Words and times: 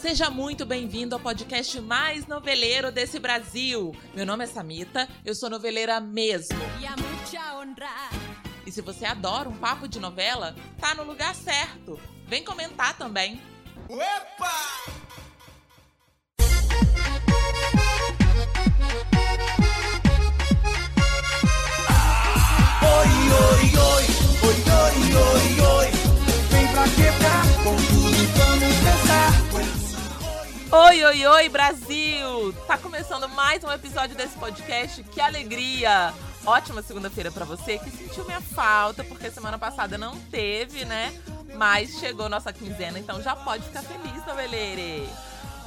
Seja 0.00 0.30
muito 0.30 0.64
bem-vindo 0.64 1.16
ao 1.16 1.20
podcast 1.20 1.80
mais 1.80 2.24
noveleiro 2.24 2.92
desse 2.92 3.18
Brasil. 3.18 3.92
Meu 4.14 4.24
nome 4.24 4.44
é 4.44 4.46
Samita, 4.46 5.08
eu 5.24 5.34
sou 5.34 5.50
noveleira 5.50 5.98
mesmo. 6.00 6.56
E 8.64 8.70
se 8.70 8.80
você 8.80 9.04
adora 9.04 9.48
um 9.48 9.56
papo 9.56 9.88
de 9.88 9.98
novela, 9.98 10.54
tá 10.80 10.94
no 10.94 11.02
lugar 11.02 11.34
certo. 11.34 11.98
Vem 12.28 12.44
comentar 12.44 12.96
também. 12.96 13.42
Opa! 13.88 15.08
Oi, 22.82 23.08
oi, 23.34 23.64
oi, 23.76 24.04
oi, 24.44 24.58
oi, 24.70 24.96
oi, 25.16 25.60
oi. 25.60 25.90
Vem 26.50 26.68
pra 26.68 26.84
quebrar 26.84 27.27
Oi, 30.70 31.02
oi, 31.02 31.26
oi, 31.26 31.48
Brasil! 31.48 32.52
Tá 32.66 32.76
começando 32.76 33.26
mais 33.26 33.64
um 33.64 33.72
episódio 33.72 34.14
desse 34.14 34.36
podcast. 34.36 35.02
Que 35.02 35.18
alegria! 35.18 36.12
Ótima 36.44 36.82
segunda-feira 36.82 37.32
para 37.32 37.46
você 37.46 37.78
que 37.78 37.90
sentiu 37.90 38.22
minha 38.26 38.42
falta, 38.42 39.02
porque 39.02 39.30
semana 39.30 39.58
passada 39.58 39.96
não 39.96 40.20
teve, 40.30 40.84
né? 40.84 41.10
Mas 41.56 41.98
chegou 41.98 42.28
nossa 42.28 42.52
quinzena, 42.52 42.98
então 42.98 43.22
já 43.22 43.34
pode 43.34 43.64
ficar 43.64 43.82
feliz, 43.82 44.26
noveleire! 44.26 45.08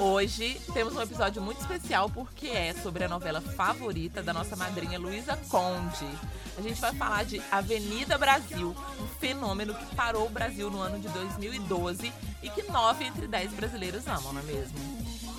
Hoje 0.04 0.60
temos 0.74 0.96
um 0.96 1.02
episódio 1.04 1.40
muito 1.44 1.62
especial 1.62 2.10
porque 2.10 2.48
é 2.48 2.74
sobre 2.74 3.04
a 3.04 3.08
novela 3.08 3.40
favorita 3.40 4.24
da 4.24 4.34
nossa 4.34 4.56
madrinha 4.56 4.98
Luísa 4.98 5.38
Conde. 5.48 6.08
A 6.58 6.62
gente 6.64 6.82
vai 6.82 6.92
falar 6.96 7.24
de 7.24 7.40
Avenida 7.52 8.18
Brasil, 8.18 8.76
um 9.00 9.08
fenômeno 9.20 9.76
que 9.76 9.96
parou 9.96 10.26
o 10.26 10.30
Brasil 10.30 10.72
no 10.72 10.82
ano 10.82 11.00
de 11.00 11.08
2012 11.08 12.12
e 12.42 12.50
que 12.50 12.64
nove 12.64 13.06
entre 13.06 13.28
dez 13.28 13.54
brasileiros 13.54 14.08
amam, 14.08 14.34
não 14.34 14.42
é 14.42 14.44
mesmo? 14.44 14.80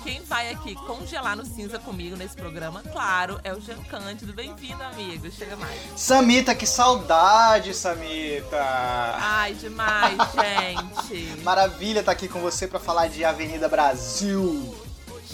Quem 0.03 0.21
vai 0.23 0.49
aqui 0.49 0.75
congelar 0.75 1.33
no 1.37 1.45
cinza 1.45 1.79
comigo 1.79 2.17
nesse 2.17 2.35
programa, 2.35 2.83
claro, 2.91 3.39
é 3.41 3.53
o 3.53 3.61
Jean 3.61 3.81
Cândido. 3.83 4.33
Bem-vindo, 4.33 4.83
amigo. 4.83 5.31
Chega 5.31 5.55
mais. 5.55 5.79
Samita, 5.95 6.53
que 6.53 6.67
saudade, 6.67 7.73
Samita! 7.73 8.61
Ai, 8.61 9.53
demais, 9.53 10.17
gente. 10.35 11.41
Maravilha 11.41 12.01
estar 12.01 12.11
aqui 12.11 12.27
com 12.27 12.41
você 12.41 12.67
para 12.67 12.81
falar 12.81 13.07
de 13.07 13.23
Avenida 13.23 13.69
Brasil. 13.69 14.75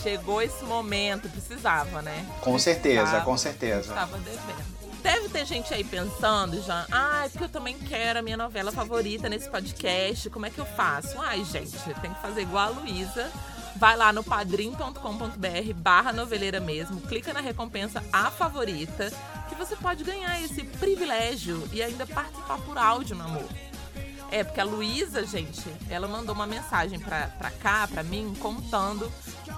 Chegou 0.03 0.39
esse 0.39 0.63
momento, 0.63 1.27
precisava, 1.29 2.03
né? 2.03 2.23
Com 2.41 2.53
precisava, 2.53 2.59
certeza, 2.59 3.21
com 3.21 3.37
certeza. 3.37 3.89
Estava 3.89 4.17
devendo. 4.19 4.79
Deve 5.01 5.29
ter 5.29 5.45
gente 5.45 5.73
aí 5.73 5.83
pensando 5.83 6.61
já, 6.61 6.85
ah, 6.91 7.23
é 7.25 7.29
porque 7.29 7.45
eu 7.45 7.49
também 7.49 7.75
quero 7.77 8.19
a 8.19 8.21
minha 8.21 8.37
novela 8.37 8.71
favorita 8.71 9.27
nesse 9.29 9.49
podcast, 9.49 10.29
como 10.29 10.45
é 10.45 10.49
que 10.49 10.59
eu 10.59 10.65
faço? 10.65 11.19
Ai, 11.19 11.43
gente, 11.43 11.71
tem 12.01 12.13
que 12.13 12.21
fazer 12.21 12.41
igual 12.41 12.67
a 12.67 12.69
Luísa. 12.69 13.31
Vai 13.79 13.95
lá 13.95 14.11
no 14.11 14.21
padrim.com.br 14.21 15.73
barra 15.73 16.11
noveleira 16.11 16.59
mesmo, 16.59 16.99
clica 16.99 17.31
na 17.31 17.39
recompensa 17.39 18.03
A 18.11 18.29
Favorita, 18.29 19.09
que 19.47 19.55
você 19.55 19.73
pode 19.77 20.03
ganhar 20.03 20.37
esse 20.41 20.65
privilégio 20.65 21.65
e 21.71 21.81
ainda 21.81 22.05
participar 22.05 22.57
por 22.59 22.77
áudio, 22.77 23.15
meu 23.15 23.25
amor. 23.25 23.47
É, 24.31 24.43
porque 24.43 24.59
a 24.59 24.65
Luísa, 24.65 25.25
gente, 25.25 25.63
ela 25.89 26.09
mandou 26.09 26.35
uma 26.35 26.45
mensagem 26.45 26.99
pra, 26.99 27.27
pra 27.29 27.49
cá, 27.49 27.87
pra 27.87 28.03
mim, 28.03 28.35
contando 28.41 29.09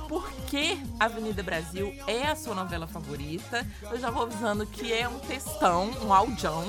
por 0.07 0.31
que 0.47 0.79
Avenida 0.99 1.41
Brasil 1.41 1.91
é 2.05 2.27
a 2.27 2.35
sua 2.35 2.53
novela 2.53 2.85
favorita. 2.85 3.65
Eu 3.89 3.99
já 3.99 4.11
vou 4.11 4.23
avisando 4.23 4.67
que 4.67 4.93
é 4.93 5.09
um 5.09 5.17
textão, 5.19 5.89
um 6.03 6.13
audião, 6.13 6.63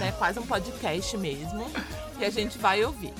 né? 0.00 0.12
Quase 0.12 0.38
um 0.38 0.46
podcast 0.46 1.14
mesmo. 1.18 1.70
E 2.18 2.24
a 2.24 2.30
gente 2.30 2.56
vai 2.56 2.82
ouvir. 2.82 3.12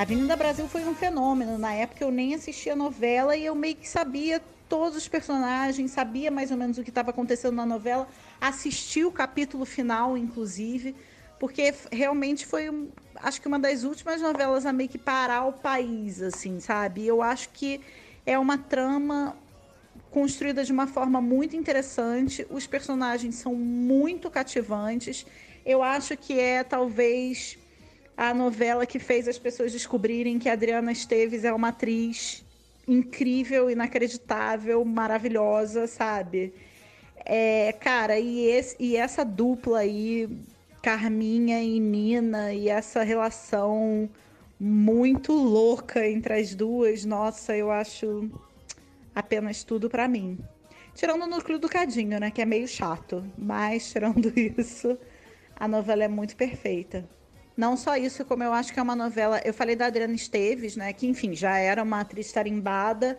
Avenida 0.00 0.34
Brasil 0.34 0.66
foi 0.66 0.82
um 0.88 0.94
fenômeno. 0.94 1.58
Na 1.58 1.74
época 1.74 2.02
eu 2.02 2.10
nem 2.10 2.34
assistia 2.34 2.74
novela 2.74 3.36
e 3.36 3.44
eu 3.44 3.54
meio 3.54 3.76
que 3.76 3.86
sabia 3.86 4.40
todos 4.66 4.96
os 4.96 5.06
personagens, 5.06 5.90
sabia 5.90 6.30
mais 6.30 6.50
ou 6.50 6.56
menos 6.56 6.78
o 6.78 6.82
que 6.82 6.88
estava 6.88 7.10
acontecendo 7.10 7.54
na 7.54 7.66
novela, 7.66 8.08
assisti 8.40 9.04
o 9.04 9.12
capítulo 9.12 9.66
final, 9.66 10.16
inclusive, 10.16 10.96
porque 11.38 11.74
realmente 11.92 12.46
foi, 12.46 12.88
acho 13.16 13.42
que 13.42 13.46
uma 13.46 13.58
das 13.58 13.84
últimas 13.84 14.22
novelas 14.22 14.64
a 14.64 14.72
meio 14.72 14.88
que 14.88 14.96
parar 14.96 15.44
o 15.44 15.52
país, 15.52 16.22
assim, 16.22 16.60
sabe? 16.60 17.06
Eu 17.06 17.20
acho 17.20 17.50
que 17.50 17.82
é 18.24 18.38
uma 18.38 18.56
trama 18.56 19.36
construída 20.10 20.64
de 20.64 20.72
uma 20.72 20.86
forma 20.86 21.20
muito 21.20 21.54
interessante, 21.54 22.46
os 22.48 22.66
personagens 22.66 23.34
são 23.34 23.54
muito 23.54 24.30
cativantes. 24.30 25.26
Eu 25.66 25.82
acho 25.82 26.16
que 26.16 26.40
é 26.40 26.64
talvez 26.64 27.59
a 28.16 28.34
novela 28.34 28.86
que 28.86 28.98
fez 28.98 29.26
as 29.26 29.38
pessoas 29.38 29.72
descobrirem 29.72 30.38
que 30.38 30.48
Adriana 30.48 30.92
Esteves 30.92 31.44
é 31.44 31.52
uma 31.52 31.68
atriz 31.68 32.44
incrível, 32.86 33.70
inacreditável, 33.70 34.84
maravilhosa, 34.84 35.86
sabe? 35.86 36.52
É, 37.24 37.72
cara, 37.72 38.18
e, 38.18 38.46
esse, 38.46 38.76
e 38.78 38.96
essa 38.96 39.24
dupla 39.24 39.80
aí, 39.80 40.28
Carminha 40.82 41.62
e 41.62 41.78
Nina, 41.78 42.52
e 42.52 42.68
essa 42.68 43.02
relação 43.02 44.08
muito 44.58 45.32
louca 45.32 46.06
entre 46.06 46.34
as 46.34 46.54
duas, 46.54 47.04
nossa, 47.04 47.56
eu 47.56 47.70
acho 47.70 48.30
apenas 49.14 49.62
tudo 49.62 49.88
para 49.88 50.08
mim. 50.08 50.38
Tirando 50.94 51.22
o 51.22 51.26
núcleo 51.26 51.58
do 51.58 51.68
Cadinho, 51.68 52.18
né, 52.18 52.30
que 52.30 52.42
é 52.42 52.44
meio 52.44 52.66
chato, 52.66 53.24
mas 53.38 53.90
tirando 53.90 54.32
isso, 54.36 54.98
a 55.56 55.68
novela 55.68 56.04
é 56.04 56.08
muito 56.08 56.36
perfeita. 56.36 57.08
Não 57.60 57.76
só 57.76 57.94
isso, 57.94 58.24
como 58.24 58.42
eu 58.42 58.54
acho 58.54 58.72
que 58.72 58.80
é 58.80 58.82
uma 58.82 58.96
novela. 58.96 59.38
Eu 59.44 59.52
falei 59.52 59.76
da 59.76 59.84
Adriana 59.84 60.14
Esteves, 60.14 60.76
né? 60.76 60.94
Que, 60.94 61.06
enfim, 61.06 61.34
já 61.34 61.58
era 61.58 61.82
uma 61.82 62.00
atriz 62.00 62.32
tarimbada, 62.32 63.18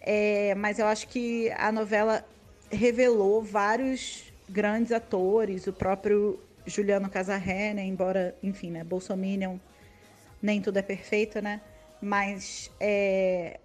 é, 0.00 0.54
mas 0.54 0.78
eu 0.78 0.86
acho 0.86 1.06
que 1.08 1.50
a 1.50 1.70
novela 1.70 2.24
revelou 2.70 3.42
vários 3.42 4.32
grandes 4.48 4.92
atores, 4.92 5.66
o 5.66 5.74
próprio 5.74 6.40
Juliano 6.64 7.10
Casarré, 7.10 7.74
né? 7.74 7.84
Embora, 7.84 8.34
enfim, 8.42 8.70
né? 8.70 8.82
Bolsominion, 8.82 9.58
nem 10.40 10.62
tudo 10.62 10.78
é 10.78 10.82
perfeito, 10.82 11.42
né? 11.42 11.60
Mas 12.00 12.70
é, 12.80 13.60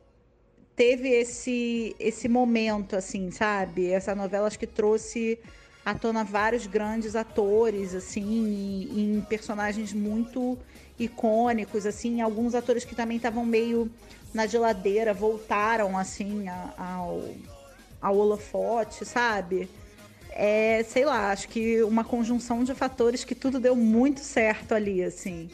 teve 0.75 1.07
esse, 1.07 1.95
esse 1.97 2.27
momento, 2.27 2.97
assim, 2.97 3.31
sabe? 3.31 3.91
Essa 3.91 4.13
novela 4.13 4.47
acho 4.47 4.59
que 4.59 4.67
trouxe 4.67 5.39
à 5.87 5.93
tona 5.93 6.21
vários 6.21 6.67
grandes 6.67 7.15
atores, 7.15 7.95
assim, 7.95 8.89
em 8.93 9.21
personagens 9.21 9.93
muito 9.93 10.57
icônicos, 10.99 11.85
assim, 11.85 12.19
alguns 12.19 12.53
atores 12.53 12.83
que 12.83 12.93
também 12.93 13.15
estavam 13.15 13.45
meio 13.45 13.89
na 14.33 14.45
geladeira 14.45 15.13
voltaram, 15.13 15.97
assim, 15.97 16.43
ao, 16.77 17.23
ao 18.01 18.17
holofote, 18.17 19.05
sabe? 19.05 19.69
É, 20.31 20.83
sei 20.83 21.05
lá, 21.05 21.31
acho 21.31 21.47
que 21.47 21.81
uma 21.83 22.03
conjunção 22.03 22.65
de 22.65 22.75
fatores 22.75 23.23
que 23.23 23.33
tudo 23.33 23.57
deu 23.57 23.73
muito 23.73 24.19
certo 24.19 24.73
ali, 24.73 25.01
assim. 25.01 25.49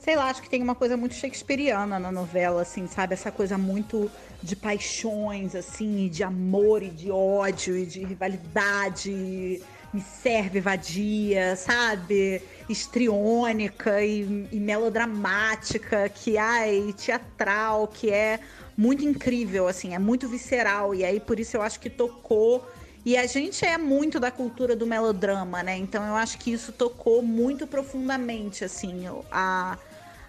Sei 0.00 0.16
lá, 0.16 0.30
acho 0.30 0.40
que 0.40 0.48
tem 0.48 0.62
uma 0.62 0.74
coisa 0.74 0.96
muito 0.96 1.14
shakespeariana 1.14 1.98
na 1.98 2.10
novela, 2.10 2.62
assim, 2.62 2.86
sabe? 2.86 3.12
Essa 3.12 3.30
coisa 3.30 3.58
muito 3.58 4.10
de 4.42 4.56
paixões, 4.56 5.54
assim, 5.54 6.08
de 6.08 6.24
amor 6.24 6.82
e 6.82 6.88
de 6.88 7.10
ódio 7.10 7.76
e 7.76 7.84
de 7.84 8.02
rivalidade. 8.02 9.62
Me 9.92 10.00
serve 10.00 10.58
vadia, 10.58 11.54
sabe? 11.54 12.40
Estriônica 12.66 14.02
e, 14.02 14.48
e 14.50 14.58
melodramática, 14.58 16.08
que 16.08 16.38
ai, 16.38 16.94
teatral, 16.96 17.86
que 17.86 18.08
é 18.08 18.40
muito 18.74 19.04
incrível, 19.04 19.68
assim, 19.68 19.94
é 19.94 19.98
muito 19.98 20.26
visceral. 20.26 20.94
E 20.94 21.04
aí, 21.04 21.20
por 21.20 21.38
isso 21.38 21.58
eu 21.58 21.62
acho 21.62 21.78
que 21.78 21.90
tocou. 21.90 22.66
E 23.04 23.18
a 23.18 23.26
gente 23.26 23.66
é 23.66 23.76
muito 23.76 24.18
da 24.18 24.30
cultura 24.30 24.74
do 24.74 24.86
melodrama, 24.86 25.62
né? 25.62 25.76
Então 25.76 26.06
eu 26.06 26.14
acho 26.16 26.38
que 26.38 26.50
isso 26.50 26.72
tocou 26.72 27.20
muito 27.20 27.66
profundamente, 27.66 28.64
assim, 28.64 29.04
a 29.30 29.76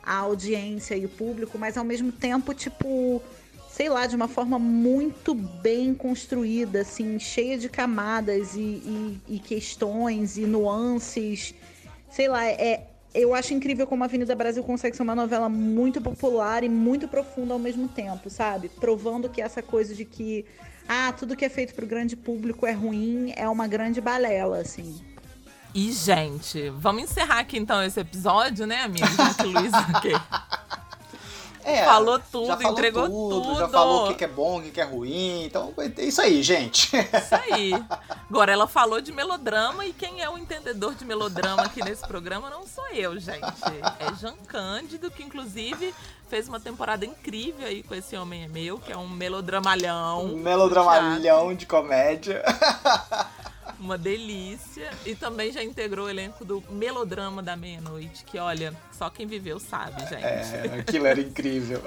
a 0.04 0.18
audiência 0.18 0.96
e 0.96 1.06
o 1.06 1.10
público, 1.10 1.58
mas 1.58 1.78
ao 1.78 1.84
mesmo 1.84 2.12
tempo, 2.12 2.54
tipo, 2.54 3.22
sei 3.70 3.90
lá, 3.90 4.06
de 4.06 4.16
uma 4.16 4.28
forma 4.28 4.60
muito 4.60 5.34
bem 5.34 5.94
construída, 5.94 6.82
assim, 6.82 7.18
cheia 7.20 7.58
de 7.58 7.70
camadas 7.70 8.56
e, 8.56 8.59
e, 8.59 9.22
e 9.28 9.40
questões 9.40 10.38
e 10.38 10.42
nuances. 10.42 11.53
Sei 12.09 12.28
lá, 12.28 12.46
é, 12.46 12.88
eu 13.14 13.34
acho 13.34 13.53
incrível 13.53 13.86
como 13.86 14.03
a 14.03 14.08
Avenida 14.08 14.36
Brasil 14.36 14.64
consegue 14.64 14.96
ser 14.96 15.03
uma 15.03 15.16
novela 15.16 15.50
muito 15.50 16.02
popular 16.02 16.64
e 16.64 16.70
muito 16.70 17.08
profunda 17.08 17.54
ao 17.54 17.59
mesmo 17.59 17.88
tempo, 17.88 18.30
sabe? 18.30 18.70
Provando 18.70 19.30
que 19.30 19.42
essa 19.42 19.62
coisa 19.62 19.94
de 19.94 20.06
que 20.06 20.46
ah, 20.88 21.14
tudo 21.14 21.36
que 21.36 21.46
é 21.46 21.50
feito 21.50 21.74
para 21.74 21.86
o 21.86 21.88
grande 21.88 22.16
público 22.16 22.66
é 22.66 22.72
ruim, 22.72 23.34
é 23.36 23.47
uma 23.47 23.68
grande 23.68 24.02
balela, 24.02 24.59
assim. 24.59 25.00
E, 25.73 25.91
gente, 25.94 26.70
vamos 26.72 27.03
encerrar 27.03 27.40
aqui 27.40 27.58
então 27.58 27.82
esse 27.82 28.00
episódio, 28.00 28.68
né, 28.68 28.84
amigo? 28.84 29.08
Já 29.08 29.34
que 29.34 29.44
Luiz 29.44 29.73
aqui. 29.73 30.12
É, 31.64 31.85
falou 31.85 32.20
tudo, 32.20 32.47
falou 32.47 32.72
entregou 32.72 33.06
tudo, 33.08 33.41
tudo, 33.41 33.59
Já 33.59 33.70
falou 33.70 34.09
o 34.09 34.16
que 34.16 34.23
é 34.23 34.28
bom, 34.28 34.59
o 34.59 34.64
que 34.64 34.82
é 34.82 34.84
ruim. 34.84 35.46
Então, 35.46 35.73
é 35.78 36.03
isso 36.03 36.20
aí, 36.20 36.41
gente. 36.41 36.91
Isso 36.96 37.35
aí. 37.35 37.72
Agora, 38.29 38.52
ela 38.52 38.68
falou 38.68 39.00
de 39.00 39.12
melodrama 39.12 39.85
e 39.85 39.94
quem 39.94 40.22
é 40.22 40.29
o 40.29 40.38
entendedor 40.38 40.96
de 40.96 41.06
melodrama 41.06 41.64
aqui 41.64 41.84
nesse 41.84 42.06
programa 42.08 42.50
não 42.50 42.66
sou 42.66 42.88
eu, 42.90 43.20
gente. 43.20 43.46
É 44.00 44.14
Jean 44.20 44.35
Cândido, 44.47 45.12
que 45.12 45.23
inclusive 45.23 45.94
fez 46.32 46.48
uma 46.48 46.62
temporada 46.62 47.06
incrível 47.06 47.68
aí 47.68 47.84
com 47.84 47.94
Esse 47.94 48.16
Homem 48.16 48.46
é 48.46 48.48
Meu, 48.48 48.80
que 48.80 48.90
é 48.90 48.96
um 48.96 49.10
melodramalhão. 49.10 50.28
Um 50.28 50.38
melodramalhão 50.38 51.54
de 51.54 51.66
comédia. 51.66 52.42
Uma 53.78 53.98
delícia. 53.98 54.92
E 55.06 55.14
também 55.16 55.52
já 55.52 55.62
integrou 55.62 56.06
o 56.06 56.10
elenco 56.10 56.46
do 56.46 56.64
Melodrama 56.70 57.42
da 57.42 57.58
Meia-Noite, 57.58 58.24
que 58.24 58.38
olha, 58.38 58.74
só 58.92 59.10
quem 59.10 59.26
viveu 59.26 59.60
sabe, 59.60 60.00
gente. 60.02 60.24
É, 60.24 60.80
aquilo 60.80 61.08
era 61.08 61.20
incrível. 61.20 61.82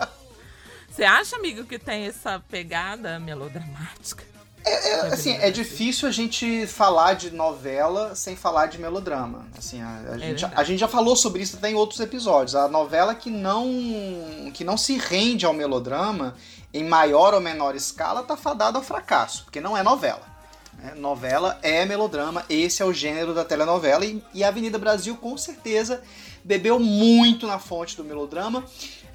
Você 0.90 1.04
acha, 1.04 1.36
amigo, 1.36 1.64
que 1.64 1.78
tem 1.78 2.06
essa 2.06 2.40
pegada 2.50 3.18
melodramática? 3.18 4.33
É, 4.64 4.90
é, 4.90 5.00
assim, 5.08 5.36
é 5.36 5.50
difícil 5.50 6.08
a 6.08 6.10
gente 6.10 6.66
falar 6.66 7.14
de 7.14 7.30
novela 7.30 8.14
sem 8.14 8.34
falar 8.34 8.66
de 8.66 8.78
melodrama. 8.78 9.46
Assim, 9.58 9.82
a, 9.82 10.12
a, 10.12 10.14
É 10.14 10.18
gente, 10.18 10.44
a 10.44 10.64
gente 10.64 10.78
já 10.78 10.88
falou 10.88 11.14
sobre 11.14 11.42
isso 11.42 11.56
até 11.56 11.70
em 11.70 11.74
outros 11.74 12.00
episódios. 12.00 12.54
A 12.54 12.66
novela 12.66 13.14
que 13.14 13.28
não 13.28 14.50
que 14.54 14.64
não 14.64 14.78
se 14.78 14.96
rende 14.96 15.44
ao 15.44 15.52
melodrama 15.52 16.34
em 16.72 16.82
maior 16.82 17.34
ou 17.34 17.40
menor 17.40 17.76
escala 17.76 18.22
tá 18.22 18.36
fadada 18.36 18.78
ao 18.78 18.84
fracasso, 18.84 19.44
porque 19.44 19.60
não 19.60 19.76
é 19.76 19.82
novela. 19.82 20.22
né? 20.78 20.94
Novela 20.96 21.58
é 21.62 21.84
melodrama, 21.84 22.44
esse 22.48 22.82
é 22.82 22.84
o 22.84 22.92
gênero 22.92 23.34
da 23.34 23.44
telenovela 23.44 24.04
e, 24.06 24.24
e 24.32 24.42
a 24.42 24.48
Avenida 24.48 24.78
Brasil 24.78 25.14
com 25.16 25.36
certeza 25.36 26.02
bebeu 26.42 26.78
muito 26.78 27.46
na 27.46 27.58
fonte 27.58 27.96
do 27.96 28.04
melodrama. 28.04 28.64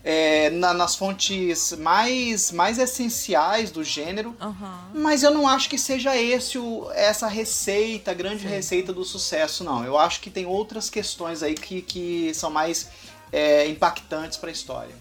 É, 0.03 0.49
na- 0.49 0.73
nas 0.73 0.95
fontes 0.95 1.73
mais, 1.73 2.51
mais 2.51 2.77
essenciais 2.77 3.69
do 3.71 3.83
gênero, 3.83 4.35
Aham. 4.39 4.91
mas 4.95 5.23
eu 5.23 5.31
não 5.31 5.47
acho 5.47 5.69
que 5.69 5.77
seja 5.77 6.15
esse 6.15 6.57
o, 6.57 6.89
essa 6.91 7.27
receita, 7.27 8.11
a 8.11 8.13
grande 8.13 8.47
receita 8.47 8.93
do 8.93 9.03
sucesso, 9.03 9.63
não. 9.63 9.83
Eu 9.83 9.97
acho 9.97 10.21
que 10.21 10.29
tem 10.29 10.45
outras 10.45 10.89
questões 10.89 11.43
aí 11.43 11.53
que, 11.55 11.81
que 11.81 12.33
são 12.33 12.49
mais 12.49 12.89
é, 13.31 13.67
impactantes 13.67 14.37
para 14.37 14.49
a 14.49 14.53
história. 14.53 14.95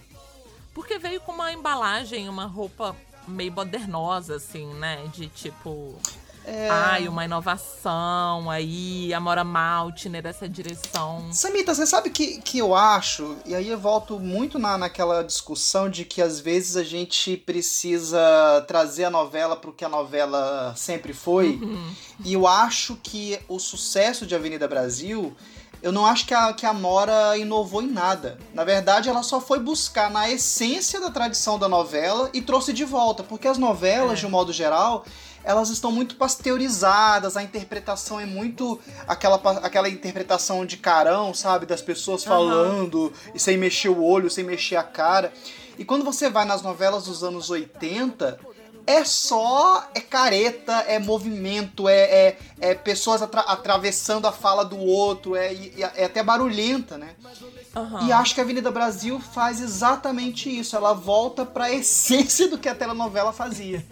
Porque 0.75 0.99
veio 0.99 1.21
com 1.21 1.33
uma 1.33 1.53
embalagem, 1.53 2.29
uma 2.29 2.47
roupa 2.47 2.95
meio 3.27 3.53
modernosa, 3.53 4.37
assim, 4.37 4.67
né? 4.75 5.05
De 5.13 5.27
tipo. 5.29 5.99
É. 6.51 6.69
Ai, 6.71 7.09
uma 7.09 7.27
inovação 7.27 8.49
aí, 8.51 9.13
a 9.13 9.21
Mora 9.21 9.45
Maltner, 9.45 10.25
essa 10.27 10.49
direção. 10.49 11.29
Samita, 11.31 11.75
você 11.75 11.87
sabe 11.87 12.09
que, 12.09 12.41
que 12.41 12.57
eu 12.59 12.75
acho, 12.75 13.37
e 13.45 13.55
aí 13.55 13.69
eu 13.69 13.79
volto 13.79 14.19
muito 14.19 14.59
na, 14.59 14.79
naquela 14.79 15.23
discussão 15.23 15.91
de 15.91 16.07
que 16.07 16.23
às 16.23 16.41
vezes 16.41 16.77
a 16.77 16.83
gente 16.83 17.37
precisa 17.37 18.65
trazer 18.67 19.05
a 19.05 19.11
novela 19.11 19.57
para 19.57 19.69
o 19.69 19.73
que 19.75 19.85
a 19.85 19.89
novela 19.91 20.73
sempre 20.75 21.13
foi, 21.13 21.61
e 22.25 22.33
eu 22.33 22.47
acho 22.47 22.97
que 23.03 23.39
o 23.47 23.59
sucesso 23.59 24.27
de 24.27 24.35
Avenida 24.35 24.67
Brasil, 24.67 25.37
eu 25.83 25.93
não 25.93 26.07
acho 26.07 26.27
que 26.27 26.33
a, 26.35 26.53
que 26.55 26.65
a 26.65 26.73
Mora 26.73 27.37
inovou 27.37 27.83
em 27.83 27.89
nada. 27.91 28.39
Na 28.55 28.65
verdade, 28.65 29.09
ela 29.09 29.23
só 29.23 29.39
foi 29.41 29.61
buscar 29.61 30.11
na 30.11 30.31
essência 30.31 30.99
da 31.01 31.11
tradição 31.11 31.59
da 31.59 31.69
novela 31.69 32.31
e 32.33 32.41
trouxe 32.41 32.73
de 32.73 32.85
volta, 32.85 33.23
porque 33.23 33.47
as 33.47 33.59
novelas, 33.59 34.13
É. 34.19 34.21
de 34.21 34.27
um 34.27 34.31
modo 34.31 34.53
geral, 34.53 35.05
elas 35.49 35.71
estão 35.71 35.91
muito 35.91 36.15
pasteurizadas, 36.17 37.35
a 37.35 37.43
interpretação 37.43 38.21
é 38.21 38.27
muito 38.27 38.79
aquela, 39.07 39.37
aquela 39.63 39.89
interpretação 39.89 40.67
de 40.67 40.77
carão, 40.77 41.33
sabe? 41.33 41.65
Das 41.65 41.81
pessoas 41.81 42.23
falando 42.23 43.11
e 43.35 43.39
sem 43.41 43.57
mexer 43.57 43.89
o 43.89 44.05
olho, 44.05 44.29
sem 44.29 44.45
mexer 44.45 44.77
a 44.77 44.83
cara. 44.83 45.33
E 45.79 45.87
quando 45.87 46.05
você 46.05 46.29
vai 46.29 46.45
nas 46.45 46.61
novelas 46.61 47.05
dos 47.05 47.25
anos 47.25 47.49
80, 47.49 48.39
é 48.87 49.05
só 49.05 49.89
é 49.95 50.01
careta, 50.01 50.73
é 50.87 50.99
movimento, 50.99 51.89
é, 51.89 52.01
é, 52.01 52.39
é 52.61 52.75
pessoas 52.75 53.23
atra- 53.23 53.41
atravessando 53.43 54.27
a 54.27 54.33
fala 54.33 54.65
do 54.67 54.79
outro, 54.79 55.35
é, 55.35 55.55
é 55.97 56.05
até 56.05 56.23
barulhenta, 56.23 56.99
né? 56.99 57.15
Aham. 57.77 58.07
E 58.07 58.13
acho 58.13 58.35
que 58.35 58.41
a 58.41 58.45
Avenida 58.45 58.71
Brasil 58.71 59.21
faz 59.21 59.61
exatamente 59.61 60.49
isso. 60.51 60.75
Ela 60.75 60.93
volta 60.95 61.47
pra 61.47 61.71
essência 61.73 62.49
do 62.49 62.59
que 62.59 62.69
a 62.69 62.75
telenovela 62.75 63.33
fazia. 63.33 63.85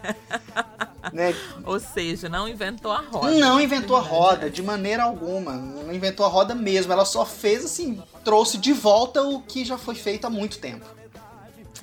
Né? 1.12 1.34
Ou 1.64 1.78
seja, 1.78 2.28
não 2.28 2.48
inventou 2.48 2.92
a 2.92 3.00
roda. 3.00 3.30
Não 3.32 3.60
inventou 3.60 3.96
a 3.96 4.00
roda, 4.00 4.50
de 4.50 4.62
maneira 4.62 5.02
alguma. 5.02 5.52
Não 5.52 5.92
inventou 5.92 6.24
a 6.24 6.28
roda 6.28 6.54
mesmo. 6.54 6.92
Ela 6.92 7.04
só 7.04 7.24
fez 7.24 7.64
assim, 7.64 8.02
trouxe 8.24 8.58
de 8.58 8.72
volta 8.72 9.22
o 9.22 9.42
que 9.42 9.64
já 9.64 9.78
foi 9.78 9.94
feito 9.94 10.26
há 10.26 10.30
muito 10.30 10.58
tempo. 10.58 10.84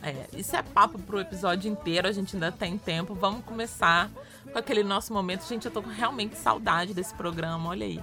É, 0.02 0.26
isso 0.38 0.54
é 0.56 0.62
papo 0.62 1.00
pro 1.00 1.22
episódio 1.22 1.72
inteiro, 1.72 2.08
a 2.08 2.12
gente 2.12 2.36
ainda 2.36 2.52
tem 2.52 2.78
tempo. 2.78 3.16
Vamos 3.16 3.46
começar 3.46 4.12
com 4.52 4.60
aquele 4.60 4.84
nosso 4.84 5.14
momento. 5.14 5.48
Gente, 5.48 5.66
eu 5.66 5.72
tô 5.72 5.82
com 5.82 5.90
realmente 5.90 6.38
saudade 6.38 6.94
desse 6.94 7.14
programa, 7.14 7.70
olha 7.70 7.86
aí. 7.86 8.00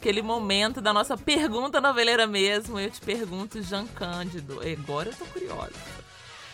Aquele 0.00 0.22
momento 0.22 0.80
da 0.80 0.92
nossa 0.92 1.16
pergunta 1.16 1.80
noveleira 1.80 2.26
mesmo. 2.26 2.78
Eu 2.78 2.90
te 2.90 3.00
pergunto, 3.00 3.62
Jean 3.62 3.86
Cândido. 3.86 4.60
Agora 4.60 5.10
eu 5.10 5.14
tô 5.14 5.24
curiosa. 5.26 5.72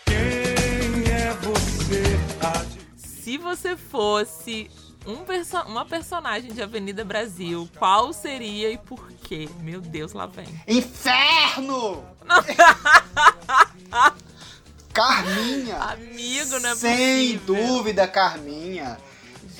Quem 0.05 1.13
é 1.13 1.33
você? 1.41 2.76
Se 3.27 3.37
você 3.37 3.75
fosse 3.75 4.71
um 5.05 5.17
perso- 5.17 5.61
uma 5.67 5.83
personagem 5.83 6.49
de 6.53 6.63
Avenida 6.63 7.03
Brasil, 7.03 7.67
qual 7.77 8.13
seria 8.13 8.71
e 8.71 8.77
por 8.77 9.05
quê? 9.21 9.49
Meu 9.59 9.81
Deus, 9.81 10.13
lá 10.13 10.27
vem. 10.27 10.45
Inferno! 10.65 12.05
Carminha! 14.93 15.75
Amigo, 15.75 16.57
não 16.61 16.69
é 16.69 16.75
Sem 16.75 17.37
possível. 17.37 17.67
dúvida, 17.67 18.07
Carminha. 18.07 18.97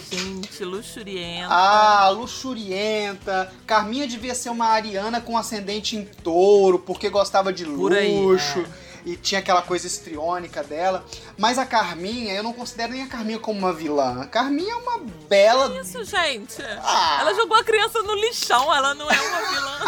Gente, 0.10 0.64
luxurienta. 0.64 1.54
Ah, 1.54 2.08
luxurienta. 2.12 3.52
Carminha 3.66 4.08
devia 4.08 4.34
ser 4.34 4.50
uma 4.50 4.68
ariana 4.68 5.20
com 5.20 5.38
ascendente 5.38 5.98
em 5.98 6.06
touro, 6.06 6.80
porque 6.80 7.10
gostava 7.10 7.52
de 7.52 7.66
Por 7.66 7.92
aí, 7.92 8.18
luxo. 8.18 8.60
é. 8.62 8.87
E 9.08 9.16
tinha 9.16 9.40
aquela 9.40 9.62
coisa 9.62 9.88
estriônica 9.88 10.62
dela. 10.62 11.06
Mas 11.38 11.58
a 11.58 11.66
Carminha, 11.66 12.34
eu 12.34 12.44
não 12.44 12.52
considero 12.52 12.92
nem 12.92 13.04
a 13.04 13.08
Carminha 13.08 13.40
como 13.40 13.58
uma 13.58 13.72
vilã. 13.72 14.24
A 14.24 14.26
Carminha 14.26 14.74
é 14.74 14.76
uma 14.76 15.00
bela. 15.30 15.80
Isso, 15.80 16.04
gente. 16.04 16.62
Ah. 16.84 17.20
Ela 17.22 17.34
jogou 17.34 17.56
a 17.56 17.64
criança 17.64 18.04
no 18.04 18.14
lixão, 18.16 18.76
ela 18.76 18.94
não 18.94 19.10
é 19.10 19.18
uma 19.18 19.42
vilã. 19.50 19.80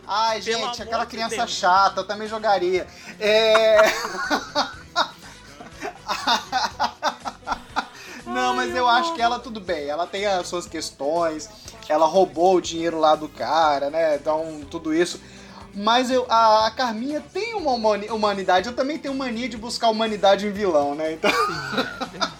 Ai, 0.08 0.40
Pelo 0.40 0.64
gente, 0.64 0.82
aquela 0.82 1.04
criança 1.04 1.36
Deus. 1.36 1.50
chata, 1.50 2.00
eu 2.00 2.06
também 2.06 2.26
jogaria. 2.26 2.86
É. 3.20 3.76
Não, 8.24 8.54
mas 8.56 8.74
eu 8.74 8.88
acho 8.88 9.14
que 9.14 9.20
ela 9.20 9.38
tudo 9.38 9.60
bem. 9.60 9.88
Ela 9.88 10.06
tem 10.06 10.24
as 10.24 10.48
suas 10.48 10.66
questões. 10.66 11.50
Ela 11.86 12.06
roubou 12.06 12.56
o 12.56 12.60
dinheiro 12.62 12.98
lá 12.98 13.14
do 13.14 13.28
cara, 13.28 13.90
né? 13.90 14.16
Então, 14.16 14.62
tudo 14.70 14.94
isso. 14.94 15.20
Mas 15.74 16.10
eu, 16.10 16.24
a, 16.28 16.66
a 16.66 16.70
Carminha 16.70 17.20
tem 17.32 17.54
uma 17.54 17.72
humani- 17.72 18.08
humanidade. 18.10 18.68
Eu 18.68 18.74
também 18.76 18.98
tenho 18.98 19.14
mania 19.14 19.48
de 19.48 19.56
buscar 19.56 19.88
humanidade 19.90 20.46
em 20.46 20.52
vilão, 20.52 20.94
né? 20.94 21.12
Então, 21.12 21.30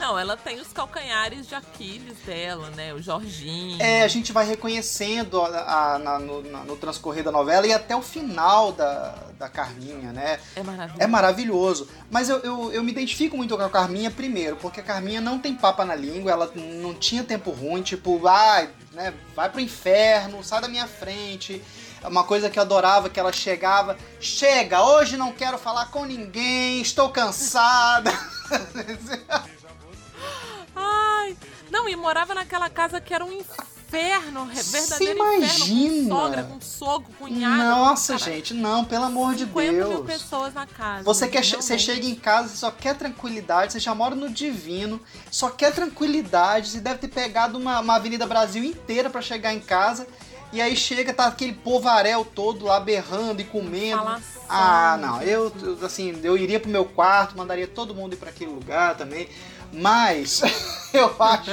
Não, 0.00 0.18
ela 0.18 0.36
tem 0.38 0.58
os 0.58 0.68
calcanhares 0.72 1.46
de 1.46 1.54
Aquiles 1.54 2.16
dela, 2.24 2.70
né? 2.70 2.94
O 2.94 3.02
Jorginho. 3.02 3.76
é, 3.82 4.02
a 4.02 4.08
gente 4.08 4.32
vai 4.32 4.46
reconhecendo 4.46 5.38
a- 5.42 5.94
a- 5.94 5.98
na- 5.98 6.18
no, 6.18 6.40
na- 6.50 6.64
no 6.64 6.76
transcorrer 6.76 7.22
da 7.22 7.30
novela 7.30 7.66
e 7.66 7.72
até 7.74 7.94
o 7.94 8.00
final 8.00 8.72
da, 8.72 9.14
da 9.38 9.50
Carminha, 9.50 10.10
né? 10.12 10.40
É 10.56 10.62
maravilhoso. 10.62 11.02
É 11.02 11.06
maravilhoso. 11.06 11.88
Mas 12.10 12.30
eu, 12.30 12.38
eu, 12.38 12.72
eu 12.72 12.82
me 12.82 12.90
identifico 12.90 13.36
muito 13.36 13.54
com 13.54 13.62
a 13.62 13.68
Carminha 13.68 14.10
primeiro, 14.10 14.56
porque 14.56 14.80
a 14.80 14.84
Carminha 14.84 15.20
não 15.20 15.38
tem 15.38 15.54
papa 15.54 15.84
na 15.84 15.94
língua, 15.94 16.30
ela 16.32 16.50
não 16.54 16.94
tinha 16.94 17.22
tempo 17.22 17.50
ruim, 17.50 17.82
tipo, 17.82 18.18
vai, 18.18 18.70
né, 18.92 19.12
vai 19.36 19.50
pro 19.50 19.60
inferno, 19.60 20.42
sai 20.42 20.62
da 20.62 20.68
minha 20.68 20.86
frente. 20.86 21.62
É 22.02 22.06
Uma 22.08 22.24
coisa 22.24 22.48
que 22.50 22.58
eu 22.58 22.62
adorava, 22.62 23.08
que 23.10 23.18
ela 23.18 23.32
chegava, 23.32 23.96
chega, 24.20 24.82
hoje 24.82 25.16
não 25.16 25.32
quero 25.32 25.58
falar 25.58 25.86
com 25.86 26.04
ninguém, 26.04 26.80
estou 26.80 27.08
cansada. 27.10 28.10
Ai, 30.74 31.36
não, 31.70 31.88
e 31.88 31.96
morava 31.96 32.34
naquela 32.34 32.70
casa 32.70 33.00
que 33.00 33.12
era 33.12 33.24
um 33.24 33.32
inferno, 33.32 34.46
verdadeiro 34.46 35.34
inferno. 35.42 36.08
Com 36.08 36.08
sogra, 36.08 36.42
com 36.44 36.60
sogro, 36.60 37.12
cunhada. 37.18 37.64
Nossa, 37.70 38.18
cara, 38.18 38.30
gente, 38.32 38.54
não, 38.54 38.84
pelo 38.84 39.04
amor 39.04 39.34
de 39.34 39.44
50 39.44 39.72
mil 39.72 39.88
Deus. 39.88 40.06
pessoas 40.06 40.54
na 40.54 40.66
casa. 40.66 41.02
Você, 41.02 41.26
quer, 41.26 41.42
che- 41.42 41.56
você 41.56 41.76
chega 41.78 42.06
em 42.06 42.14
casa, 42.14 42.48
você 42.48 42.56
só 42.58 42.70
quer 42.70 42.94
tranquilidade, 42.96 43.72
você 43.72 43.80
já 43.80 43.94
mora 43.94 44.14
no 44.14 44.30
divino, 44.30 45.00
só 45.30 45.50
quer 45.50 45.74
tranquilidade, 45.74 46.68
você 46.68 46.80
deve 46.80 46.98
ter 46.98 47.08
pegado 47.08 47.58
uma, 47.58 47.80
uma 47.80 47.96
Avenida 47.96 48.26
Brasil 48.26 48.62
inteira 48.62 49.10
pra 49.10 49.20
chegar 49.20 49.52
em 49.52 49.60
casa, 49.60 50.06
e 50.52 50.60
aí 50.60 50.74
chega, 50.74 51.12
tá 51.12 51.26
aquele 51.26 51.52
povaréu 51.52 52.24
todo 52.24 52.64
lá 52.64 52.80
berrando 52.80 53.40
e 53.40 53.44
comendo. 53.44 53.98
Falação, 53.98 54.42
ah, 54.48 54.96
não, 55.00 55.22
eu, 55.22 55.52
assim, 55.82 56.18
eu 56.22 56.36
iria 56.36 56.58
pro 56.58 56.70
meu 56.70 56.84
quarto, 56.84 57.36
mandaria 57.36 57.66
todo 57.66 57.94
mundo 57.94 58.14
ir 58.14 58.16
pra 58.16 58.30
aquele 58.30 58.50
lugar 58.50 58.96
também, 58.96 59.28
mas 59.70 60.40
eu 60.94 61.14
acho, 61.18 61.50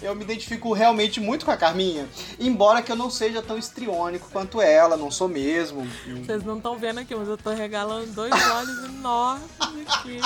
eu 0.00 0.14
me 0.14 0.22
identifico 0.22 0.72
realmente 0.72 1.20
muito 1.20 1.44
com 1.44 1.50
a 1.50 1.56
Carminha, 1.56 2.08
embora 2.38 2.80
que 2.80 2.92
eu 2.92 2.96
não 2.96 3.10
seja 3.10 3.42
tão 3.42 3.58
estriônico 3.58 4.28
quanto 4.30 4.60
ela, 4.60 4.96
não 4.96 5.10
sou 5.10 5.28
mesmo. 5.28 5.84
Vocês 6.24 6.44
não 6.44 6.58
estão 6.58 6.78
vendo 6.78 7.00
aqui, 7.00 7.14
mas 7.14 7.26
eu 7.26 7.36
tô 7.36 7.50
regalando 7.50 8.06
dois 8.12 8.32
olhos 8.32 8.84
enormes 8.84 9.50
aqui. 9.86 10.20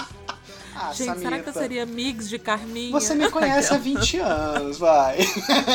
Ah, 0.74 0.92
Gente, 0.92 1.18
será 1.20 1.38
que 1.38 1.48
eu 1.48 1.52
seria 1.52 1.84
mix 1.84 2.28
de 2.28 2.38
Carminha? 2.38 2.92
Você 2.92 3.14
me 3.14 3.30
conhece 3.30 3.74
há 3.74 3.78
20 3.78 4.18
anos, 4.18 4.78
vai. 4.78 5.18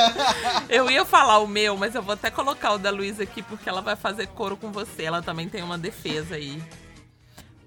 Eu 0.67 0.89
ia 0.89 1.05
falar 1.05 1.39
o 1.39 1.47
meu, 1.47 1.77
mas 1.77 1.93
eu 1.95 2.01
vou 2.01 2.13
até 2.13 2.31
colocar 2.31 2.73
o 2.73 2.77
da 2.77 2.89
Luísa 2.89 3.23
aqui, 3.23 3.41
porque 3.43 3.69
ela 3.69 3.81
vai 3.81 3.95
fazer 3.95 4.27
coro 4.27 4.57
com 4.57 4.71
você. 4.71 5.03
Ela 5.03 5.21
também 5.21 5.47
tem 5.47 5.63
uma 5.63 5.77
defesa 5.77 6.35
aí 6.35 6.61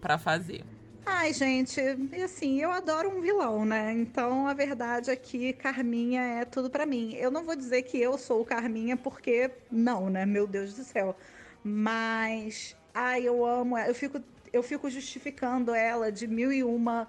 pra 0.01 0.19
fazer. 0.19 0.65
Ai, 1.07 1.33
gente, 1.33 1.81
e 2.13 2.23
assim, 2.23 2.61
eu 2.61 2.71
adoro 2.71 3.11
um 3.11 3.21
vilão, 3.21 3.65
né? 3.65 3.93
Então 3.93 4.47
a 4.47 4.55
verdade 4.55 5.11
é 5.11 5.17
que 5.17 5.53
Carminha 5.55 6.21
é 6.23 6.45
tudo 6.45 6.69
pra 6.71 6.87
mim. 6.87 7.15
Eu 7.15 7.31
não 7.31 7.45
vou 7.45 7.57
dizer 7.57 7.83
que 7.83 7.99
eu 7.99 8.17
sou 8.19 8.43
o 8.43 8.45
Carminha, 8.45 8.97
porque 8.97 9.51
não, 9.71 10.09
né? 10.11 10.27
Meu 10.27 10.47
Deus 10.47 10.75
do 10.75 10.85
céu. 10.85 11.17
Mas, 11.65 12.77
ai, 12.95 13.27
eu 13.27 13.45
amo 13.45 13.77
ela. 13.77 13.89
Eu 13.89 13.95
fico, 13.95 14.21
eu 14.53 14.63
fico 14.63 14.91
justificando 14.91 15.75
ela 15.75 16.11
de 16.11 16.27
mil 16.27 16.53
e 16.53 16.63
uma 16.63 17.07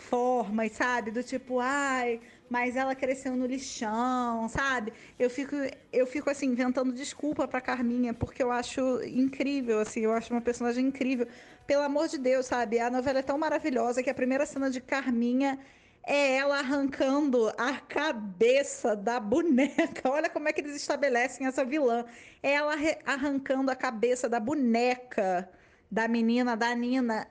formas, 0.00 0.72
sabe? 0.72 1.10
Do 1.10 1.22
tipo, 1.22 1.60
ai, 1.60 2.20
mas 2.48 2.74
ela 2.74 2.94
cresceu 2.94 3.36
no 3.36 3.46
lixão, 3.46 4.48
sabe? 4.48 4.92
Eu 5.18 5.30
fico, 5.30 5.54
eu 5.92 6.06
fico 6.06 6.30
assim, 6.30 6.46
inventando 6.46 6.92
desculpa 6.92 7.46
pra 7.46 7.60
Carminha, 7.60 8.12
porque 8.14 8.42
eu 8.42 8.50
acho 8.50 9.02
incrível, 9.04 9.78
assim, 9.80 10.00
eu 10.00 10.12
acho 10.12 10.32
uma 10.32 10.40
personagem 10.40 10.86
incrível. 10.86 11.28
Pelo 11.66 11.82
amor 11.82 12.08
de 12.08 12.18
Deus, 12.18 12.46
sabe? 12.46 12.80
A 12.80 12.90
novela 12.90 13.20
é 13.20 13.22
tão 13.22 13.38
maravilhosa 13.38 14.02
que 14.02 14.10
a 14.10 14.14
primeira 14.14 14.46
cena 14.46 14.70
de 14.70 14.80
Carminha 14.80 15.58
é 16.02 16.36
ela 16.36 16.58
arrancando 16.58 17.52
a 17.56 17.74
cabeça 17.74 18.96
da 18.96 19.20
boneca. 19.20 20.08
Olha 20.10 20.30
como 20.30 20.48
é 20.48 20.52
que 20.52 20.60
eles 20.60 20.74
estabelecem 20.74 21.46
essa 21.46 21.64
vilã. 21.64 22.04
É 22.42 22.52
ela 22.52 22.74
arrancando 23.04 23.70
a 23.70 23.76
cabeça 23.76 24.28
da 24.28 24.40
boneca 24.40 25.48
da 25.90 26.06
menina, 26.08 26.56
da 26.56 26.74
Nina. 26.74 27.26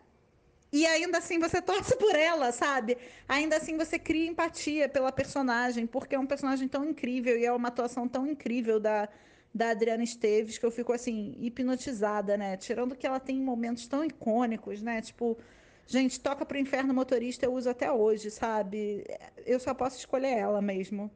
E 0.71 0.85
ainda 0.85 1.17
assim 1.17 1.39
você 1.39 1.61
torce 1.61 1.95
por 1.97 2.15
ela, 2.15 2.51
sabe? 2.51 2.97
Ainda 3.27 3.57
assim 3.57 3.75
você 3.77 3.97
cria 3.97 4.27
empatia 4.27 4.87
pela 4.87 5.11
personagem, 5.11 5.87
porque 5.87 6.15
é 6.15 6.19
um 6.19 6.27
personagem 6.27 6.67
tão 6.67 6.85
incrível 6.85 7.37
e 7.37 7.45
é 7.45 7.51
uma 7.51 7.69
atuação 7.69 8.07
tão 8.07 8.27
incrível 8.27 8.79
da, 8.79 9.09
da 9.53 9.71
Adriana 9.71 10.03
Esteves 10.03 10.57
que 10.57 10.65
eu 10.65 10.71
fico 10.71 10.93
assim, 10.93 11.35
hipnotizada, 11.39 12.37
né? 12.37 12.55
Tirando 12.57 12.95
que 12.95 13.07
ela 13.07 13.19
tem 13.19 13.41
momentos 13.41 13.87
tão 13.87 14.03
icônicos, 14.03 14.81
né? 14.81 15.01
Tipo, 15.01 15.37
gente, 15.87 16.19
toca 16.19 16.45
pro 16.45 16.57
inferno 16.57 16.93
motorista 16.93 17.45
eu 17.45 17.53
uso 17.53 17.69
até 17.69 17.91
hoje, 17.91 18.29
sabe? 18.29 19.05
Eu 19.45 19.59
só 19.59 19.73
posso 19.73 19.97
escolher 19.97 20.37
ela 20.37 20.61
mesmo. 20.61 21.09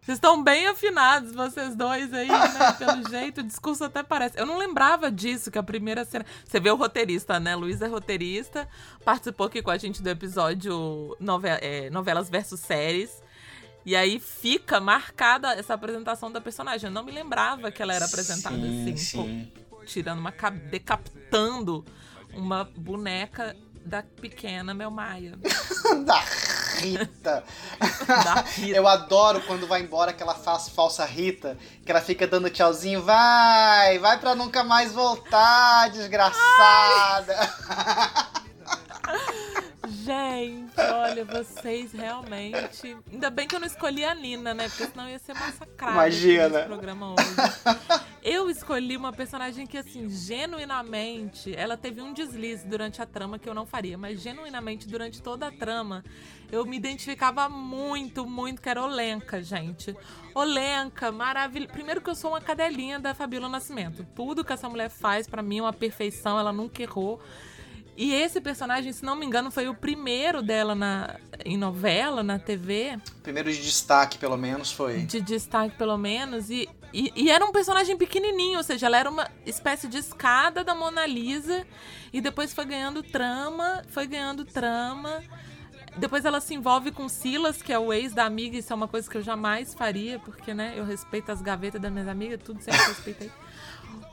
Vocês 0.00 0.16
estão 0.16 0.42
bem 0.42 0.66
afinados, 0.66 1.32
vocês 1.32 1.76
dois 1.76 2.12
aí, 2.14 2.28
né? 2.28 2.72
Pelo 2.78 3.06
jeito, 3.10 3.40
o 3.40 3.44
discurso 3.44 3.84
até 3.84 4.02
parece. 4.02 4.38
Eu 4.38 4.46
não 4.46 4.56
lembrava 4.56 5.10
disso, 5.10 5.50
que 5.50 5.58
a 5.58 5.62
primeira 5.62 6.02
cena. 6.04 6.24
Você 6.46 6.58
vê 6.58 6.70
o 6.70 6.76
roteirista, 6.76 7.38
né? 7.38 7.54
Luiz 7.54 7.82
é 7.82 7.86
roteirista, 7.86 8.66
participou 9.04 9.46
aqui 9.48 9.60
com 9.60 9.70
a 9.70 9.76
gente 9.76 10.00
do 10.02 10.08
episódio 10.08 11.14
nove... 11.20 11.48
é, 11.48 11.90
Novelas 11.90 12.30
versus 12.30 12.60
Séries. 12.60 13.22
E 13.84 13.94
aí 13.94 14.18
fica 14.18 14.80
marcada 14.80 15.52
essa 15.52 15.74
apresentação 15.74 16.30
da 16.32 16.40
personagem. 16.40 16.88
Eu 16.88 16.92
não 16.94 17.04
me 17.04 17.12
lembrava 17.12 17.70
que 17.70 17.82
ela 17.82 17.94
era 17.94 18.04
apresentada 18.06 18.56
Sim, 18.56 18.82
assim, 18.82 18.96
sim. 18.96 19.52
pô, 19.68 19.84
tirando 19.84 20.18
uma. 20.20 20.32
ca- 20.32 20.50
decapitando 20.50 21.84
uma 22.34 22.64
boneca 22.64 23.54
da 23.84 24.02
pequena 24.02 24.72
Mel 24.74 24.90
Maia. 24.90 25.38
Rita. 26.82 27.44
Eu 28.66 28.86
adoro 28.86 29.40
quando 29.42 29.66
vai 29.66 29.82
embora 29.82 30.12
que 30.12 30.22
ela 30.22 30.34
faz 30.34 30.68
falsa 30.68 31.04
Rita, 31.04 31.58
que 31.84 31.90
ela 31.90 32.00
fica 32.00 32.26
dando 32.26 32.50
tchauzinho, 32.50 33.02
vai, 33.02 33.98
vai 33.98 34.18
pra 34.18 34.34
nunca 34.34 34.62
mais 34.64 34.92
voltar, 34.92 35.90
desgraçada. 35.90 37.36
Gente, 40.08 40.80
olha, 40.80 41.22
vocês 41.22 41.92
realmente. 41.92 42.96
Ainda 43.12 43.28
bem 43.28 43.46
que 43.46 43.54
eu 43.54 43.60
não 43.60 43.66
escolhi 43.66 44.06
a 44.06 44.14
Nina, 44.14 44.54
né? 44.54 44.66
Porque 44.66 44.86
senão 44.86 45.06
ia 45.06 45.18
ser 45.18 45.34
massacrada 45.34 45.92
Imagina. 45.92 46.60
programa 46.62 47.12
hoje. 47.12 47.28
Eu 48.24 48.48
escolhi 48.48 48.96
uma 48.96 49.12
personagem 49.12 49.66
que, 49.66 49.76
assim, 49.76 50.08
genuinamente, 50.08 51.54
ela 51.54 51.76
teve 51.76 52.00
um 52.00 52.14
deslize 52.14 52.66
durante 52.66 53.02
a 53.02 53.06
trama 53.06 53.38
que 53.38 53.46
eu 53.46 53.52
não 53.52 53.66
faria, 53.66 53.98
mas 53.98 54.22
genuinamente, 54.22 54.88
durante 54.88 55.22
toda 55.22 55.48
a 55.48 55.52
trama, 55.52 56.02
eu 56.50 56.64
me 56.64 56.78
identificava 56.78 57.46
muito, 57.50 58.26
muito, 58.26 58.62
que 58.62 58.68
era 58.70 58.82
Olenka, 58.82 59.42
gente. 59.42 59.94
Olenka, 60.34 61.12
maravilhosa. 61.12 61.70
Primeiro 61.70 62.00
que 62.00 62.08
eu 62.08 62.14
sou 62.14 62.30
uma 62.30 62.40
cadelinha 62.40 62.98
da 62.98 63.12
Fabíola 63.12 63.48
Nascimento. 63.48 64.06
Tudo 64.14 64.42
que 64.42 64.54
essa 64.54 64.70
mulher 64.70 64.88
faz, 64.88 65.26
pra 65.26 65.42
mim, 65.42 65.58
é 65.58 65.62
uma 65.62 65.72
perfeição, 65.72 66.38
ela 66.38 66.52
nunca 66.52 66.82
errou. 66.82 67.20
E 67.98 68.14
esse 68.14 68.40
personagem, 68.40 68.92
se 68.92 69.04
não 69.04 69.16
me 69.16 69.26
engano, 69.26 69.50
foi 69.50 69.68
o 69.68 69.74
primeiro 69.74 70.40
dela 70.40 70.72
na, 70.72 71.16
em 71.44 71.56
novela, 71.56 72.22
na 72.22 72.38
TV, 72.38 72.96
Primeiro 73.24 73.52
de 73.52 73.60
destaque, 73.60 74.16
pelo 74.18 74.36
menos, 74.36 74.70
foi. 74.70 74.98
de 74.98 75.20
destaque 75.20 75.76
pelo 75.76 75.98
menos. 75.98 76.48
E, 76.48 76.68
e, 76.94 77.12
e 77.16 77.28
era 77.28 77.44
um 77.44 77.50
personagem 77.50 77.96
pequenininho, 77.96 78.58
ou 78.58 78.62
seja, 78.62 78.86
ela 78.86 78.96
era 78.98 79.10
uma 79.10 79.28
espécie 79.44 79.88
de 79.88 79.98
escada 79.98 80.62
da 80.62 80.76
Mona 80.76 81.04
Lisa. 81.06 81.66
E 82.12 82.20
depois 82.20 82.54
foi 82.54 82.66
ganhando 82.66 83.02
trama, 83.02 83.82
foi 83.88 84.06
ganhando 84.06 84.44
trama. 84.44 85.20
Depois 85.96 86.24
ela 86.24 86.40
se 86.40 86.54
envolve 86.54 86.92
com 86.92 87.08
Silas, 87.08 87.60
que 87.60 87.72
é 87.72 87.78
o 87.80 87.92
ex 87.92 88.14
da 88.14 88.24
amiga. 88.24 88.56
Isso 88.56 88.72
é 88.72 88.76
uma 88.76 88.86
coisa 88.86 89.10
que 89.10 89.16
eu 89.16 89.22
jamais 89.22 89.74
faria, 89.74 90.20
porque, 90.20 90.54
né, 90.54 90.74
eu 90.76 90.84
respeito 90.84 91.32
as 91.32 91.42
gavetas 91.42 91.80
das 91.80 91.90
minhas 91.90 92.06
amigas, 92.06 92.38
tudo 92.44 92.62
sempre 92.62 92.80
respeitei. 92.80 93.32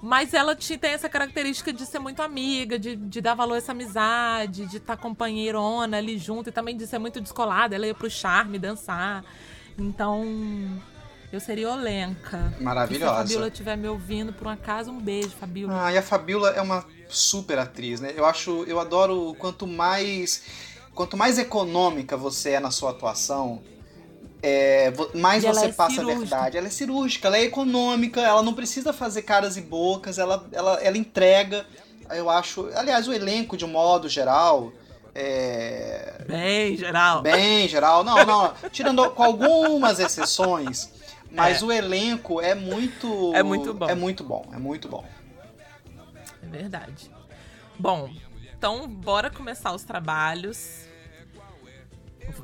Mas 0.06 0.36
ela 0.36 0.56
te- 0.56 0.78
tem 0.78 0.92
essa 0.92 1.10
característica 1.10 1.74
de 1.74 1.84
ser 1.84 1.98
muito 1.98 2.22
amiga, 2.22 2.78
de, 2.78 2.96
de 2.96 3.20
dar 3.22 3.34
valor 3.34 3.56
a 3.56 3.58
essa 3.58 3.72
amizade, 3.72 4.68
de 4.68 4.78
estar 4.78 4.96
companheirona 4.98 5.98
ali 5.98 6.20
junto 6.20 6.50
e 6.50 6.52
também 6.52 6.78
de 6.78 6.86
ser 6.86 7.00
muito 7.00 7.20
descolada. 7.20 7.74
Ela 7.74 7.88
ia 7.88 7.96
pro 7.96 8.08
charme 8.08 8.60
dançar. 8.60 9.26
Então, 9.80 10.24
eu 11.34 11.40
seria 11.40 11.72
Olenka. 11.72 12.54
Maravilhosa. 12.62 13.04
E 13.06 13.08
se 13.08 13.12
a 13.12 13.24
Fabiola 13.24 13.48
estiver 13.48 13.76
me 13.76 13.88
ouvindo, 13.88 14.32
por 14.32 14.46
um 14.46 14.52
acaso, 14.52 14.92
um 14.92 15.00
beijo, 15.00 15.32
Fabiola. 15.32 15.86
Ah, 15.88 15.92
e 15.92 15.98
a 15.98 16.04
Fabiola 16.04 16.52
é 16.52 16.62
uma 16.62 16.86
super 17.10 17.58
atriz, 17.58 18.00
né? 18.00 18.14
Eu 18.16 18.26
acho, 18.26 18.64
eu 18.68 18.80
adoro 18.80 19.36
quanto 19.40 19.66
mais 19.66 20.44
quanto 20.94 21.18
mais 21.18 21.40
econômica 21.40 22.16
você 22.16 22.52
é 22.52 22.60
na 22.60 22.70
sua 22.72 22.92
atuação, 22.92 23.62
é, 24.48 24.94
mais 25.16 25.44
E 25.44 25.48
você 25.48 25.66
é 25.66 25.72
passa 25.72 25.94
a 25.94 25.96
cirúrgica. 25.96 26.20
verdade. 26.20 26.58
Ela 26.58 26.68
é 26.68 26.70
cirúrgica, 26.70 27.28
ela 27.28 27.38
é 27.38 27.44
econômica, 27.44 28.22
ela 28.22 28.44
não 28.44 28.54
precisa 28.54 28.94
fazer 28.94 29.24
caras 29.24 29.58
e 29.58 29.62
bocas, 29.62 30.20
ela, 30.20 30.46
ela, 30.52 30.74
ela 30.84 30.98
entrega. 30.98 31.66
Eu 32.12 32.30
acho, 32.30 32.70
aliás, 32.76 33.08
o 33.08 33.14
elenco 33.14 33.58
de 33.58 33.66
um 33.66 33.70
modo 33.70 34.08
geral, 34.08 34.72
é, 35.16 36.24
Bem, 36.28 36.78
geral. 36.78 37.22
bem 37.22 37.68
geral, 37.68 38.04
não, 38.04 38.24
não, 38.26 38.54
tirando 38.72 39.10
com 39.12 39.24
algumas 39.24 40.00
exceções, 40.00 40.90
mas 41.32 41.62
É. 41.62 41.66
o 41.66 41.72
elenco 41.72 42.40
é 42.42 42.54
muito 42.54 43.32
É 43.34 43.42
muito 43.42 43.74
bom. 43.74 43.90
é 43.90 43.96
muito 43.96 44.24
bom, 44.24 44.46
é 44.54 44.58
muito 44.58 44.88
bom. 44.88 45.04
É 46.44 46.48
verdade. 46.48 47.10
Bom, 47.80 48.10
então 48.58 48.88
bora 48.88 49.30
começar 49.32 49.74
os 49.74 49.84
trabalhos. 49.84 50.85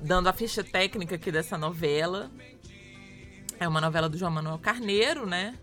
Dando 0.01 0.27
a 0.27 0.33
ficha 0.33 0.63
técnica 0.63 1.15
aqui 1.15 1.31
dessa 1.31 1.57
novela. 1.57 2.31
É 3.59 3.67
uma 3.67 3.79
novela 3.79 4.09
do 4.09 4.17
João 4.17 4.31
Manuel 4.31 4.57
Carneiro, 4.57 5.25
né? 5.25 5.57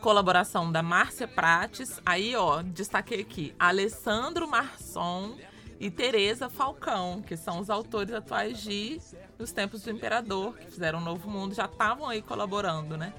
Colaboração 0.00 0.70
da 0.70 0.82
Márcia 0.82 1.28
Prates. 1.28 2.00
Aí, 2.04 2.34
ó, 2.34 2.62
destaquei 2.62 3.20
aqui. 3.20 3.54
Alessandro 3.58 4.48
Marçom 4.48 5.36
e 5.78 5.90
Tereza 5.90 6.48
Falcão, 6.48 7.22
que 7.22 7.36
são 7.36 7.60
os 7.60 7.70
autores 7.70 8.12
atuais 8.12 8.60
de 8.60 9.00
Os 9.38 9.52
Tempos 9.52 9.82
do 9.82 9.90
Imperador, 9.90 10.56
que 10.56 10.66
fizeram 10.66 10.98
um 10.98 11.04
Novo 11.04 11.30
Mundo, 11.30 11.54
já 11.54 11.66
estavam 11.66 12.08
aí 12.08 12.20
colaborando, 12.20 12.96
né? 12.96 13.12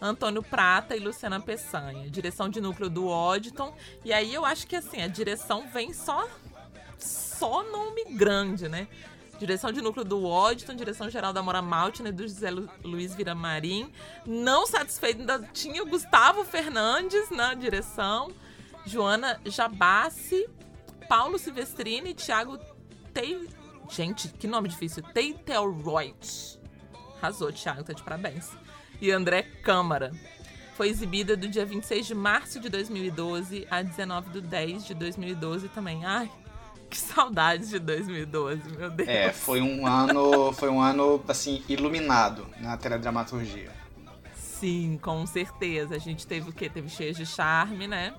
Antônio 0.00 0.42
Prata 0.42 0.96
e 0.96 1.00
Luciana 1.00 1.40
Peçanha. 1.40 2.08
Direção 2.10 2.48
de 2.48 2.60
núcleo 2.60 2.88
do 2.88 3.08
Odton. 3.08 3.74
E 4.04 4.12
aí 4.12 4.32
eu 4.32 4.44
acho 4.44 4.66
que 4.66 4.76
assim, 4.76 5.02
a 5.02 5.08
direção 5.08 5.68
vem 5.68 5.92
só 5.92 6.26
só 6.98 7.62
nome 7.62 8.04
grande, 8.14 8.68
né? 8.68 8.88
Direção 9.38 9.70
de 9.70 9.82
núcleo 9.82 10.04
do 10.04 10.24
Odton, 10.24 10.74
direção 10.74 11.10
geral 11.10 11.32
da 11.32 11.42
Mora 11.42 11.60
Maltner 11.60 12.10
e 12.12 12.16
do 12.16 12.22
José 12.22 12.50
Lu- 12.50 12.68
Luiz 12.82 13.14
Viramarim. 13.14 13.92
Não 14.26 14.66
satisfeito, 14.66 15.20
ainda 15.20 15.38
tinha 15.52 15.82
o 15.82 15.86
Gustavo 15.86 16.42
Fernandes 16.44 17.28
na 17.30 17.52
direção, 17.54 18.30
Joana 18.86 19.38
Jabassi, 19.44 20.48
Paulo 21.08 21.38
Silvestrini 21.38 22.10
e 22.10 22.14
Thiago 22.14 22.58
Tei... 23.12 23.48
Gente, 23.90 24.28
que 24.28 24.46
nome 24.48 24.68
difícil. 24.68 25.02
Teitelroyd. 25.02 26.58
Arrasou, 27.20 27.52
Thiago, 27.52 27.84
tá 27.84 27.92
de 27.92 28.02
parabéns. 28.02 28.50
E 29.00 29.10
André 29.10 29.42
Câmara. 29.42 30.12
Foi 30.74 30.88
exibida 30.88 31.36
do 31.36 31.48
dia 31.48 31.64
26 31.64 32.06
de 32.06 32.14
março 32.14 32.58
de 32.60 32.68
2012 32.68 33.66
a 33.70 33.80
19 33.82 34.30
de 34.30 34.40
10 34.40 34.86
de 34.86 34.94
2012 34.94 35.68
também. 35.68 36.04
Ai, 36.04 36.30
que 36.90 36.96
saudades 36.96 37.70
de 37.70 37.78
2012, 37.78 38.62
meu 38.76 38.90
Deus. 38.90 39.08
É, 39.08 39.32
foi 39.32 39.60
um 39.60 39.86
ano, 39.86 40.52
foi 40.52 40.68
um 40.68 40.80
ano 40.80 41.22
assim 41.28 41.62
iluminado 41.68 42.46
na 42.60 42.76
teledramaturgia. 42.76 43.70
Sim, 44.34 44.98
com 45.02 45.26
certeza. 45.26 45.94
A 45.94 45.98
gente 45.98 46.26
teve 46.26 46.48
o 46.50 46.52
quê? 46.52 46.68
Teve 46.68 46.88
Cheias 46.88 47.16
de 47.16 47.26
Charme, 47.26 47.86
né? 47.86 48.14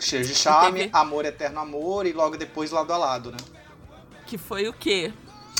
Cheio 0.00 0.24
de 0.24 0.34
charme, 0.34 0.80
teve- 0.80 0.90
amor 0.92 1.24
eterno 1.24 1.58
amor 1.60 2.06
e 2.06 2.12
logo 2.12 2.36
depois 2.36 2.70
lado 2.70 2.92
a 2.92 2.96
lado, 2.96 3.32
né? 3.32 3.38
Que 4.26 4.38
foi 4.38 4.68
o 4.68 4.72
quê? 4.72 5.12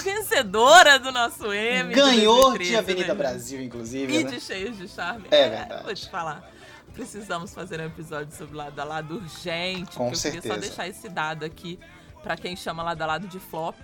Vencedora 0.03 0.99
do 0.99 1.11
nosso 1.11 1.53
M. 1.53 1.93
Ganhou 1.93 2.43
2013, 2.51 2.71
de 2.71 2.77
Avenida 2.77 3.09
né? 3.09 3.15
Brasil, 3.15 3.61
inclusive. 3.61 4.13
E 4.17 4.25
né? 4.25 4.31
de 4.31 4.41
Cheios 4.41 4.77
de 4.77 4.87
Charme. 4.89 5.25
É 5.31 5.49
verdade. 5.49 5.85
Vou 5.85 5.95
te 5.95 6.09
falar. 6.09 6.49
Precisamos 6.95 7.53
fazer 7.53 7.81
um 7.81 7.85
episódio 7.87 8.37
sobre 8.37 8.57
lado 8.57 8.79
a 8.79 8.85
lado 8.85 9.17
urgente. 9.17 9.97
Com 9.97 10.09
Eu 10.09 10.13
queria 10.13 10.17
só 10.17 10.21
certeza. 10.31 10.57
deixar 10.59 10.89
esse 10.89 11.09
dado 11.09 11.45
aqui 11.45 11.79
pra 12.23 12.37
quem 12.37 12.57
chama 12.57 12.83
lado 12.83 13.03
a 13.03 13.07
lado 13.07 13.29
de 13.29 13.39
flop. 13.39 13.77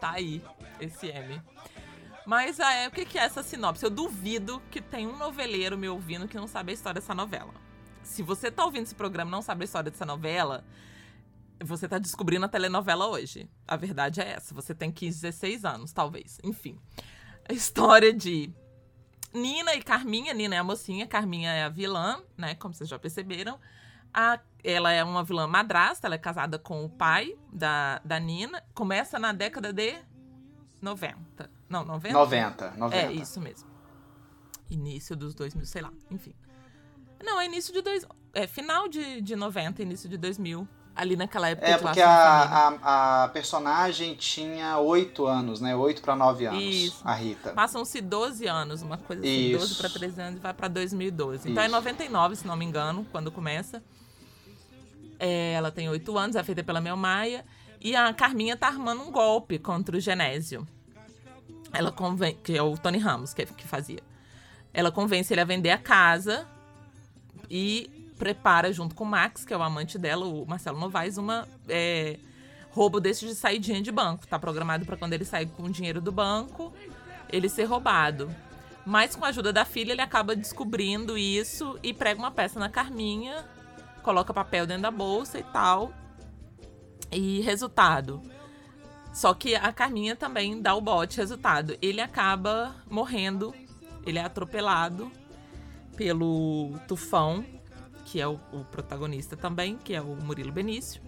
Tá 0.00 0.12
aí, 0.12 0.42
esse 0.80 1.06
M. 1.08 1.40
Mas 2.26 2.58
é, 2.58 2.88
o 2.88 2.90
que 2.90 3.04
que 3.04 3.18
é 3.18 3.22
essa 3.22 3.42
sinopse? 3.42 3.84
Eu 3.84 3.90
duvido 3.90 4.62
que 4.70 4.80
tem 4.80 5.06
um 5.06 5.16
noveleiro 5.16 5.76
me 5.76 5.88
ouvindo 5.88 6.26
que 6.26 6.36
não 6.36 6.46
sabe 6.46 6.72
a 6.72 6.74
história 6.74 7.00
dessa 7.00 7.14
novela. 7.14 7.52
Se 8.02 8.22
você 8.22 8.50
tá 8.50 8.64
ouvindo 8.64 8.84
esse 8.84 8.94
programa 8.94 9.30
e 9.30 9.32
não 9.32 9.42
sabe 9.42 9.62
a 9.62 9.66
história 9.66 9.90
dessa 9.90 10.06
novela, 10.06 10.64
você 11.62 11.88
tá 11.88 11.98
descobrindo 11.98 12.44
a 12.46 12.48
telenovela 12.48 13.06
hoje. 13.06 13.48
A 13.66 13.76
verdade 13.76 14.20
é 14.20 14.32
essa. 14.32 14.54
Você 14.54 14.74
tem 14.74 14.90
15, 14.90 15.20
16 15.20 15.64
anos, 15.64 15.92
talvez. 15.92 16.38
Enfim. 16.42 16.78
A 17.48 17.52
história 17.52 18.12
de 18.12 18.50
Nina 19.32 19.74
e 19.74 19.82
Carminha. 19.82 20.32
Nina 20.32 20.54
é 20.54 20.58
a 20.58 20.64
mocinha, 20.64 21.06
Carminha 21.06 21.50
é 21.50 21.64
a 21.64 21.68
vilã, 21.68 22.22
né? 22.36 22.54
Como 22.54 22.72
vocês 22.72 22.88
já 22.88 22.98
perceberam. 22.98 23.58
A- 24.14 24.38
ela 24.62 24.90
é 24.92 25.04
uma 25.04 25.22
vilã 25.22 25.46
madrasta, 25.46 26.06
ela 26.06 26.14
é 26.14 26.18
casada 26.18 26.58
com 26.58 26.84
o 26.84 26.88
pai 26.88 27.36
da, 27.52 28.00
da 28.04 28.18
Nina. 28.18 28.62
Começa 28.72 29.18
na 29.18 29.32
década 29.32 29.72
de 29.72 29.94
90. 30.80 31.50
Não, 31.68 31.84
90? 31.84 32.14
90, 32.14 32.70
90. 32.76 32.96
É, 32.96 33.12
isso 33.12 33.40
mesmo. 33.40 33.68
Início 34.70 35.14
dos 35.14 35.34
2000, 35.34 35.66
sei 35.66 35.82
lá, 35.82 35.92
enfim. 36.10 36.34
Não, 37.22 37.40
é 37.40 37.46
início 37.46 37.72
de 37.72 37.80
dois, 37.82 38.06
é 38.32 38.46
final 38.46 38.88
de, 38.88 39.20
de 39.20 39.36
90, 39.36 39.82
início 39.82 40.08
de 40.08 40.16
2000. 40.16 40.66
Ali 40.96 41.16
naquela 41.16 41.48
época 41.48 41.66
É, 41.66 41.76
porque 41.76 42.00
a, 42.00 42.08
a, 42.80 43.24
a 43.24 43.28
personagem 43.30 44.14
tinha 44.14 44.78
8 44.78 45.26
anos, 45.26 45.60
né? 45.60 45.74
8 45.74 46.00
pra 46.00 46.14
9 46.14 46.46
anos. 46.46 46.62
Isso. 46.62 47.00
A 47.04 47.12
Rita. 47.12 47.52
Passam-se 47.52 48.00
12 48.00 48.46
anos, 48.46 48.80
uma 48.80 48.96
coisa 48.96 49.20
assim, 49.22 49.48
Isso. 49.50 49.58
12 49.58 49.74
para 49.74 49.90
13 49.90 50.20
anos 50.22 50.38
e 50.38 50.40
vai 50.40 50.54
para 50.54 50.68
2012. 50.68 51.50
Então 51.50 51.60
é 51.64 51.66
Isso. 51.66 51.74
99, 51.74 52.36
se 52.36 52.46
não 52.46 52.54
me 52.56 52.64
engano, 52.64 53.04
quando 53.10 53.32
começa. 53.32 53.82
É, 55.18 55.52
ela 55.52 55.70
tem 55.70 55.88
8 55.88 56.18
anos, 56.18 56.36
é 56.36 56.42
feita 56.42 56.62
pela 56.62 56.80
Mel 56.80 56.96
Maia. 56.96 57.44
E 57.80 57.94
a 57.94 58.12
Carminha 58.14 58.56
tá 58.56 58.68
armando 58.68 59.02
um 59.02 59.10
golpe 59.10 59.58
contra 59.58 59.96
o 59.96 60.00
Genésio. 60.00 60.66
Ela 61.72 61.92
convence, 61.92 62.38
que 62.42 62.56
é 62.56 62.62
o 62.62 62.76
Tony 62.78 62.98
Ramos 62.98 63.34
que, 63.34 63.44
que 63.46 63.66
fazia. 63.66 64.00
Ela 64.72 64.90
convence 64.90 65.32
ele 65.32 65.40
a 65.40 65.44
vender 65.44 65.70
a 65.70 65.78
casa 65.78 66.46
e 67.50 67.90
prepara, 68.18 68.72
junto 68.72 68.94
com 68.94 69.04
o 69.04 69.06
Max, 69.06 69.44
que 69.44 69.52
é 69.52 69.56
o 69.56 69.62
amante 69.62 69.98
dela, 69.98 70.24
o 70.24 70.46
Marcelo 70.46 70.78
Novaes, 70.78 71.18
uma 71.18 71.46
é, 71.68 72.18
roubo 72.70 73.00
desse 73.00 73.26
de 73.26 73.34
saidinha 73.34 73.82
de 73.82 73.92
banco. 73.92 74.26
Tá 74.26 74.38
programado 74.38 74.84
para 74.86 74.96
quando 74.96 75.12
ele 75.12 75.24
sair 75.24 75.46
com 75.46 75.64
o 75.64 75.70
dinheiro 75.70 76.00
do 76.00 76.10
banco, 76.10 76.72
ele 77.30 77.48
ser 77.48 77.64
roubado. 77.64 78.34
Mas 78.86 79.16
com 79.16 79.24
a 79.24 79.28
ajuda 79.28 79.52
da 79.52 79.64
filha, 79.64 79.92
ele 79.92 80.00
acaba 80.00 80.36
descobrindo 80.36 81.16
isso 81.16 81.78
e 81.82 81.92
prega 81.92 82.18
uma 82.18 82.30
peça 82.30 82.58
na 82.58 82.68
Carminha, 82.68 83.44
coloca 84.04 84.32
papel 84.32 84.66
dentro 84.66 84.82
da 84.82 84.90
bolsa 84.90 85.38
e 85.38 85.42
tal. 85.42 85.92
E 87.10 87.40
resultado. 87.40 88.22
Só 89.12 89.32
que 89.32 89.54
a 89.54 89.72
Carminha 89.72 90.14
também 90.14 90.60
dá 90.60 90.74
o 90.74 90.80
bote, 90.80 91.16
resultado. 91.16 91.76
Ele 91.80 92.00
acaba 92.00 92.74
morrendo, 92.88 93.54
ele 94.04 94.18
é 94.18 94.24
atropelado 94.24 95.10
pelo 95.96 96.72
Tufão, 96.88 97.44
que 98.04 98.20
é 98.20 98.26
o, 98.26 98.38
o 98.52 98.64
protagonista 98.64 99.36
também, 99.36 99.76
que 99.76 99.94
é 99.94 100.00
o 100.00 100.16
Murilo 100.16 100.52
Benício. 100.52 101.00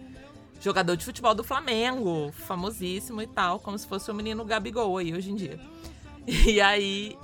Jogador 0.61 0.97
de 0.97 1.05
futebol 1.05 1.35
do 1.35 1.45
Flamengo, 1.45 2.33
famosíssimo 2.33 3.21
e 3.21 3.27
tal, 3.27 3.59
como 3.59 3.79
se 3.79 3.87
fosse 3.87 4.11
o 4.11 4.15
menino 4.15 4.45
Gabigol 4.45 4.97
aí 4.97 5.13
hoje 5.13 5.31
em 5.31 5.35
dia. 5.35 5.61
E 6.27 6.61
aí 6.61 7.17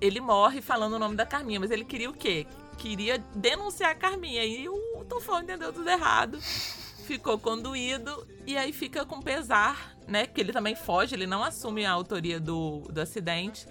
ele 0.00 0.20
morre 0.20 0.60
falando 0.60 0.94
o 0.94 0.98
nome 0.98 1.16
da 1.16 1.26
Carminha, 1.26 1.60
mas 1.60 1.70
ele 1.70 1.84
queria 1.84 2.10
o 2.10 2.12
quê? 2.12 2.46
Queria 2.78 3.18
denunciar 3.34 3.90
a 3.90 3.94
Carminha. 3.94 4.44
E 4.44 4.68
o 4.68 4.89
Tufão 5.10 5.42
entendeu 5.42 5.72
tudo 5.72 5.90
errado. 5.90 6.40
Ficou 6.40 7.38
conduído 7.38 8.26
e 8.46 8.56
aí 8.56 8.72
fica 8.72 9.04
com 9.04 9.20
pesar, 9.20 9.94
né? 10.06 10.26
Que 10.26 10.40
ele 10.40 10.52
também 10.52 10.76
foge, 10.76 11.14
ele 11.14 11.26
não 11.26 11.42
assume 11.42 11.84
a 11.84 11.90
autoria 11.90 12.38
do, 12.38 12.82
do 12.90 13.00
acidente. 13.00 13.66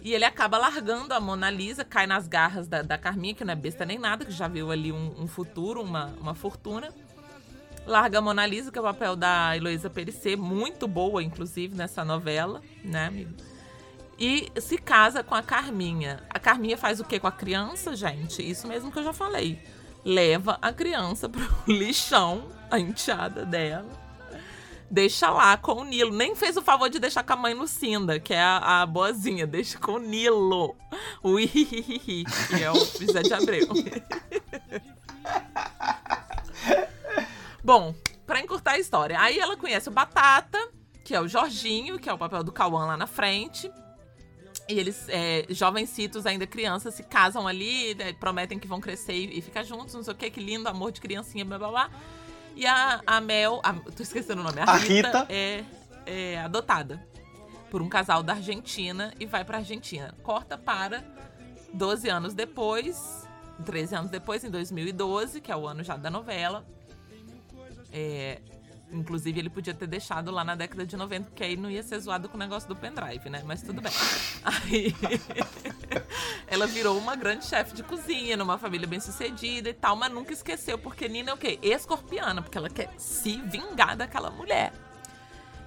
E 0.00 0.14
ele 0.14 0.24
acaba 0.24 0.58
largando 0.58 1.12
a 1.12 1.20
Mona 1.20 1.50
Lisa, 1.50 1.84
cai 1.84 2.06
nas 2.06 2.26
garras 2.26 2.66
da, 2.66 2.82
da 2.82 2.96
Carminha, 2.96 3.34
que 3.34 3.44
não 3.44 3.52
é 3.52 3.56
besta 3.56 3.84
nem 3.84 3.98
nada, 3.98 4.24
que 4.24 4.32
já 4.32 4.48
viu 4.48 4.70
ali 4.70 4.90
um, 4.92 5.14
um 5.18 5.26
futuro, 5.26 5.82
uma, 5.82 6.06
uma 6.20 6.34
fortuna. 6.34 6.92
Larga 7.86 8.18
a 8.18 8.20
Mona 8.20 8.46
Lisa, 8.46 8.70
que 8.70 8.78
é 8.78 8.80
o 8.80 8.84
papel 8.84 9.16
da 9.16 9.56
Heloísa 9.56 9.90
Perissé, 9.90 10.36
muito 10.36 10.86
boa, 10.86 11.22
inclusive, 11.22 11.76
nessa 11.76 12.04
novela, 12.04 12.62
né, 12.84 13.06
amigo? 13.06 13.32
E 14.18 14.52
se 14.60 14.78
casa 14.78 15.22
com 15.24 15.34
a 15.34 15.42
Carminha. 15.42 16.22
A 16.30 16.38
Carminha 16.38 16.76
faz 16.76 17.00
o 17.00 17.04
que 17.04 17.18
com 17.18 17.26
a 17.26 17.32
criança, 17.32 17.96
gente? 17.96 18.48
Isso 18.48 18.68
mesmo 18.68 18.92
que 18.92 18.98
eu 18.98 19.04
já 19.04 19.12
falei. 19.12 19.60
Leva 20.04 20.58
a 20.60 20.72
criança 20.72 21.28
pro 21.30 21.46
lixão, 21.66 22.48
a 22.70 22.78
enteada 22.78 23.44
dela. 23.44 24.02
Deixa 24.90 25.30
lá 25.30 25.56
com 25.56 25.72
o 25.72 25.84
Nilo. 25.84 26.14
Nem 26.14 26.36
fez 26.36 26.54
o 26.58 26.62
favor 26.62 26.90
de 26.90 26.98
deixar 26.98 27.22
com 27.22 27.32
a 27.32 27.36
mãe 27.36 27.54
Lucinda, 27.54 28.20
que 28.20 28.34
é 28.34 28.42
a, 28.42 28.82
a 28.82 28.86
boazinha. 28.86 29.46
Deixa 29.46 29.78
com 29.78 29.92
o 29.92 29.98
Nilo. 29.98 30.76
O 31.22 31.38
Ihihihi, 31.38 32.24
que 32.24 32.62
é 32.62 32.70
o 32.70 32.74
José 33.00 33.22
de 33.22 33.32
Abreu. 33.32 33.68
Bom, 37.64 37.94
pra 38.26 38.40
encurtar 38.40 38.72
a 38.72 38.78
história. 38.78 39.18
Aí 39.18 39.38
ela 39.38 39.56
conhece 39.56 39.88
o 39.88 39.92
Batata, 39.92 40.58
que 41.02 41.14
é 41.14 41.20
o 41.22 41.28
Jorginho, 41.28 41.98
que 41.98 42.10
é 42.10 42.12
o 42.12 42.18
papel 42.18 42.44
do 42.44 42.52
Cauã 42.52 42.84
lá 42.84 42.96
na 42.96 43.06
frente. 43.06 43.72
E 44.68 44.78
eles, 44.78 45.06
é, 45.08 45.46
jovencitos, 45.50 46.26
ainda 46.26 46.46
crianças, 46.46 46.94
se 46.94 47.02
casam 47.02 47.46
ali, 47.46 47.94
né, 47.94 48.12
prometem 48.12 48.58
que 48.58 48.66
vão 48.66 48.80
crescer 48.80 49.14
e, 49.14 49.38
e 49.38 49.42
ficar 49.42 49.62
juntos, 49.64 49.94
não 49.94 50.02
sei 50.02 50.12
o 50.12 50.16
que, 50.16 50.30
que 50.30 50.40
lindo, 50.40 50.68
amor 50.68 50.92
de 50.92 51.00
criancinha, 51.00 51.44
blá 51.44 51.58
blá 51.58 51.68
blá. 51.68 51.90
E 52.54 52.66
a, 52.66 53.00
a 53.06 53.20
Mel, 53.20 53.60
a, 53.62 53.72
tô 53.72 54.02
esquecendo 54.02 54.40
o 54.40 54.44
nome, 54.44 54.60
a, 54.60 54.64
A 54.64 54.76
Rita, 54.76 55.20
Rita. 55.20 55.26
É, 55.28 55.64
é 56.06 56.38
adotada 56.40 57.04
por 57.70 57.80
um 57.80 57.88
casal 57.88 58.22
da 58.22 58.34
Argentina 58.34 59.14
e 59.18 59.24
vai 59.24 59.44
pra 59.44 59.58
Argentina. 59.58 60.14
Corta 60.22 60.58
para 60.58 61.02
12 61.72 62.08
anos 62.08 62.34
depois, 62.34 63.26
13 63.64 63.94
anos 63.94 64.10
depois, 64.10 64.44
em 64.44 64.50
2012, 64.50 65.40
que 65.40 65.50
é 65.50 65.56
o 65.56 65.66
ano 65.66 65.82
já 65.82 65.96
da 65.96 66.10
novela. 66.10 66.66
É, 67.90 68.40
inclusive, 68.92 69.38
ele 69.38 69.50
podia 69.50 69.74
ter 69.74 69.86
deixado 69.86 70.30
lá 70.30 70.44
na 70.44 70.54
década 70.54 70.86
de 70.86 70.96
90, 70.96 71.30
porque 71.30 71.42
aí 71.42 71.56
não 71.56 71.70
ia 71.70 71.82
ser 71.82 71.98
zoado 71.98 72.28
com 72.28 72.36
o 72.36 72.38
negócio 72.38 72.68
do 72.68 72.76
pendrive, 72.76 73.28
né? 73.30 73.42
Mas 73.44 73.62
tudo 73.62 73.80
bem. 73.80 73.92
Aí 74.44 74.94
ela 76.46 76.66
virou 76.66 76.96
uma 76.98 77.16
grande 77.16 77.46
chefe 77.46 77.74
de 77.74 77.82
cozinha, 77.82 78.36
numa 78.36 78.58
família 78.58 78.86
bem 78.86 79.00
sucedida 79.00 79.70
e 79.70 79.74
tal, 79.74 79.96
mas 79.96 80.12
nunca 80.12 80.32
esqueceu, 80.32 80.78
porque 80.78 81.08
Nina 81.08 81.30
é 81.30 81.34
o 81.34 81.36
quê? 81.36 81.58
Escorpiana, 81.62 82.42
porque 82.42 82.58
ela 82.58 82.68
quer 82.68 82.90
se 82.96 83.40
vingar 83.42 83.96
daquela 83.96 84.30
mulher. 84.30 84.72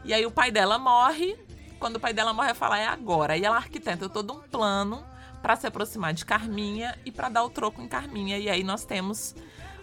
E 0.04 0.14
aí 0.14 0.26
o 0.26 0.32
pai 0.32 0.52
dela 0.52 0.78
morre. 0.78 1.36
Quando 1.80 1.98
o 1.98 2.00
pai 2.00 2.14
dela 2.14 2.34
morre, 2.34 2.50
ela 2.50 2.56
fala, 2.56 2.80
é 2.80 2.88
agora. 2.88 3.34
Aí 3.34 3.44
ela 3.44 3.58
arquiteta 3.58 4.08
todo 4.08 4.34
um 4.34 4.42
plano 4.42 5.04
para 5.42 5.56
se 5.56 5.68
aproximar 5.68 6.14
de 6.14 6.26
Carminha 6.26 6.98
e 7.06 7.12
para 7.12 7.30
dar 7.30 7.44
o 7.44 7.50
troco 7.50 7.82
em 7.82 7.88
Carminha. 7.88 8.38
E 8.38 8.50
aí 8.50 8.64
nós 8.64 8.86
temos 8.86 9.36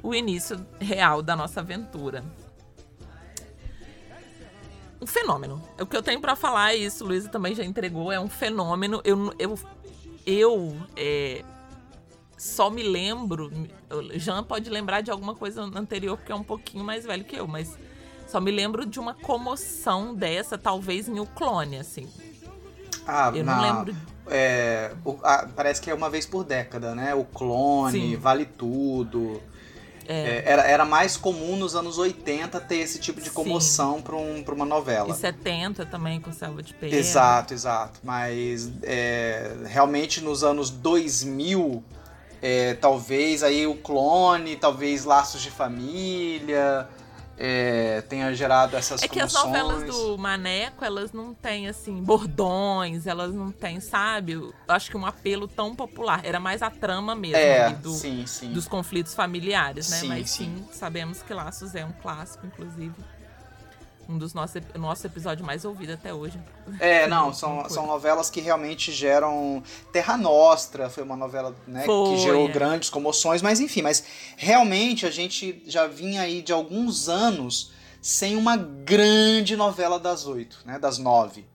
o 0.03 0.15
início 0.15 0.67
real 0.81 1.23
da 1.23 1.37
nossa 1.37 1.61
aventura. 1.61 2.25
Um 5.03 5.07
fenômeno. 5.07 5.61
O 5.81 5.85
que 5.85 5.97
eu 5.97 6.03
tenho 6.03 6.21
para 6.21 6.37
falar 6.37 6.75
é 6.75 6.77
isso, 6.77 7.05
Luísa 7.05 7.29
também 7.29 7.57
já 7.57 7.65
entregou, 7.65 8.13
é 8.13 8.21
um 8.21 8.29
fenômeno. 8.29 9.01
Eu, 9.05 9.35
eu, 9.37 9.59
eu 10.25 10.77
é, 10.97 11.43
só 12.39 12.71
me 12.71 12.85
lembro. 12.85 13.51
Jean 14.15 14.45
pode 14.45 14.71
lembrar 14.71 15.01
de 15.01 15.11
alguma 15.11 15.35
coisa 15.35 15.63
anterior, 15.75 16.17
porque 16.17 16.31
é 16.31 16.35
um 16.37 16.45
pouquinho 16.45 16.85
mais 16.85 17.05
velho 17.05 17.25
que 17.25 17.35
eu, 17.35 17.49
mas 17.49 17.77
só 18.29 18.41
me 18.41 18.53
lembro 18.53 18.87
de 18.87 19.01
uma 19.01 19.13
comoção 19.13 20.15
dessa, 20.15 20.57
talvez 20.57 21.09
em 21.09 21.19
O 21.19 21.27
Clone, 21.27 21.79
assim. 21.79 22.09
Ah, 23.05 23.33
Eu 23.35 23.43
na- 23.43 23.57
não 23.57 23.63
lembro. 23.79 23.97
é, 24.29 24.95
o- 25.05 25.19
ah, 25.25 25.49
parece 25.57 25.81
que 25.81 25.91
é 25.91 25.95
uma 25.95 26.09
vez 26.09 26.27
por 26.27 26.45
década, 26.45 26.95
né? 26.95 27.13
O 27.13 27.25
clone, 27.25 27.91
Sim. 28.13 28.17
vale 28.17 28.45
tudo. 28.45 29.43
É, 30.09 30.15
É, 30.15 30.43
era, 30.47 30.63
era 30.63 30.85
mais 30.85 31.17
comum 31.17 31.57
nos 31.57 31.75
anos 31.75 31.99
80 31.99 32.61
ter 32.61 32.77
esse 32.77 32.99
tipo 32.99 33.21
de 33.21 33.31
comoção 33.31 34.01
pra, 34.03 34.17
um, 34.17 34.43
pra 34.43 34.55
uma 34.55 34.65
novela. 34.65 35.11
e 35.11 35.15
70 35.15 35.87
também, 35.87 36.21
com 36.21 36.33
Selva 36.33 36.63
de 36.63 36.75
Pena. 36.75 36.95
Exato, 36.95 37.55
exato. 37.55 38.01
Mas 38.03 38.71
é, 38.83 39.53
realmente 39.67 40.21
nos 40.21 40.43
anos 40.43 40.71
2000, 40.71 41.83
é, 42.41 42.75
talvez 42.75 43.43
aí 43.43 43.67
o 43.67 43.77
clone, 43.77 44.57
talvez 44.57 45.05
Laços 45.05 45.41
de 45.43 45.51
Família 45.51 46.89
é, 47.37 48.01
tenha 48.03 48.33
gerado 48.35 48.77
essas 48.77 49.03
É 49.03 49.09
que 49.09 49.21
as 49.21 49.33
novelas 49.33 49.85
do 49.85 50.17
Maneco, 50.19 50.85
elas 50.85 51.13
não 51.13 51.35
têm, 51.35 51.69
assim, 51.69 52.03
bordões, 52.03 53.07
elas 53.07 53.35
não 53.35 53.51
têm, 53.51 53.81
sabe? 53.81 54.33
Eu 54.33 54.55
acho 54.69 54.91
que 54.91 54.97
um 54.97 55.07
apelo 55.07 55.49
tão 55.49 55.75
popular. 55.75 56.21
Era 56.25 56.39
mais 56.39 56.63
a 56.63 56.71
trama 56.71 57.15
mesmo 57.15 57.37
É, 57.39 57.71
do, 57.71 57.91
sim, 57.93 58.27
sim. 58.27 58.53
dos 58.53 58.69
conflitos 58.69 59.15
familiares, 59.15 59.89
né? 59.91 59.97
Sim, 59.99 60.09
Mas 60.09 60.31
sim. 60.31 60.45
sim, 60.57 60.69
sabemos 60.73 61.23
que 61.23 61.33
Laços 61.33 61.75
é 61.75 61.85
um 61.85 61.93
clássico, 61.93 62.47
inclusive. 62.47 62.95
Um 64.09 64.19
dos 64.19 64.35
nossos 64.35 64.61
nosso 64.75 65.07
episódio 65.07 65.45
mais 65.45 65.65
ouvido 65.65 65.93
até 65.93 66.13
hoje. 66.13 66.39
É, 66.81 67.07
não, 67.07 67.33
são, 67.35 67.69
são 67.69 67.87
novelas 67.87 68.29
que 68.29 68.41
realmente 68.41 68.93
geram. 68.93 69.63
Terra 69.93 70.17
Nostra 70.17 70.91
foi 70.91 71.03
uma 71.03 71.17
novela 71.17 71.55
né, 71.67 71.85
Foi, 71.85 72.11
que 72.11 72.19
gerou 72.23 72.49
é. 72.49 72.53
grandes 72.53 72.91
comoções, 72.91 73.41
mas 73.43 73.61
enfim, 73.61 73.83
mas 73.83 74.05
realmente 74.37 75.07
a 75.07 75.11
gente 75.11 75.63
já 75.67 75.87
vinha 75.87 76.23
aí 76.23 76.43
de 76.43 76.53
alguns 76.53 77.09
anos 77.09 77.73
sem 78.01 78.37
uma 78.37 78.57
grande 78.57 79.57
novela 79.57 79.99
das 79.99 80.27
oito, 80.27 80.59
né? 80.65 80.79
Das 80.79 80.99
nove. 80.99 81.47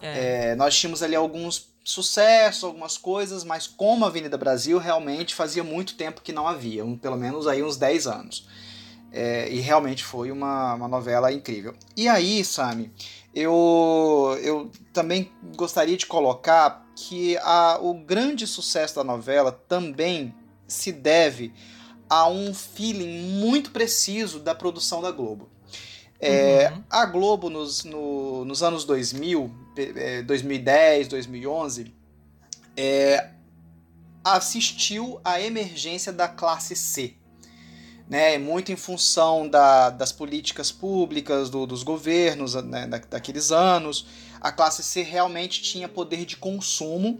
É. 0.00 0.50
É, 0.50 0.54
nós 0.54 0.76
tínhamos 0.76 1.02
ali 1.02 1.16
alguns 1.16 1.72
sucessos, 1.82 2.64
algumas 2.64 2.96
coisas, 2.96 3.44
mas 3.44 3.66
como 3.66 4.04
a 4.04 4.08
Avenida 4.08 4.36
Brasil 4.38 4.78
realmente 4.78 5.34
fazia 5.34 5.62
muito 5.62 5.94
tempo 5.96 6.22
que 6.22 6.32
não 6.32 6.46
havia, 6.46 6.84
um- 6.84 6.96
pelo 6.96 7.16
menos 7.16 7.46
aí 7.46 7.62
uns 7.62 7.76
10 7.76 8.06
anos. 8.06 8.46
É, 9.16 9.48
e 9.48 9.60
realmente 9.60 10.02
foi 10.02 10.32
uma, 10.32 10.74
uma 10.74 10.88
novela 10.88 11.32
incrível. 11.32 11.72
E 11.96 12.08
aí, 12.08 12.44
Sami, 12.44 12.90
eu, 13.32 14.36
eu 14.42 14.72
também 14.92 15.30
gostaria 15.56 15.96
de 15.96 16.04
colocar 16.04 16.84
que 16.96 17.36
a, 17.38 17.78
o 17.80 17.94
grande 17.94 18.44
sucesso 18.44 18.96
da 18.96 19.04
novela 19.04 19.52
também 19.52 20.34
se 20.66 20.90
deve 20.90 21.52
a 22.10 22.26
um 22.28 22.52
feeling 22.52 23.38
muito 23.38 23.70
preciso 23.70 24.40
da 24.40 24.52
produção 24.52 25.00
da 25.00 25.12
Globo. 25.12 25.48
É, 26.18 26.70
Uhum. 26.72 26.82
A 26.90 27.06
Globo, 27.06 27.48
nos, 27.50 27.84
no- 27.84 28.44
nos 28.44 28.62
anos 28.64 28.84
2000, 28.84 29.48
eh, 29.76 30.22
2010, 30.22 31.06
2011, 31.06 31.94
é, 32.76 33.30
assistiu 34.24 35.20
à 35.24 35.40
emergência 35.40 36.12
da 36.12 36.26
classe 36.28 36.74
C. 36.74 37.14
Né, 38.08 38.36
muito 38.36 38.70
em 38.70 38.76
função 38.76 39.48
da- 39.48 39.88
das 39.88 40.12
políticas 40.12 40.70
públicas, 40.70 41.48
do- 41.48 41.66
dos 41.66 41.82
governos 41.82 42.54
né, 42.54 42.86
da- 42.86 42.98
daqueles 42.98 43.50
anos. 43.50 44.06
A 44.40 44.52
classe 44.52 44.82
C 44.82 45.02
realmente 45.02 45.62
tinha 45.62 45.88
poder 45.88 46.26
de 46.26 46.36
consumo. 46.36 47.18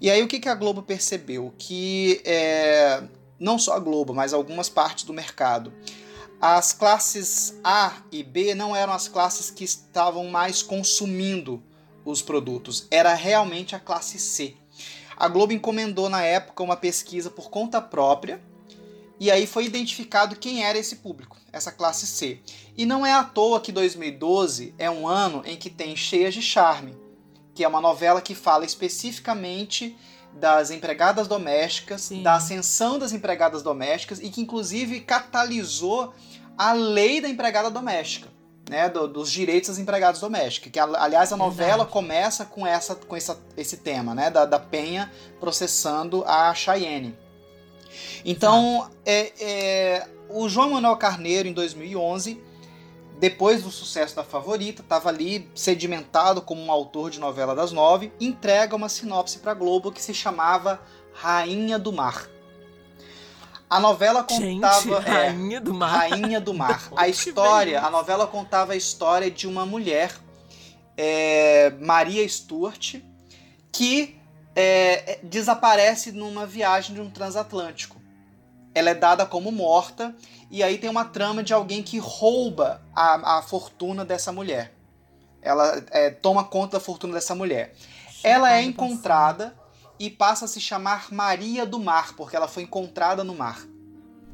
E 0.00 0.10
aí 0.10 0.22
o 0.22 0.26
que, 0.28 0.40
que 0.40 0.48
a 0.48 0.54
Globo 0.54 0.82
percebeu? 0.82 1.52
Que 1.58 2.22
é, 2.24 3.02
não 3.38 3.58
só 3.58 3.74
a 3.74 3.78
Globo, 3.78 4.14
mas 4.14 4.32
algumas 4.32 4.70
partes 4.70 5.04
do 5.04 5.12
mercado 5.12 5.72
as 6.40 6.72
classes 6.72 7.54
A 7.62 7.98
e 8.10 8.24
B 8.24 8.52
não 8.52 8.74
eram 8.74 8.92
as 8.92 9.06
classes 9.06 9.48
que 9.48 9.62
estavam 9.62 10.26
mais 10.26 10.60
consumindo 10.60 11.62
os 12.04 12.20
produtos, 12.20 12.88
era 12.90 13.14
realmente 13.14 13.76
a 13.76 13.78
classe 13.78 14.18
C. 14.18 14.56
A 15.16 15.28
Globo 15.28 15.52
encomendou 15.52 16.08
na 16.08 16.24
época 16.24 16.64
uma 16.64 16.76
pesquisa 16.76 17.30
por 17.30 17.48
conta 17.48 17.80
própria 17.80 18.40
e 19.24 19.30
aí 19.30 19.46
foi 19.46 19.64
identificado 19.66 20.34
quem 20.36 20.64
era 20.64 20.76
esse 20.78 20.96
público, 20.96 21.36
essa 21.52 21.70
classe 21.70 22.06
C. 22.06 22.40
E 22.76 22.84
não 22.84 23.04
é 23.06 23.12
à 23.12 23.22
toa 23.22 23.60
que 23.60 23.70
2012 23.70 24.74
é 24.78 24.90
um 24.90 25.06
ano 25.06 25.42
em 25.46 25.56
que 25.56 25.70
tem 25.70 25.94
Cheias 25.94 26.34
de 26.34 26.42
Charme, 26.42 26.96
que 27.54 27.62
é 27.62 27.68
uma 27.68 27.80
novela 27.80 28.20
que 28.20 28.34
fala 28.34 28.64
especificamente 28.64 29.96
das 30.34 30.70
empregadas 30.70 31.28
domésticas, 31.28 32.00
Sim. 32.02 32.22
da 32.22 32.34
ascensão 32.34 32.98
das 32.98 33.12
empregadas 33.12 33.62
domésticas 33.62 34.18
e 34.18 34.30
que 34.30 34.40
inclusive 34.40 35.00
catalisou 35.00 36.12
a 36.56 36.72
lei 36.72 37.20
da 37.20 37.28
empregada 37.28 37.70
doméstica, 37.70 38.28
né, 38.68 38.88
do- 38.88 39.06
dos 39.06 39.30
direitos 39.30 39.68
das 39.68 39.78
empregadas 39.78 40.20
domésticas. 40.20 40.72
Que 40.72 40.80
aliás 40.80 41.32
a 41.32 41.36
novela 41.36 41.70
Verdade. 41.84 41.90
começa 41.92 42.44
com 42.46 42.66
essa 42.66 42.94
com 42.94 43.14
essa, 43.14 43.38
esse 43.56 43.76
tema, 43.76 44.14
né, 44.14 44.30
da, 44.30 44.46
da 44.46 44.58
Penha 44.58 45.12
processando 45.38 46.24
a 46.26 46.54
Cheyenne. 46.54 47.14
Então, 48.24 48.90
é, 49.04 49.32
é, 49.40 50.08
o 50.28 50.48
João 50.48 50.70
Manuel 50.70 50.96
Carneiro 50.96 51.48
em 51.48 51.52
2011 51.52 52.52
depois 53.22 53.62
do 53.62 53.70
sucesso 53.70 54.16
da 54.16 54.24
favorita, 54.24 54.82
estava 54.82 55.08
ali 55.08 55.48
sedimentado 55.54 56.42
como 56.42 56.60
um 56.60 56.72
autor 56.72 57.08
de 57.08 57.20
novela 57.20 57.54
das 57.54 57.70
nove, 57.70 58.12
entrega 58.20 58.74
uma 58.74 58.88
sinopse 58.88 59.38
para 59.38 59.54
Globo 59.54 59.92
que 59.92 60.02
se 60.02 60.12
chamava 60.12 60.82
Rainha 61.12 61.78
do 61.78 61.92
Mar. 61.92 62.26
A 63.70 63.78
novela 63.78 64.26
Gente, 64.28 64.60
contava 64.60 64.96
é, 65.08 65.28
rainha 65.28 65.60
do 65.60 65.72
mar. 65.72 66.08
Rainha 66.08 66.40
do 66.40 66.52
Mar. 66.52 66.88
A 66.98 67.06
história, 67.06 67.80
a 67.80 67.88
novela 67.90 68.26
contava 68.26 68.72
a 68.72 68.76
história 68.76 69.30
de 69.30 69.46
uma 69.46 69.64
mulher, 69.64 70.12
é, 70.96 71.70
Maria 71.80 72.28
Stuart, 72.28 72.96
que 73.70 74.20
é, 74.54 75.12
é, 75.12 75.20
desaparece 75.22 76.12
numa 76.12 76.46
viagem 76.46 76.94
de 76.94 77.00
um 77.00 77.10
transatlântico. 77.10 78.00
Ela 78.74 78.90
é 78.90 78.94
dada 78.94 79.26
como 79.26 79.52
morta 79.52 80.14
e 80.50 80.62
aí 80.62 80.78
tem 80.78 80.88
uma 80.88 81.04
trama 81.04 81.42
de 81.42 81.52
alguém 81.52 81.82
que 81.82 81.98
rouba 81.98 82.82
a, 82.94 83.38
a 83.38 83.42
fortuna 83.42 84.04
dessa 84.04 84.32
mulher. 84.32 84.74
Ela 85.40 85.82
é, 85.90 86.10
toma 86.10 86.44
conta 86.44 86.78
da 86.78 86.80
fortuna 86.80 87.14
dessa 87.14 87.34
mulher. 87.34 87.74
Ela 88.22 88.54
é 88.54 88.62
encontrada 88.62 89.56
e 89.98 90.08
passa 90.08 90.44
a 90.44 90.48
se 90.48 90.60
chamar 90.60 91.12
Maria 91.12 91.66
do 91.66 91.78
Mar, 91.78 92.14
porque 92.14 92.36
ela 92.36 92.48
foi 92.48 92.62
encontrada 92.62 93.24
no 93.24 93.34
mar. 93.34 93.60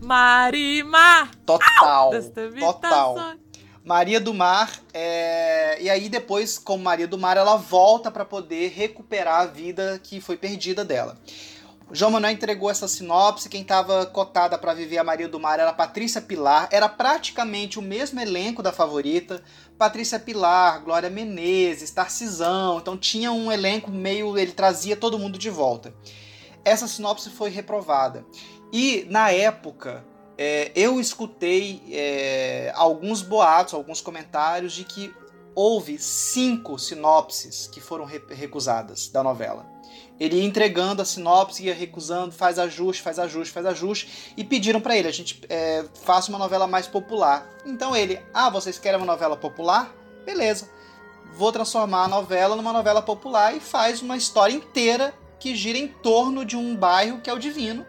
Marimar! 0.01 1.35
Total. 1.45 2.11
Total. 2.61 3.17
Maria 3.89 4.21
do 4.21 4.35
Mar, 4.35 4.83
é... 4.93 5.81
e 5.81 5.89
aí 5.89 6.11
depois, 6.11 6.59
como 6.59 6.85
Maria 6.85 7.09
do 7.09 7.17
Mar, 7.17 7.39
ela 7.39 7.57
volta 7.57 8.11
para 8.11 8.23
poder 8.23 8.69
recuperar 8.69 9.41
a 9.41 9.47
vida 9.47 9.99
que 10.05 10.21
foi 10.21 10.37
perdida 10.37 10.85
dela. 10.85 11.19
O 11.91 11.95
João 11.95 12.11
Manuel 12.11 12.35
entregou 12.35 12.71
essa 12.71 12.87
sinopse, 12.87 13.49
quem 13.49 13.63
estava 13.63 14.05
cotada 14.05 14.59
para 14.59 14.75
viver 14.75 14.99
a 14.99 15.05
Maria 15.05 15.27
do 15.27 15.41
Mar 15.41 15.59
era 15.59 15.73
Patrícia 15.73 16.21
Pilar, 16.21 16.69
era 16.71 16.87
praticamente 16.87 17.79
o 17.79 17.83
mesmo 17.83 18.21
elenco 18.21 18.63
da 18.63 18.73
favorita, 18.73 19.43
Patrícia 19.79 20.21
Pilar, 20.21 20.85
Glória 20.85 21.09
Menezes, 21.09 21.91
Tarcisão, 21.91 22.77
então 22.77 22.95
tinha 22.95 23.33
um 23.33 23.51
elenco 23.51 23.91
meio, 23.91 24.37
ele 24.37 24.53
trazia 24.53 24.99
todo 24.99 25.19
mundo 25.19 25.39
de 25.39 25.49
volta. 25.49 25.95
Essa 26.63 26.87
sinopse 26.87 27.31
foi 27.31 27.49
reprovada. 27.49 28.27
E 28.71 29.07
na 29.09 29.31
época, 29.31 30.05
é, 30.39 30.71
eu 30.75 31.01
escutei 31.01 31.83
é, 31.91 32.73
alguns 32.75 33.21
boatos, 33.21 33.75
alguns 33.75 34.01
comentários 34.01 34.73
de 34.73 34.85
que 34.85 35.13
houve 35.55 35.99
cinco 35.99 36.79
sinopses 36.79 37.67
que 37.67 37.81
foram 37.81 38.05
re- 38.05 38.23
recusadas 38.31 39.09
da 39.09 39.23
novela. 39.23 39.67
Ele 40.21 40.37
ia 40.37 40.45
entregando 40.45 41.03
a 41.03 41.05
sinopse, 41.05 41.65
ia 41.65 41.75
recusando, 41.75 42.33
faz 42.33 42.59
ajuste, 42.59 43.03
faz 43.03 43.19
ajuste, 43.19 43.53
faz 43.53 43.67
ajuste, 43.67 44.33
e 44.37 44.45
pediram 44.45 44.81
para 44.81 44.97
ele, 44.97 45.09
a 45.09 45.13
gente 45.13 45.41
é, 45.49 45.85
faça 46.05 46.31
uma 46.31 46.39
novela 46.39 46.67
mais 46.67 46.87
popular. 46.87 47.49
Então 47.67 47.95
ele, 47.95 48.21
ah, 48.33 48.51
vocês 48.51 48.79
querem 48.79 48.99
uma 48.99 49.07
novela 49.07 49.37
popular? 49.37 49.95
Beleza. 50.25 50.69
Vou 51.35 51.53
transformar 51.53 52.05
a 52.05 52.09
novela 52.09 52.57
numa 52.57 52.73
novela 52.73 53.03
popular 53.03 53.57
e 53.57 53.61
faz 53.61 54.03
uma 54.03 54.17
história 54.17 54.53
inteira 54.55 55.15
que 55.39 55.55
gira 55.55 55.79
em 55.79 55.87
torno 55.87 56.45
de 56.45 56.57
um 56.57 56.75
bairro 56.75 57.21
que 57.21 57.31
é 57.31 57.33
o 57.33 57.39
Divino, 57.39 57.87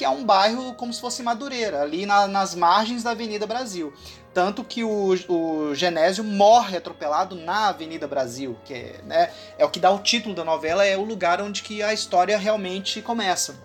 que 0.00 0.04
é 0.06 0.08
um 0.08 0.24
bairro 0.24 0.72
como 0.72 0.90
se 0.94 0.98
fosse 0.98 1.22
Madureira, 1.22 1.82
ali 1.82 2.06
na- 2.06 2.26
nas 2.26 2.54
margens 2.54 3.02
da 3.02 3.10
Avenida 3.10 3.46
Brasil. 3.46 3.92
Tanto 4.32 4.64
que 4.64 4.82
o, 4.82 5.14
o 5.28 5.74
Genésio 5.74 6.24
morre 6.24 6.78
atropelado 6.78 7.36
na 7.36 7.68
Avenida 7.68 8.08
Brasil, 8.08 8.56
que 8.64 8.72
é, 8.72 9.00
né, 9.04 9.30
é 9.58 9.64
o 9.66 9.68
que 9.68 9.78
dá 9.78 9.90
o 9.90 9.98
título 9.98 10.34
da 10.34 10.42
novela, 10.42 10.86
é 10.86 10.96
o 10.96 11.04
lugar 11.04 11.42
onde 11.42 11.62
que 11.62 11.82
a 11.82 11.92
história 11.92 12.38
realmente 12.38 13.02
começa. 13.02 13.56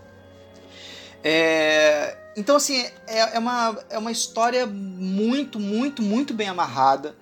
É, 1.23 2.17
então, 2.35 2.57
assim, 2.57 2.85
é, 3.07 3.37
é 3.37 3.39
uma, 3.39 3.79
é 3.89 3.97
uma 3.97 4.11
história 4.11 4.65
muito, 4.67 5.57
muito, 5.57 6.01
muito 6.01 6.33
bem 6.33 6.49
amarrada, 6.49 7.15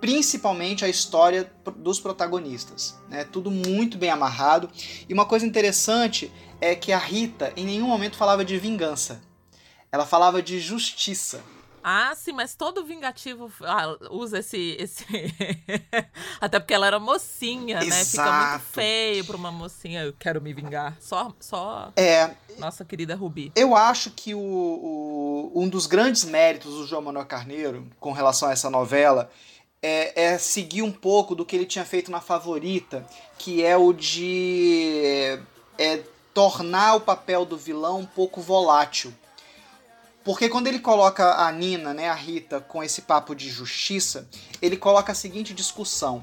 principalmente 0.00 0.84
a 0.84 0.88
história 0.88 1.50
dos 1.76 2.00
protagonistas. 2.00 2.98
Né? 3.08 3.24
Tudo 3.24 3.50
muito 3.50 3.98
bem 3.98 4.10
amarrado. 4.10 4.70
E 5.08 5.12
uma 5.12 5.26
coisa 5.26 5.46
interessante 5.46 6.32
é 6.60 6.74
que 6.74 6.92
a 6.92 6.98
Rita 6.98 7.52
em 7.56 7.64
nenhum 7.66 7.86
momento 7.88 8.16
falava 8.16 8.44
de 8.44 8.58
vingança. 8.58 9.20
Ela 9.92 10.06
falava 10.06 10.40
de 10.42 10.60
justiça. 10.60 11.42
Ah, 11.82 12.12
sim, 12.14 12.32
mas 12.32 12.54
todo 12.54 12.84
vingativo 12.84 13.50
ah, 13.62 13.96
usa 14.10 14.40
esse. 14.40 14.76
esse... 14.78 15.02
Até 16.38 16.60
porque 16.60 16.74
ela 16.74 16.86
era 16.86 17.00
mocinha, 17.00 17.76
né? 17.76 17.82
Fica 17.86 17.96
Exato. 17.96 18.50
muito 18.50 18.64
feio 18.66 19.24
pra 19.24 19.36
uma 19.36 19.50
mocinha. 19.50 20.02
Eu 20.02 20.12
quero 20.12 20.42
me 20.42 20.52
vingar. 20.52 20.96
Só, 21.00 21.32
só 21.40 21.90
É, 21.96 22.32
nossa 22.58 22.84
querida 22.84 23.14
Rubi. 23.14 23.50
Eu 23.56 23.74
acho 23.74 24.10
que 24.10 24.34
o, 24.34 24.38
o- 24.40 25.52
um 25.54 25.68
dos 25.70 25.86
grandes 25.86 26.22
méritos 26.24 26.74
do 26.74 26.86
João 26.86 27.00
Manuel 27.02 27.24
Carneiro 27.24 27.86
com 27.98 28.12
relação 28.12 28.48
a 28.50 28.52
essa 28.52 28.68
novela 28.68 29.30
é, 29.82 30.24
é 30.24 30.38
seguir 30.38 30.82
um 30.82 30.92
pouco 30.92 31.34
do 31.34 31.44
que 31.44 31.56
ele 31.56 31.66
tinha 31.66 31.84
feito 31.84 32.10
na 32.10 32.20
Favorita, 32.20 33.06
que 33.38 33.64
é 33.64 33.76
o 33.76 33.92
de 33.92 35.38
é, 35.78 36.02
tornar 36.34 36.96
o 36.96 37.00
papel 37.00 37.44
do 37.44 37.56
vilão 37.56 38.00
um 38.00 38.06
pouco 38.06 38.40
volátil. 38.40 39.12
Porque 40.22 40.48
quando 40.48 40.66
ele 40.66 40.78
coloca 40.78 41.46
a 41.46 41.50
Nina, 41.50 41.94
né, 41.94 42.10
a 42.10 42.14
Rita, 42.14 42.60
com 42.60 42.82
esse 42.82 43.02
papo 43.02 43.34
de 43.34 43.48
justiça, 43.48 44.28
ele 44.60 44.76
coloca 44.76 45.12
a 45.12 45.14
seguinte 45.14 45.54
discussão: 45.54 46.22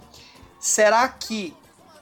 será 0.59 1.07
que 1.07 1.55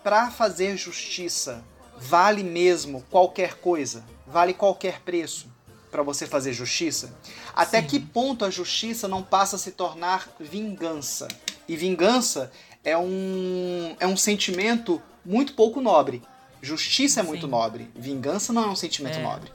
para 0.04 0.30
fazer 0.30 0.76
justiça 0.76 1.64
vale 1.98 2.44
mesmo 2.44 3.04
qualquer 3.10 3.56
coisa? 3.56 4.04
Vale 4.28 4.54
qualquer 4.54 5.02
preço 5.02 5.48
para 5.90 6.04
você 6.04 6.28
fazer 6.28 6.52
justiça? 6.52 7.18
Até 7.56 7.82
Sim. 7.82 7.88
que 7.88 8.00
ponto 8.00 8.44
a 8.44 8.50
justiça 8.50 9.08
não 9.08 9.24
passa 9.24 9.56
a 9.56 9.60
se 9.60 9.72
tornar 9.72 10.28
vingança? 10.38 11.28
E 11.68 11.76
vingança 11.76 12.52
é 12.84 12.98
um, 12.98 13.96
é 14.00 14.06
um 14.08 14.16
sentimento 14.18 15.02
muito 15.26 15.54
pouco 15.54 15.82
nobre. 15.82 16.22
Justiça 16.62 17.20
é 17.20 17.24
muito 17.24 17.46
Sim. 17.46 17.52
nobre. 17.52 17.92
Vingança 17.96 18.54
não 18.54 18.64
é 18.64 18.68
um 18.68 18.76
sentimento 18.76 19.18
É. 19.18 19.24
nobre. 19.24 19.52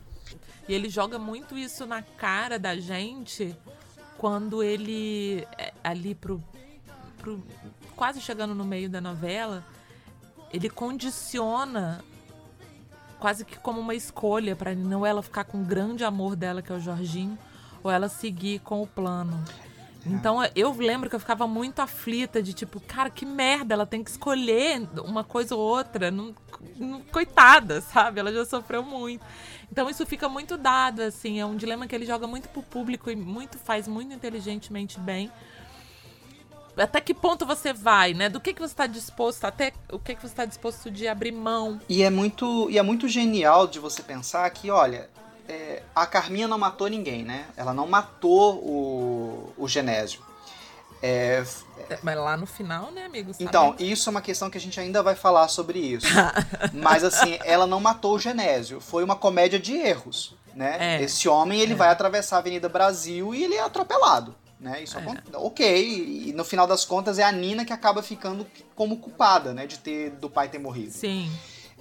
E 0.68 0.74
ele 0.74 0.88
joga 0.88 1.18
muito 1.18 1.58
isso 1.58 1.86
na 1.86 2.02
cara 2.02 2.58
da 2.58 2.76
gente 2.76 3.56
quando 4.16 4.62
ele, 4.62 5.46
é, 5.58 5.72
ali 5.82 6.14
pro, 6.14 6.42
pro. 7.18 7.42
quase 7.96 8.20
chegando 8.20 8.54
no 8.54 8.64
meio 8.64 8.88
da 8.88 9.00
novela, 9.00 9.64
ele 10.52 10.68
condiciona 10.68 12.04
quase 13.18 13.44
que 13.44 13.58
como 13.58 13.80
uma 13.80 13.94
escolha 13.94 14.54
pra 14.54 14.74
não 14.74 15.04
ela 15.04 15.22
ficar 15.22 15.44
com 15.44 15.60
o 15.60 15.64
grande 15.64 16.04
amor 16.04 16.36
dela, 16.36 16.62
que 16.62 16.70
é 16.70 16.74
o 16.74 16.80
Jorginho, 16.80 17.38
ou 17.82 17.90
ela 17.90 18.08
seguir 18.08 18.60
com 18.60 18.82
o 18.82 18.86
plano. 18.86 19.42
Então 20.06 20.38
eu 20.56 20.72
lembro 20.72 21.10
que 21.10 21.14
eu 21.16 21.20
ficava 21.20 21.46
muito 21.46 21.80
aflita 21.80 22.42
de 22.42 22.52
tipo, 22.54 22.80
cara, 22.80 23.10
que 23.10 23.26
merda, 23.26 23.74
ela 23.74 23.84
tem 23.86 24.02
que 24.02 24.10
escolher 24.10 24.88
uma 25.04 25.22
coisa 25.22 25.54
ou 25.54 25.60
outra. 25.60 26.10
Não, 26.10 26.34
não- 26.76 27.00
coitada, 27.02 27.80
sabe? 27.82 28.18
Ela 28.20 28.32
já 28.32 28.44
sofreu 28.46 28.82
muito. 28.82 29.24
Então 29.70 29.88
isso 29.90 30.04
fica 30.06 30.28
muito 30.28 30.56
dado, 30.56 31.00
assim, 31.02 31.38
é 31.38 31.46
um 31.46 31.54
dilema 31.56 31.86
que 31.86 31.94
ele 31.94 32.06
joga 32.06 32.26
muito 32.26 32.48
pro 32.48 32.62
público 32.62 33.10
e 33.10 33.14
muito 33.16 33.58
faz 33.58 33.86
muito 33.86 34.12
inteligentemente 34.14 34.98
bem. 34.98 35.30
Até 36.76 37.00
que 37.00 37.12
ponto 37.12 37.44
você 37.44 37.72
vai, 37.72 38.14
né? 38.14 38.28
Do 38.28 38.40
que, 38.40 38.54
que 38.54 38.60
você 38.60 38.72
está 38.72 38.86
disposto, 38.86 39.44
até 39.44 39.72
o 39.92 39.98
que, 39.98 40.14
que 40.14 40.22
você 40.22 40.28
está 40.28 40.44
disposto 40.44 40.90
de 40.90 41.06
abrir 41.06 41.32
mão. 41.32 41.78
E 41.88 42.02
é 42.02 42.08
muito, 42.08 42.70
e 42.70 42.78
é 42.78 42.82
muito 42.82 43.06
genial 43.06 43.66
de 43.66 43.78
você 43.78 44.02
pensar 44.02 44.48
que, 44.50 44.70
olha, 44.70 45.10
é, 45.50 45.82
a 45.94 46.06
Carminha 46.06 46.46
não 46.46 46.58
matou 46.58 46.86
ninguém, 46.86 47.24
né? 47.24 47.46
Ela 47.56 47.74
não 47.74 47.88
matou 47.88 48.54
o, 48.54 49.52
o 49.58 49.66
Genésio. 49.68 50.22
É, 51.02 51.42
Mas 52.02 52.16
lá 52.16 52.36
no 52.36 52.46
final, 52.46 52.90
né, 52.92 53.06
amigo? 53.06 53.32
Sabe? 53.32 53.44
então, 53.44 53.74
isso 53.78 54.08
é 54.08 54.10
uma 54.10 54.20
questão 54.20 54.50
que 54.50 54.58
a 54.58 54.60
gente 54.60 54.78
ainda 54.78 55.02
vai 55.02 55.14
falar 55.14 55.48
sobre 55.48 55.78
isso. 55.78 56.06
Mas 56.72 57.02
assim, 57.02 57.38
ela 57.44 57.66
não 57.66 57.80
matou 57.80 58.14
o 58.14 58.18
Genésio. 58.18 58.80
Foi 58.80 59.02
uma 59.02 59.16
comédia 59.16 59.58
de 59.58 59.74
erros, 59.74 60.34
né? 60.54 60.76
É. 60.78 61.02
Esse 61.02 61.28
homem, 61.28 61.60
ele 61.60 61.74
vai 61.74 61.88
atravessar 61.88 62.36
a 62.36 62.38
Avenida 62.38 62.68
Brasil 62.68 63.34
e 63.34 63.42
ele 63.42 63.54
é 63.54 63.62
atropelado. 63.62 64.36
Né? 64.60 64.82
Isso 64.82 64.98
É. 64.98 65.02
Ok, 65.34 66.28
e 66.28 66.32
no 66.34 66.44
final 66.44 66.66
das 66.66 66.84
contas 66.84 67.18
é 67.18 67.24
a 67.24 67.32
Nina 67.32 67.64
que 67.64 67.72
acaba 67.72 68.02
ficando 68.02 68.46
como 68.76 68.98
culpada, 68.98 69.54
né? 69.54 69.66
De 69.66 69.78
ter 69.78 70.10
do 70.10 70.28
pai 70.28 70.48
ter 70.48 70.58
morrido. 70.58 70.92
Sim. 70.92 71.32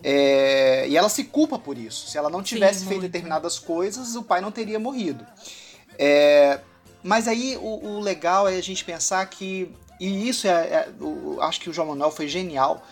É, 0.03 0.87
e 0.87 0.95
ela 0.97 1.09
se 1.09 1.25
culpa 1.25 1.59
por 1.59 1.77
isso. 1.77 2.07
Se 2.09 2.17
ela 2.17 2.29
não 2.29 2.41
tivesse 2.41 2.79
Sim, 2.81 2.85
feito 2.87 3.01
determinadas 3.01 3.59
coisas, 3.59 4.15
o 4.15 4.23
pai 4.23 4.41
não 4.41 4.51
teria 4.51 4.79
morrido. 4.79 5.25
É, 5.97 6.59
mas 7.03 7.27
aí 7.27 7.57
o, 7.57 7.85
o 7.85 7.99
legal 7.99 8.47
é 8.47 8.55
a 8.55 8.61
gente 8.63 8.83
pensar 8.85 9.25
que. 9.27 9.71
E 9.99 10.29
isso 10.29 10.47
é. 10.47 10.51
é- 10.51 10.89
o- 11.01 11.37
acho 11.41 11.59
que 11.59 11.69
o 11.69 11.73
João 11.73 11.89
Manuel 11.89 12.11
foi 12.11 12.27
genial. 12.27 12.85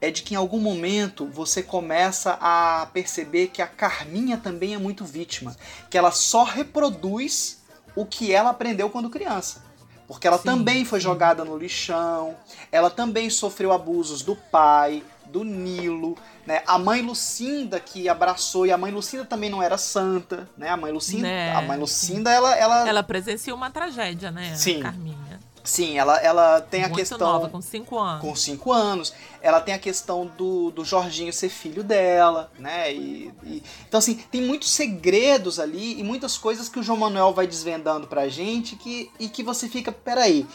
É 0.00 0.10
de 0.10 0.22
que 0.22 0.34
em 0.34 0.36
algum 0.36 0.58
momento 0.60 1.26
você 1.26 1.62
começa 1.62 2.36
a 2.40 2.86
perceber 2.92 3.48
que 3.48 3.62
a 3.62 3.66
Carminha 3.66 4.36
também 4.36 4.74
é 4.74 4.78
muito 4.78 5.02
vítima. 5.04 5.56
Que 5.88 5.96
ela 5.96 6.10
só 6.10 6.44
reproduz 6.44 7.62
o 7.96 8.04
que 8.04 8.30
ela 8.32 8.50
aprendeu 8.50 8.90
quando 8.90 9.08
criança. 9.08 9.62
Porque 10.06 10.26
ela 10.26 10.36
Sim, 10.36 10.44
também 10.44 10.84
foi 10.84 11.00
sim. 11.00 11.04
jogada 11.04 11.42
no 11.44 11.56
lixão, 11.56 12.36
ela 12.70 12.90
também 12.90 13.30
sofreu 13.30 13.72
abusos 13.72 14.20
do 14.20 14.36
pai, 14.36 15.02
do 15.34 15.42
Nilo, 15.42 16.16
né? 16.46 16.62
A 16.64 16.78
mãe 16.78 17.02
Lucinda 17.02 17.80
que 17.80 18.08
abraçou, 18.08 18.64
e 18.66 18.70
a 18.70 18.78
mãe 18.78 18.92
Lucinda 18.92 19.24
também 19.24 19.50
não 19.50 19.60
era 19.60 19.76
santa, 19.76 20.48
né? 20.56 20.68
A 20.68 20.76
mãe 20.76 20.92
Lucinda, 20.92 21.22
Né, 21.26 21.52
a 21.52 21.60
mãe 21.60 21.76
Lucinda 21.76 22.30
ela, 22.30 22.54
ela, 22.56 22.88
Ela 22.88 23.02
presenciou 23.02 23.56
uma 23.56 23.68
tragédia, 23.68 24.30
né? 24.30 24.52
a 24.52 24.56
Sim. 24.56 24.78
Carminha. 24.80 25.40
sim, 25.64 25.98
ela, 25.98 26.18
ela 26.20 26.60
tem 26.60 26.84
a 26.84 26.88
Muito 26.88 26.98
questão 26.98 27.18
nova, 27.18 27.48
com 27.48 27.60
cinco 27.60 27.98
anos. 27.98 28.20
com 28.20 28.36
cinco 28.36 28.70
anos. 28.70 29.12
Ela 29.42 29.60
tem 29.60 29.74
a 29.74 29.78
questão 29.78 30.26
do, 30.38 30.70
do 30.70 30.84
Jorginho 30.84 31.32
ser 31.32 31.48
filho 31.48 31.82
dela, 31.82 32.52
né? 32.58 32.92
E, 32.94 33.32
e- 33.42 33.62
então, 33.88 33.98
assim, 33.98 34.14
tem 34.30 34.40
muitos 34.40 34.70
segredos 34.70 35.58
ali 35.58 35.98
e 35.98 36.04
muitas 36.04 36.38
coisas 36.38 36.68
que 36.68 36.78
o 36.78 36.82
João 36.82 36.98
Manuel 36.98 37.32
vai 37.34 37.46
desvendando 37.48 38.06
pra 38.06 38.28
gente 38.28 38.76
que, 38.76 39.10
e 39.18 39.28
que 39.28 39.42
você 39.42 39.68
fica, 39.68 39.90
peraí. 39.90 40.46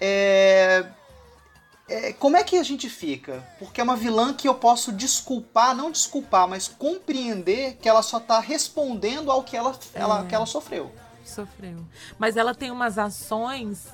É, 0.00 0.86
é, 1.92 2.12
como 2.12 2.36
é 2.36 2.44
que 2.44 2.56
a 2.56 2.62
gente 2.62 2.88
fica? 2.88 3.44
Porque 3.58 3.80
é 3.80 3.84
uma 3.84 3.96
vilã 3.96 4.32
que 4.32 4.46
eu 4.48 4.54
posso 4.54 4.92
desculpar, 4.92 5.74
não 5.74 5.90
desculpar, 5.90 6.46
mas 6.48 6.68
compreender 6.68 7.76
que 7.80 7.88
ela 7.88 8.02
só 8.02 8.18
tá 8.20 8.38
respondendo 8.40 9.30
ao 9.30 9.42
que 9.42 9.56
ela, 9.56 9.78
ela, 9.94 10.20
É. 10.22 10.26
que 10.26 10.34
ela 10.34 10.46
sofreu. 10.46 10.90
Sofreu. 11.24 11.78
Mas 12.18 12.36
ela 12.36 12.54
tem 12.54 12.70
umas 12.70 12.98
ações, 12.98 13.88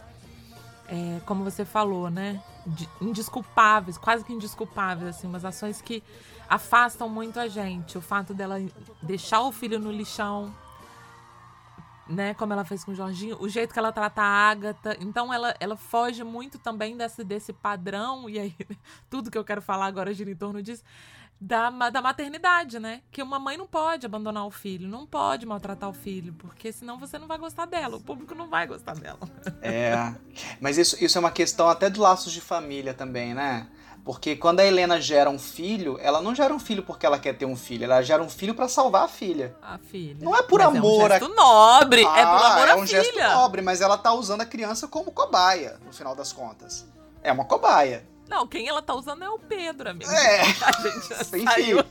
é, 0.88 1.20
como 1.26 1.42
você 1.44 1.64
falou, 1.64 2.10
né? 2.10 2.40
de- 2.66 2.88
indesculpáveis, 3.00 3.96
quase 3.96 4.24
que 4.24 4.32
indesculpáveis, 4.32 5.16
assim, 5.16 5.28
umas 5.28 5.44
ações 5.44 5.80
que 5.80 6.02
afastam 6.48 7.08
muito 7.08 7.38
a 7.38 7.46
gente. 7.46 7.96
O 7.96 8.00
fato 8.00 8.34
dela 8.34 8.60
deixar 9.02 9.40
o 9.42 9.52
filho 9.52 9.78
no 9.78 9.92
lixão, 9.92 10.52
né? 12.08 12.34
Como 12.34 12.52
ela 12.52 12.64
fez 12.64 12.84
com 12.84 12.92
o 12.92 12.94
Jorginho, 12.94 13.36
o 13.40 13.48
jeito 13.48 13.72
que 13.72 13.78
ela 13.78 13.92
trata 13.92 14.22
a 14.22 14.50
Ágata. 14.50 14.96
Então 15.00 15.32
ela, 15.32 15.54
ela 15.58 15.76
foge 15.76 16.22
muito 16.24 16.58
também 16.58 16.96
desse, 16.96 17.24
desse 17.24 17.52
padrão, 17.52 18.28
e 18.28 18.38
aí 18.38 18.54
tudo 19.10 19.30
que 19.30 19.38
eu 19.38 19.44
quero 19.44 19.62
falar 19.62 19.86
agora 19.86 20.14
gira 20.14 20.30
em 20.30 20.36
torno 20.36 20.62
disso. 20.62 20.82
Da, 21.38 21.68
da 21.90 22.00
maternidade, 22.00 22.78
né? 22.78 23.02
Que 23.12 23.22
uma 23.22 23.38
mãe 23.38 23.58
não 23.58 23.66
pode 23.66 24.06
abandonar 24.06 24.46
o 24.46 24.50
filho, 24.50 24.88
não 24.88 25.06
pode 25.06 25.44
maltratar 25.44 25.90
o 25.90 25.92
filho, 25.92 26.32
porque 26.32 26.72
senão 26.72 26.98
você 26.98 27.18
não 27.18 27.26
vai 27.26 27.36
gostar 27.36 27.66
dela, 27.66 27.98
o 27.98 28.00
público 28.00 28.34
não 28.34 28.48
vai 28.48 28.66
gostar 28.66 28.94
dela. 28.94 29.18
É, 29.60 30.14
mas 30.58 30.78
isso, 30.78 30.96
isso 31.04 31.18
é 31.18 31.20
uma 31.20 31.30
questão 31.30 31.68
até 31.68 31.90
de 31.90 32.00
laços 32.00 32.32
de 32.32 32.40
família 32.40 32.94
também, 32.94 33.34
né? 33.34 33.68
Porque 34.06 34.36
quando 34.36 34.60
a 34.60 34.64
Helena 34.64 35.00
gera 35.00 35.28
um 35.28 35.36
filho, 35.36 35.98
ela 36.00 36.22
não 36.22 36.32
gera 36.32 36.54
um 36.54 36.60
filho 36.60 36.80
porque 36.80 37.04
ela 37.04 37.18
quer 37.18 37.36
ter 37.36 37.44
um 37.44 37.56
filho, 37.56 37.82
ela 37.82 38.00
gera 38.02 38.22
um 38.22 38.28
filho 38.30 38.54
pra 38.54 38.68
salvar 38.68 39.02
a 39.02 39.08
filha. 39.08 39.56
A 39.60 39.78
filha. 39.78 40.24
Não 40.24 40.32
é 40.32 40.42
por 40.44 40.60
Mas 40.60 40.68
amor 40.68 41.10
É 41.10 41.16
um 41.16 41.18
gesto 41.18 41.34
nobre, 41.34 42.02
é 42.02 42.04
por 42.04 42.16
Ah, 42.16 42.52
amor 42.52 42.68
é 42.68 42.70
à 42.70 42.76
um 42.76 42.86
filha. 42.86 43.02
gesto 43.02 43.18
nobre, 43.18 43.62
mas 43.62 43.80
ela 43.80 43.98
tá 43.98 44.12
usando 44.12 44.42
a 44.42 44.46
criança 44.46 44.86
como 44.86 45.10
cobaia, 45.10 45.80
no 45.84 45.92
final 45.92 46.14
das 46.14 46.32
contas. 46.32 46.86
É 47.20 47.32
uma 47.32 47.44
cobaia. 47.44 48.06
Não, 48.28 48.46
quem 48.46 48.68
ela 48.68 48.80
tá 48.80 48.94
usando 48.94 49.24
é 49.24 49.28
o 49.28 49.40
Pedro, 49.40 49.90
amigo. 49.90 50.08
É. 50.08 50.40
A 50.62 50.72
gente 50.82 51.08
já 51.08 51.20
Enfim. 51.22 51.44
saiu. 51.44 51.84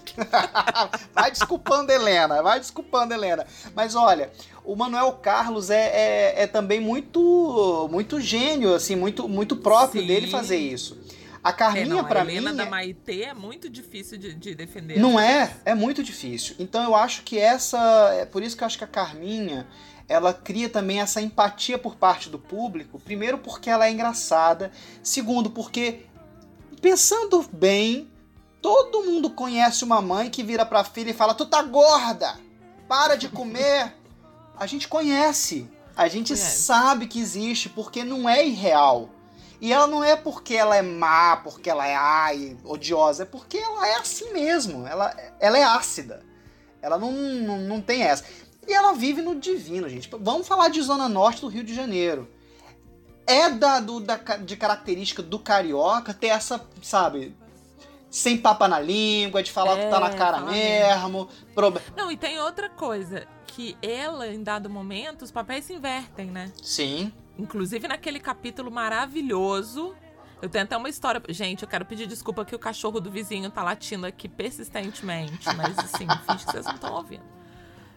vai 1.13 1.29
desculpando 1.31 1.91
Helena, 1.91 2.41
vai 2.41 2.59
desculpando 2.61 3.13
Helena. 3.13 3.45
Mas 3.75 3.93
olha, 3.93 4.31
o 4.63 4.73
Manuel 4.73 5.11
Carlos 5.21 5.69
é, 5.69 5.87
é, 5.87 6.43
é 6.43 6.47
também 6.47 6.79
muito 6.79 7.89
muito 7.91 8.21
gênio, 8.21 8.73
assim, 8.73 8.95
muito, 8.95 9.27
muito 9.27 9.57
próprio 9.57 10.01
Sim. 10.01 10.07
dele 10.07 10.31
fazer 10.31 10.57
isso. 10.57 10.97
A 11.45 11.49
É, 11.49 11.53
Carminha, 11.53 11.85
não, 11.85 11.99
a 11.99 12.03
pra 12.03 12.21
Helena 12.21 12.49
mim, 12.51 12.57
da 12.57 12.63
é- 12.63 12.69
Maitê 12.69 13.21
é 13.21 13.33
muito 13.33 13.69
difícil 13.69 14.17
de, 14.17 14.33
de 14.33 14.55
defender. 14.55 14.99
Não 14.99 15.19
é? 15.19 15.55
É 15.63 15.75
muito 15.75 16.03
difícil. 16.03 16.55
Então 16.57 16.83
eu 16.83 16.95
acho 16.95 17.21
que 17.21 17.37
essa. 17.37 17.77
É 18.19 18.25
por 18.25 18.41
isso 18.41 18.57
que 18.57 18.63
eu 18.63 18.65
acho 18.65 18.77
que 18.79 18.83
a 18.83 18.87
Carminha 18.87 19.67
ela 20.09 20.33
cria 20.33 20.67
também 20.69 20.99
essa 21.01 21.21
empatia 21.21 21.77
por 21.77 21.95
parte 21.95 22.29
do 22.29 22.39
público. 22.39 22.99
Primeiro, 22.99 23.37
porque 23.37 23.69
ela 23.69 23.85
é 23.87 23.91
engraçada. 23.91 24.71
Segundo, 25.03 25.49
porque, 25.51 26.05
pensando 26.81 27.47
bem, 27.51 28.09
todo 28.61 29.03
mundo 29.03 29.29
conhece 29.29 29.83
uma 29.83 30.01
mãe 30.01 30.29
que 30.29 30.43
vira 30.43 30.65
pra 30.65 30.83
filha 30.83 31.11
e 31.11 31.13
fala: 31.13 31.33
Tu 31.35 31.45
tá 31.45 31.61
gorda! 31.61 32.39
Para 32.87 33.15
de 33.15 33.29
comer! 33.29 33.93
A 34.57 34.65
gente 34.65 34.87
conhece. 34.87 35.69
A 35.97 36.07
gente 36.07 36.33
Conhece. 36.33 36.61
sabe 36.63 37.07
que 37.07 37.19
existe, 37.19 37.69
porque 37.69 38.03
não 38.03 38.27
é 38.27 38.45
irreal. 38.45 39.09
E 39.61 39.71
ela 39.73 39.87
não 39.87 40.03
é 40.03 40.15
porque 40.15 40.53
ela 40.55 40.75
é 40.75 40.81
má, 40.81 41.37
porque 41.37 41.69
ela 41.69 41.87
é 41.87 41.95
ai, 41.95 42.57
odiosa, 42.63 43.23
é 43.23 43.25
porque 43.25 43.57
ela 43.57 43.87
é 43.87 43.95
assim 43.95 44.31
mesmo. 44.33 44.85
Ela, 44.85 45.15
ela 45.39 45.57
é 45.57 45.63
ácida. 45.63 46.23
Ela 46.81 46.97
não, 46.97 47.11
não, 47.11 47.57
não 47.59 47.81
tem 47.81 48.03
essa. 48.03 48.25
E 48.67 48.73
ela 48.73 48.93
vive 48.93 49.21
no 49.21 49.35
divino, 49.39 49.87
gente. 49.89 50.09
Vamos 50.19 50.47
falar 50.47 50.69
de 50.69 50.81
Zona 50.81 51.07
Norte 51.07 51.41
do 51.41 51.47
Rio 51.47 51.63
de 51.63 51.73
Janeiro. 51.73 52.29
É 53.27 53.49
da, 53.49 53.79
do, 53.79 53.99
da, 53.99 54.17
de 54.17 54.55
característica 54.55 55.23
do 55.23 55.39
carioca 55.39 56.13
ter 56.13 56.27
essa, 56.27 56.61
sabe, 56.81 57.35
sem 58.09 58.37
papa 58.37 58.67
na 58.67 58.79
língua, 58.79 59.41
de 59.41 59.51
falar 59.51 59.77
que 59.77 59.87
tá 59.89 59.99
na 59.99 60.09
É, 60.09 60.13
cara 60.13 60.39
mesmo. 60.41 61.27
prob- 61.55 61.79
Não, 61.97 62.11
e 62.11 62.17
tem 62.17 62.39
outra 62.39 62.69
coisa, 62.69 63.25
que 63.47 63.75
ela, 63.81 64.27
em 64.27 64.43
dado 64.43 64.69
momento, 64.69 65.23
os 65.23 65.31
papéis 65.31 65.65
se 65.65 65.73
invertem, 65.73 66.27
né? 66.27 66.51
Sim. 66.61 67.11
Inclusive 67.37 67.87
naquele 67.87 68.19
capítulo 68.19 68.71
maravilhoso. 68.71 69.95
Eu 70.41 70.49
tenho 70.49 70.63
até 70.65 70.75
uma 70.77 70.89
história. 70.89 71.21
Gente, 71.29 71.63
eu 71.63 71.67
quero 71.67 71.85
pedir 71.85 72.07
desculpa 72.07 72.43
que 72.45 72.55
o 72.55 72.59
cachorro 72.59 72.99
do 72.99 73.09
vizinho 73.09 73.49
tá 73.49 73.63
latindo 73.63 74.05
aqui 74.05 74.27
persistentemente. 74.27 75.45
Mas 75.55 75.77
assim, 75.79 76.05
finge 76.27 76.45
que 76.45 76.51
vocês 76.51 76.65
não 76.65 76.75
estão 76.75 76.93
ouvindo. 76.93 77.23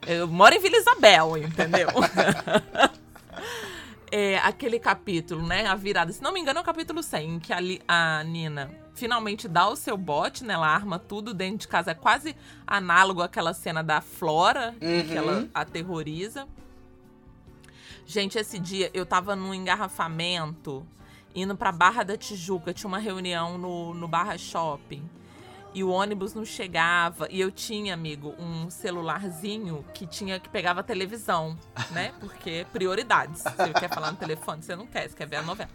Eu 0.07 0.29
moro 0.29 0.55
em 0.55 0.61
Vila 0.61 0.77
Isabel, 0.77 1.37
entendeu? 1.37 1.89
É, 4.11 4.39
aquele 4.39 4.79
capítulo, 4.79 5.47
né? 5.47 5.67
A 5.67 5.75
virada. 5.75 6.11
Se 6.13 6.23
não 6.23 6.33
me 6.33 6.41
engano, 6.41 6.59
é 6.59 6.63
o 6.63 6.65
capítulo 6.65 7.03
100, 7.03 7.29
em 7.35 7.39
que 7.39 7.53
a, 7.53 7.61
Li- 7.61 7.83
a 7.87 8.25
Nina 8.25 8.71
finalmente 8.95 9.47
dá 9.47 9.69
o 9.69 9.77
seu 9.77 9.99
bote, 9.99 10.45
né? 10.45 10.55
Ela 10.55 10.67
arma 10.67 10.99
tudo 10.99 11.35
dentro 11.35 11.59
de 11.59 11.69
casa. 11.69 11.91
É 11.91 11.95
quase 11.95 12.35
análogo 12.67 13.21
àquela 13.21 13.53
cena 13.53 13.83
da 13.83 14.01
Flora, 14.01 14.75
Uhum. 14.81 15.03
que 15.07 15.15
ela 15.15 15.47
aterroriza. 15.53 16.49
Gente, 18.11 18.39
esse 18.39 18.59
dia 18.59 18.91
eu 18.95 19.05
tava 19.05 19.37
num 19.37 19.53
engarrafamento 19.53 20.87
indo 21.35 21.55
pra 21.55 21.71
Barra 21.71 22.03
da 22.03 22.17
Tijuca, 22.17 22.73
tinha 22.73 22.89
uma 22.89 22.99
reunião 22.99 23.59
no, 23.59 23.93
no 23.93 24.09
Barra 24.09 24.39
Shopping. 24.39 25.07
E 25.75 25.85
o 25.85 25.91
ônibus 25.91 26.33
não 26.33 26.43
chegava. 26.43 27.29
E 27.31 27.39
eu 27.39 27.53
tinha, 27.53 27.93
amigo, 27.93 28.35
um 28.39 28.71
celularzinho 28.71 29.85
que 29.93 30.07
tinha 30.07 30.41
que 30.41 30.49
pegava 30.49 30.81
a 30.81 30.83
televisão, 30.83 31.55
né? 31.91 32.15
Porque 32.19 32.67
prioridades. 32.73 33.43
Você 33.43 33.75
quer 33.79 33.91
falar 33.93 34.11
no 34.13 34.17
telefone, 34.17 34.63
você 34.63 34.75
não 34.75 34.87
quer, 34.87 35.11
você 35.11 35.15
quer 35.15 35.27
ver 35.29 35.37
a 35.37 35.43
novela. 35.43 35.71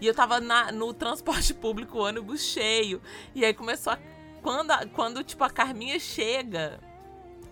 E 0.00 0.06
eu 0.08 0.12
tava 0.12 0.40
na- 0.40 0.72
no 0.72 0.92
transporte 0.92 1.54
público, 1.54 1.98
o 1.98 2.02
ônibus 2.02 2.42
cheio. 2.42 3.00
E 3.36 3.44
aí 3.44 3.54
começou 3.54 3.92
a. 3.92 3.98
Quando, 4.42 4.72
a- 4.72 4.84
quando, 4.86 5.22
tipo, 5.22 5.44
a 5.44 5.48
Carminha 5.50 6.00
chega. 6.00 6.80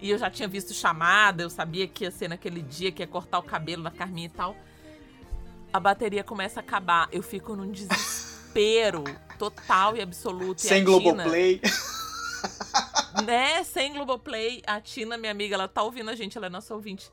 E 0.01 0.11
eu 0.11 0.19
já 0.19 0.31
tinha 0.31 0.49
visto 0.49 0.73
chamada, 0.73 1.43
eu 1.43 1.51
sabia 1.51 1.87
que 1.87 2.05
ia 2.05 2.11
ser 2.11 2.29
naquele 2.29 2.63
dia, 2.63 2.91
que 2.91 3.03
ia 3.03 3.07
cortar 3.07 3.39
o 3.39 3.43
cabelo 3.43 3.83
da 3.83 3.91
Carminha 3.91 4.27
e 4.27 4.31
tal. 4.31 4.57
A 5.73 5.79
bateria 5.79 6.25
começa 6.25 6.61
a 6.61 6.63
acabar. 6.63 7.09
Eu 7.13 7.23
fico 7.23 7.55
num 7.55 7.71
desespero 7.71 9.05
total 9.39 9.97
e 9.97 10.01
absoluto. 10.01 10.59
E 10.59 10.63
Sem 10.63 10.83
Globoplay. 10.83 11.61
né, 13.25 13.63
sem 13.63 13.93
Globoplay. 13.93 14.63
A 14.67 14.81
Tina, 14.81 15.17
minha 15.17 15.33
amiga, 15.33 15.55
ela 15.55 15.69
tá 15.69 15.83
ouvindo 15.83 16.11
a 16.11 16.15
gente, 16.15 16.37
ela 16.37 16.47
é 16.47 16.51
nossa 16.51 16.75
ouvinte. 16.75 17.11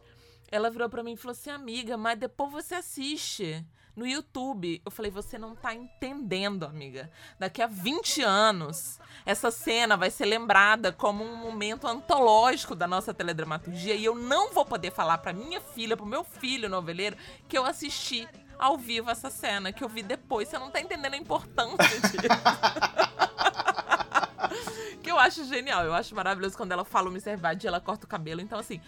Ela 0.49 0.69
virou 0.69 0.89
pra 0.89 1.03
mim 1.03 1.13
e 1.13 1.17
falou 1.17 1.33
assim: 1.33 1.49
Amiga, 1.49 1.97
mas 1.97 2.17
depois 2.17 2.51
você 2.51 2.75
assiste 2.75 3.65
no 3.97 4.07
YouTube. 4.07 4.81
Eu 4.85 4.91
falei: 4.91 5.11
Você 5.11 5.37
não 5.37 5.55
tá 5.55 5.73
entendendo, 5.73 6.63
amiga. 6.63 7.09
Daqui 7.39 7.61
a 7.61 7.67
20 7.67 8.21
anos, 8.21 8.99
essa 9.25 9.49
cena 9.49 9.97
vai 9.97 10.11
ser 10.11 10.25
lembrada 10.25 10.93
como 10.93 11.23
um 11.23 11.35
momento 11.35 11.87
antológico 11.87 12.75
da 12.75 12.87
nossa 12.87 13.13
teledramaturgia. 13.13 13.95
E 13.95 14.05
eu 14.05 14.15
não 14.15 14.53
vou 14.53 14.63
poder 14.63 14.91
falar 14.91 15.17
pra 15.17 15.33
minha 15.33 15.59
filha, 15.59 15.97
pro 15.97 16.05
meu 16.05 16.23
filho 16.23 16.69
noveleiro, 16.69 17.17
que 17.47 17.57
eu 17.57 17.65
assisti 17.65 18.27
ao 18.59 18.77
vivo 18.77 19.09
essa 19.09 19.29
cena, 19.29 19.73
que 19.73 19.83
eu 19.83 19.89
vi 19.89 20.03
depois. 20.03 20.47
Você 20.47 20.59
não 20.59 20.69
tá 20.69 20.79
entendendo 20.79 21.15
a 21.15 21.17
importância 21.17 21.99
disso. 21.99 22.17
que 25.01 25.11
eu 25.11 25.17
acho 25.17 25.43
genial. 25.45 25.83
Eu 25.83 25.93
acho 25.93 26.13
maravilhoso 26.13 26.55
quando 26.55 26.71
ela 26.71 26.85
fala 26.85 27.09
uma 27.09 27.19
servade 27.19 27.65
e 27.65 27.67
ela 27.67 27.81
corta 27.81 28.05
o 28.05 28.09
cabelo. 28.09 28.41
Então, 28.41 28.59
assim, 28.59 28.79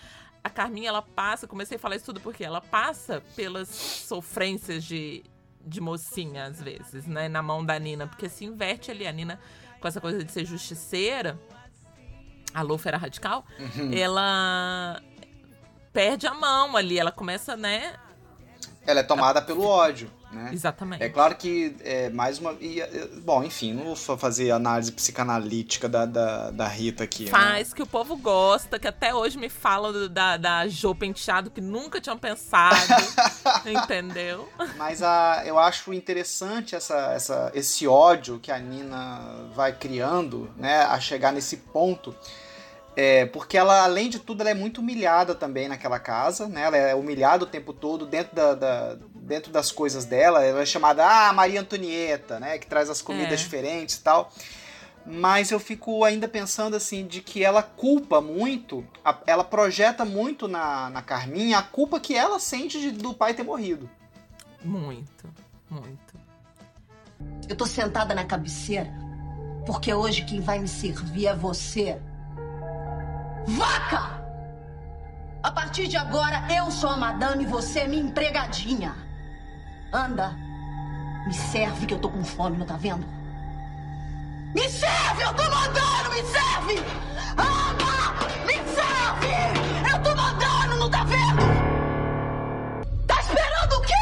a 0.44 0.50
Carminha, 0.50 0.90
ela 0.90 1.02
passa, 1.02 1.48
comecei 1.48 1.78
a 1.78 1.80
falar 1.80 1.96
isso 1.96 2.06
tudo 2.06 2.22
porque 2.22 2.44
ela 2.44 2.62
passa 2.62 3.22
pelas 3.36 3.70
sofrências 3.70 4.84
de, 4.84 5.24
de 5.66 5.82
mocinha, 5.82 6.46
às 6.46 6.62
vezes, 6.62 7.06
né? 7.06 7.28
Na 7.28 7.42
mão 7.42 7.66
da 7.66 7.78
Nina. 7.78 8.08
Porque 8.08 8.30
se 8.30 8.46
inverte 8.46 8.92
ali. 8.92 9.06
A 9.06 9.12
Nina, 9.12 9.40
com 9.80 9.88
essa 9.88 10.00
coisa 10.00 10.24
de 10.24 10.32
ser 10.32 10.46
justiceira, 10.46 11.40
a 12.54 12.62
Lu 12.62 12.78
Fera 12.78 12.98
Radical, 12.98 13.46
ela 13.94 15.02
perde 15.92 16.28
a 16.28 16.34
mão 16.34 16.76
ali. 16.76 16.98
Ela 16.98 17.12
começa, 17.12 17.56
né? 17.56 17.96
Ela 18.86 19.02
é 19.02 19.04
tomada 19.04 19.42
pelo 19.42 19.66
ódio, 19.66 20.12
né? 20.32 20.50
Exatamente. 20.54 21.04
É 21.04 21.10
claro 21.10 21.36
que 21.36 21.76
é 21.82 22.10
mais 22.10 22.40
uma. 22.40 22.54
e, 22.60 22.80
é, 22.82 23.08
bom, 23.24 23.44
enfim, 23.44 23.74
não 23.74 23.96
vou 23.96 24.18
fazer 24.18 24.52
análise 24.52 24.92
psicanalítica 24.92 25.90
da, 25.90 26.06
da, 26.06 26.52
da 26.52 26.68
Rita 26.68 27.04
aqui. 27.04 27.26
né? 27.26 27.32
Faz 27.32 27.74
que 27.74 27.82
o 27.82 27.88
povo 27.88 28.16
gosta, 28.18 28.78
que 28.80 28.88
até 28.88 29.14
hoje 29.14 29.38
me 29.38 29.50
fala 29.50 29.92
do- 29.92 30.10
da, 30.10 30.38
da 30.38 30.68
Jô 30.68 30.94
Penteado, 30.94 31.50
que 31.50 31.62
nunca 31.62 32.00
tinham 32.00 32.18
pensado. 32.18 32.76
entendeu? 33.66 34.48
Mas 34.78 35.02
a, 35.02 35.44
eu 35.46 35.58
acho 35.58 35.94
interessante 35.94 36.76
essa, 36.76 37.12
essa, 37.14 37.52
esse 37.54 37.88
ódio 37.88 38.40
que 38.40 38.52
a 38.52 38.60
Nina 38.60 39.50
vai 39.56 39.74
criando, 39.74 40.50
né, 40.58 40.82
a 40.84 41.00
chegar 41.00 41.32
nesse 41.32 41.58
ponto. 41.58 42.16
É, 42.96 43.26
porque 43.28 43.58
ela, 43.58 43.84
além 43.84 44.10
de 44.10 44.20
tudo, 44.20 44.42
ela 44.42 44.50
é 44.50 44.54
muito 44.54 44.82
humilhada 44.82 45.34
também 45.34 45.70
naquela 45.70 46.00
casa, 46.00 46.48
né? 46.50 46.64
Ela 46.64 46.76
é 46.78 46.96
humilhada 46.96 47.46
o 47.46 47.48
tempo 47.48 47.72
todo 47.72 48.06
dentro, 48.06 48.36
da, 48.36 48.56
da- 48.56 48.98
dentro 49.30 49.52
das 49.52 49.72
coisas 49.72 50.04
dela. 50.04 50.44
Ela 50.44 50.62
é 50.62 50.66
chamada 50.66 51.06
ah, 51.06 51.32
Maria 51.32 51.62
Antonieta, 51.62 52.40
né? 52.40 52.58
Que 52.58 52.68
traz 52.68 52.90
as 52.90 53.02
comidas 53.02 53.34
É. 53.40 53.44
diferentes 53.44 53.96
e 53.96 54.02
tal. 54.02 54.30
Mas 55.06 55.50
eu 55.52 55.60
fico 55.60 56.04
ainda 56.04 56.28
pensando 56.28 56.76
assim 56.76 57.08
de 57.08 57.22
que 57.22 57.44
ela 57.44 57.64
culpa 57.64 58.20
muito, 58.20 58.86
a- 59.06 59.18
ela 59.26 59.44
projeta 59.44 60.04
muito 60.04 60.48
na, 60.48 60.90
na 60.90 61.02
Carminha 61.02 61.58
a 61.60 61.62
culpa 61.64 62.00
que 62.00 62.14
ela 62.16 62.40
sente 62.40 62.80
de- 62.82 62.92
do 62.92 63.14
pai 63.14 63.34
ter 63.34 63.44
morrido. 63.44 63.90
Muito, 64.64 65.30
muito. 65.70 66.20
Eu 67.48 67.56
tô 67.56 67.66
sentada 67.66 68.14
na 68.14 68.26
cabeceira 68.26 68.92
porque 69.66 69.94
hoje 69.94 70.26
quem 70.26 70.42
vai 70.42 70.60
me 70.60 70.68
servir 70.68 71.28
é 71.28 71.36
você. 71.36 71.98
Vaca! 73.48 74.20
A 75.42 75.52
partir 75.52 75.88
de 75.88 75.96
agora 75.98 76.46
eu 76.54 76.70
sou 76.70 76.90
a 76.90 76.98
madame 76.98 77.44
e 77.44 77.48
você 77.48 77.80
é 77.80 77.88
minha 77.88 78.04
empregadinha. 78.04 78.96
Anda, 79.92 80.36
me 81.26 81.34
serve 81.34 81.86
que 81.86 81.94
eu 81.94 82.00
tô 82.00 82.10
com 82.10 82.24
fome, 82.24 82.58
não 82.58 82.66
tá 82.66 82.78
vendo? 82.78 83.06
Me 84.54 84.70
serve, 84.70 85.24
eu 85.24 85.34
tô 85.36 85.44
mandando, 85.44 86.10
me 86.10 86.24
serve! 86.24 86.80
Anda, 87.38 88.46
me 88.46 88.54
serve! 88.74 89.92
Eu 89.92 90.04
tô 90.04 90.16
mandando, 90.16 90.76
não 90.78 90.90
tá 90.90 91.04
vendo? 91.04 91.42
Tá 93.08 93.20
esperando 93.22 93.74
o 93.78 93.82
quê? 93.82 93.94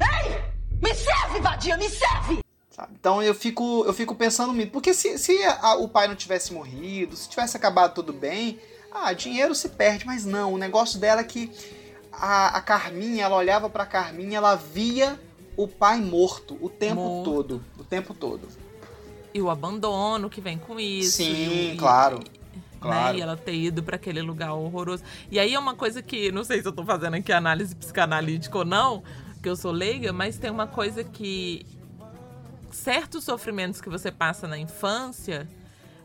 Ei, 0.00 0.42
me 0.82 0.94
serve, 0.94 1.40
vadia, 1.40 1.76
me 1.76 1.88
serve! 1.88 2.44
Então 2.92 3.22
eu 3.22 3.34
fico, 3.34 3.84
eu 3.86 3.92
fico 3.94 4.14
pensando 4.14 4.52
muito, 4.52 4.72
porque 4.72 4.92
se, 4.94 5.18
se 5.18 5.32
a- 5.44 5.76
o 5.76 5.88
pai 5.88 6.08
não 6.08 6.14
tivesse 6.16 6.52
morrido, 6.52 7.14
se 7.16 7.28
tivesse 7.28 7.56
acabado 7.56 7.94
tudo 7.94 8.12
bem, 8.12 8.58
ah, 8.92 9.12
dinheiro 9.12 9.54
se 9.54 9.68
perde, 9.70 10.06
mas 10.06 10.24
não, 10.24 10.52
o 10.54 10.58
negócio 10.58 10.98
dela 10.98 11.20
é 11.20 11.24
que 11.24 11.50
a, 12.18 12.56
a 12.56 12.60
Carminha, 12.60 13.24
ela 13.24 13.36
olhava 13.36 13.68
pra 13.68 13.84
Carminha, 13.86 14.38
ela 14.38 14.54
via 14.54 15.18
o 15.56 15.68
pai 15.68 16.00
morto 16.00 16.56
o 16.60 16.68
tempo 16.68 16.96
Morto. 16.96 17.30
todo, 17.30 17.64
o 17.78 17.84
tempo 17.84 18.12
todo. 18.14 18.48
E 19.32 19.40
o 19.40 19.50
abandono 19.50 20.28
que 20.30 20.40
vem 20.40 20.58
com 20.58 20.78
isso. 20.78 21.16
Sim, 21.18 21.72
e- 21.72 21.76
claro. 21.76 22.18
né, 22.18 22.24
Claro. 22.80 23.16
E 23.16 23.20
ela 23.22 23.36
ter 23.36 23.54
ido 23.54 23.82
pra 23.82 23.96
aquele 23.96 24.20
lugar 24.20 24.52
horroroso. 24.52 25.02
E 25.30 25.38
aí 25.38 25.54
é 25.54 25.58
uma 25.58 25.74
coisa 25.74 26.02
que, 26.02 26.30
não 26.30 26.44
sei 26.44 26.60
se 26.60 26.68
eu 26.68 26.72
tô 26.72 26.84
fazendo 26.84 27.14
aqui 27.14 27.32
análise 27.32 27.74
psicanalítica 27.74 28.58
ou 28.58 28.64
não, 28.64 29.02
porque 29.34 29.48
eu 29.48 29.56
sou 29.56 29.72
leiga, 29.72 30.12
mas 30.12 30.36
tem 30.38 30.50
uma 30.50 30.66
coisa 30.66 31.02
que 31.02 31.64
certos 32.70 33.24
sofrimentos 33.24 33.80
que 33.80 33.88
você 33.88 34.10
passa 34.10 34.46
na 34.46 34.58
infância, 34.58 35.48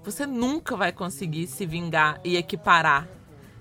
você 0.04 0.26
nunca 0.26 0.76
vai 0.78 0.92
conseguir 0.92 1.48
se 1.48 1.66
vingar 1.66 2.20
e 2.24 2.38
equiparar. 2.38 3.08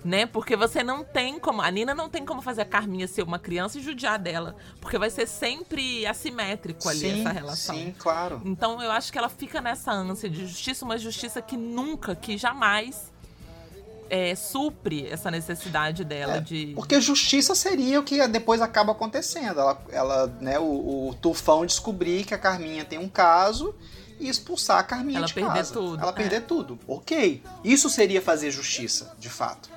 Né? 0.03 0.25
Porque 0.25 0.55
você 0.55 0.81
não 0.81 1.03
tem 1.03 1.37
como. 1.39 1.61
A 1.61 1.69
Nina 1.69 1.93
não 1.93 2.09
tem 2.09 2.25
como 2.25 2.41
fazer 2.41 2.61
a 2.61 2.65
Carminha 2.65 3.05
ser 3.07 3.21
uma 3.21 3.37
criança 3.37 3.77
e 3.77 3.81
judiar 3.81 4.17
dela. 4.17 4.55
Porque 4.79 4.97
vai 4.97 5.09
ser 5.09 5.27
sempre 5.27 6.05
assimétrico 6.05 6.87
ali 6.87 6.99
sim, 6.99 7.19
essa 7.19 7.31
relação. 7.31 7.75
sim, 7.75 7.93
claro. 7.97 8.41
Então 8.45 8.81
eu 8.81 8.91
acho 8.91 9.11
que 9.11 9.17
ela 9.17 9.27
fica 9.27 9.59
nessa 9.59 9.91
ânsia 9.91 10.29
de 10.29 10.45
justiça, 10.45 10.85
uma 10.85 10.97
justiça 10.97 11.41
que 11.41 11.57
nunca, 11.57 12.15
que 12.15 12.37
jamais 12.37 13.11
é, 14.09 14.33
supre 14.35 15.05
essa 15.07 15.29
necessidade 15.29 16.03
dela 16.03 16.37
É, 16.37 16.41
de. 16.41 16.71
Porque 16.75 16.99
justiça 16.99 17.53
seria 17.53 17.99
o 17.99 18.03
que 18.03 18.25
depois 18.27 18.61
acaba 18.61 18.91
acontecendo. 18.91 19.59
Ela, 19.59 19.81
ela 19.91 20.27
né, 20.39 20.57
o, 20.59 21.09
o 21.09 21.15
Tufão 21.21 21.65
descobrir 21.65 22.23
que 22.25 22.33
a 22.33 22.37
Carminha 22.37 22.83
tem 22.85 22.97
um 22.97 23.09
caso 23.09 23.75
e 24.19 24.27
expulsar 24.27 24.79
a 24.79 24.83
Carminha 24.83 25.19
Ela 25.19 25.27
de 25.27 25.33
perder 25.33 25.53
casa. 25.53 25.73
tudo, 25.73 26.01
Ela 26.01 26.11
é. 26.11 26.13
perder 26.13 26.41
tudo. 26.43 26.79
Ok. 26.87 27.43
Isso 27.63 27.89
seria 27.89 28.21
fazer 28.21 28.51
justiça, 28.51 29.15
de 29.19 29.29
fato. 29.29 29.69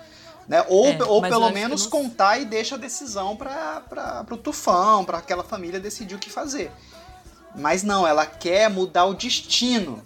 Né? 0.49 0.65
Ou, 0.69 0.87
É, 0.89 1.05
ou 1.05 1.23
pelo 1.23 1.51
menos 1.51 1.85
não- 1.85 1.91
contar 1.91 2.39
e 2.39 2.45
deixa 2.45 2.75
a 2.75 2.79
decisão 2.79 3.37
para 3.37 4.27
o 4.31 4.37
Tufão, 4.37 5.05
para 5.05 5.19
aquela 5.19 5.45
família 5.45 5.79
decidir 5.81 6.15
o 6.15 6.19
que 6.19 6.31
fazer. 6.31 6.71
Mas 7.55 7.83
não, 7.83 8.07
ela 8.07 8.27
quer 8.27 8.69
mudar 8.71 9.05
o 9.05 9.15
destino. 9.15 10.03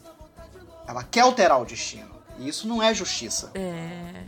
Ela 0.87 1.03
quer 1.03 1.21
alterar 1.21 1.61
o 1.61 1.65
destino. 1.65 2.11
E 2.39 2.49
isso 2.49 2.69
não 2.69 2.83
é 2.83 2.93
justiça. 2.93 3.51
É. 3.55 4.25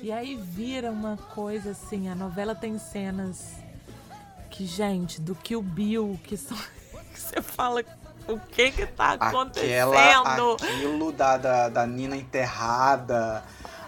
E 0.00 0.10
aí 0.12 0.36
vira 0.36 0.90
uma 0.90 1.16
coisa 1.34 1.70
assim, 1.70 2.08
a 2.08 2.14
novela 2.14 2.54
tem 2.54 2.78
cenas 2.78 3.52
que, 4.50 4.66
gente, 4.66 5.20
do 5.20 5.34
que 5.34 5.54
o 5.56 5.62
Bill, 5.62 6.18
que, 6.24 6.36
são, 6.36 6.56
que 7.12 7.20
você 7.20 7.40
fala 7.40 7.82
o 8.28 8.38
que 8.38 8.70
que 8.70 8.86
tá 8.86 9.12
acontecendo. 9.12 9.92
Aquela, 9.92 10.54
aquilo 10.54 11.12
da, 11.12 11.36
da, 11.36 11.68
da 11.68 11.86
Nina 11.86 12.16
enterrada, 12.16 13.42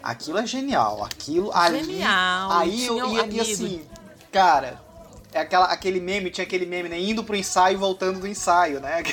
aquilo 0.05 0.39
é 0.39 0.47
genial. 0.47 1.03
Aquilo 1.03 1.51
Genial. 1.71 2.51
ali. 2.53 2.73
Aí 2.73 2.87
eu 2.87 3.21
amigo. 3.21 3.41
assim, 3.41 3.83
cara, 4.31 4.81
é 5.33 5.41
aquela, 5.41 5.67
aquele 5.67 5.99
meme, 5.99 6.31
tinha 6.31 6.45
aquele 6.45 6.67
meme, 6.67 6.89
né? 6.91 7.01
Indo 7.01 7.25
pro 7.25 7.35
ensaio 7.35 7.75
e 7.75 7.79
voltando 7.79 8.21
do 8.21 8.29
ensaio, 8.29 8.81
né? 8.81 9.03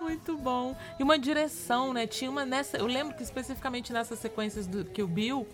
Muito 0.00 0.36
bom. 0.38 0.74
E 0.98 1.02
uma 1.02 1.18
direção, 1.18 1.92
né? 1.92 2.06
Tinha 2.06 2.30
uma 2.30 2.46
nessa. 2.46 2.78
Eu 2.78 2.86
lembro 2.86 3.14
que 3.14 3.22
especificamente 3.22 3.92
nessas 3.92 4.18
sequências 4.18 4.66
do 4.66 4.84
que 4.84 5.02
o 5.02 5.06
Bill 5.06 5.46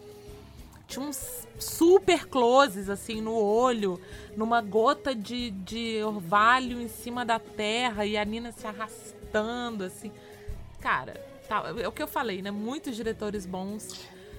tinha 0.87 1.05
uns 1.05 1.47
super 1.59 2.27
closes 2.27 2.89
assim 2.89 3.20
no 3.20 3.35
olho, 3.35 4.01
numa 4.37 4.61
gota 4.61 5.14
de, 5.14 5.51
de 5.51 6.03
orvalho 6.05 6.81
em 6.81 6.89
cima 6.89 7.25
da 7.25 7.39
terra 7.39 8.07
e 8.07 8.16
a 8.16 8.25
Nina 8.25 8.53
se 8.53 8.66
arrastando 8.66 9.85
assim. 9.85 10.12
Cara, 10.81 11.34
tá, 11.49 11.64
é 11.78 11.88
o 11.88 11.92
que 11.92 12.03
eu 12.03 12.09
falei, 12.09 12.42
né? 12.42 12.51
Muitos 12.51 12.97
diretores 12.97 13.47
bons 13.47 13.88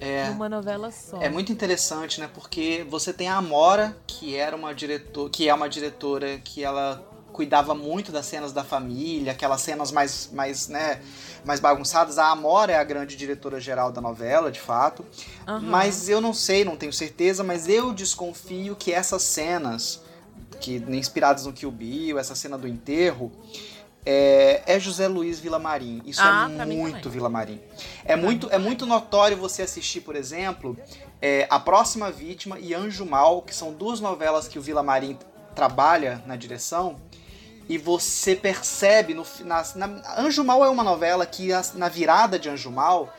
É. 0.00 0.28
numa 0.28 0.48
novela 0.48 0.90
só. 0.90 1.20
É 1.22 1.28
muito 1.28 1.50
interessante, 1.52 2.20
né? 2.20 2.28
Porque 2.32 2.86
você 2.88 3.12
tem 3.12 3.28
a 3.28 3.36
Amora, 3.36 3.96
que 4.06 4.36
era 4.36 4.54
uma 4.54 4.74
diretora, 4.74 5.30
que 5.30 5.48
é 5.48 5.54
uma 5.54 5.68
diretora 5.68 6.38
que 6.38 6.62
ela 6.62 7.02
cuidava 7.32 7.74
muito 7.74 8.10
das 8.10 8.24
cenas 8.24 8.50
da 8.50 8.64
família, 8.64 9.32
aquelas 9.32 9.60
cenas 9.60 9.92
mais, 9.92 10.30
mais, 10.32 10.68
né, 10.68 11.02
mais 11.44 11.60
bagunçadas. 11.60 12.16
A 12.18 12.30
Amora 12.30 12.72
é 12.72 12.76
a 12.78 12.84
grande 12.84 13.14
diretora 13.14 13.60
geral 13.60 13.92
da 13.92 14.00
novela, 14.00 14.50
de 14.50 14.58
fato. 14.58 15.04
Aham. 15.46 15.60
Mas 15.60 16.08
eu 16.08 16.18
não 16.20 16.32
sei, 16.32 16.64
não 16.64 16.76
tenho 16.76 16.94
certeza, 16.94 17.44
mas 17.44 17.68
eu 17.68 17.92
desconfio 17.92 18.74
que 18.74 18.90
essas 18.90 19.22
cenas, 19.22 20.00
que 20.62 20.76
inspiradas 20.88 21.44
no 21.44 21.52
Kill 21.52 21.70
Bill, 21.70 22.18
essa 22.18 22.34
cena 22.34 22.56
do 22.56 22.66
enterro, 22.66 23.30
é, 24.06 24.62
é 24.66 24.78
José 24.80 25.08
Luiz 25.08 25.40
Vilamarim. 25.40 26.00
Isso 26.06 26.20
Ah, 26.22 26.48
é 26.50 26.54
pra 26.54 26.64
mim 26.64 26.76
muito. 26.78 27.10
Vilamarim. 27.10 27.60
É 28.04 28.14
muito, 28.16 28.48
é 28.50 28.58
muito 28.58 28.86
notório 28.86 29.36
você 29.36 29.62
assistir, 29.62 30.00
por 30.02 30.14
exemplo, 30.16 30.78
é, 31.20 31.46
A 31.50 31.58
Próxima 31.58 32.10
Vítima 32.10 32.58
e 32.60 32.72
Anjo 32.72 33.04
Mal, 33.04 33.42
que 33.42 33.54
são 33.54 33.72
duas 33.72 34.00
novelas 34.00 34.46
que 34.46 34.58
o 34.58 34.62
Vilamarim 34.62 35.18
trabalha 35.54 36.22
na 36.26 36.36
direção. 36.36 36.96
E 37.68 37.76
você 37.76 38.36
percebe 38.36 39.12
no 39.12 39.26
na, 39.40 39.64
na- 39.74 40.14
Anjo 40.18 40.44
Mal 40.44 40.64
é 40.64 40.70
uma 40.70 40.84
novela 40.84 41.26
que 41.26 41.48
na 41.74 41.88
virada 41.88 42.38
de 42.38 42.48
Anjo 42.48 42.70
Mal 42.70 43.12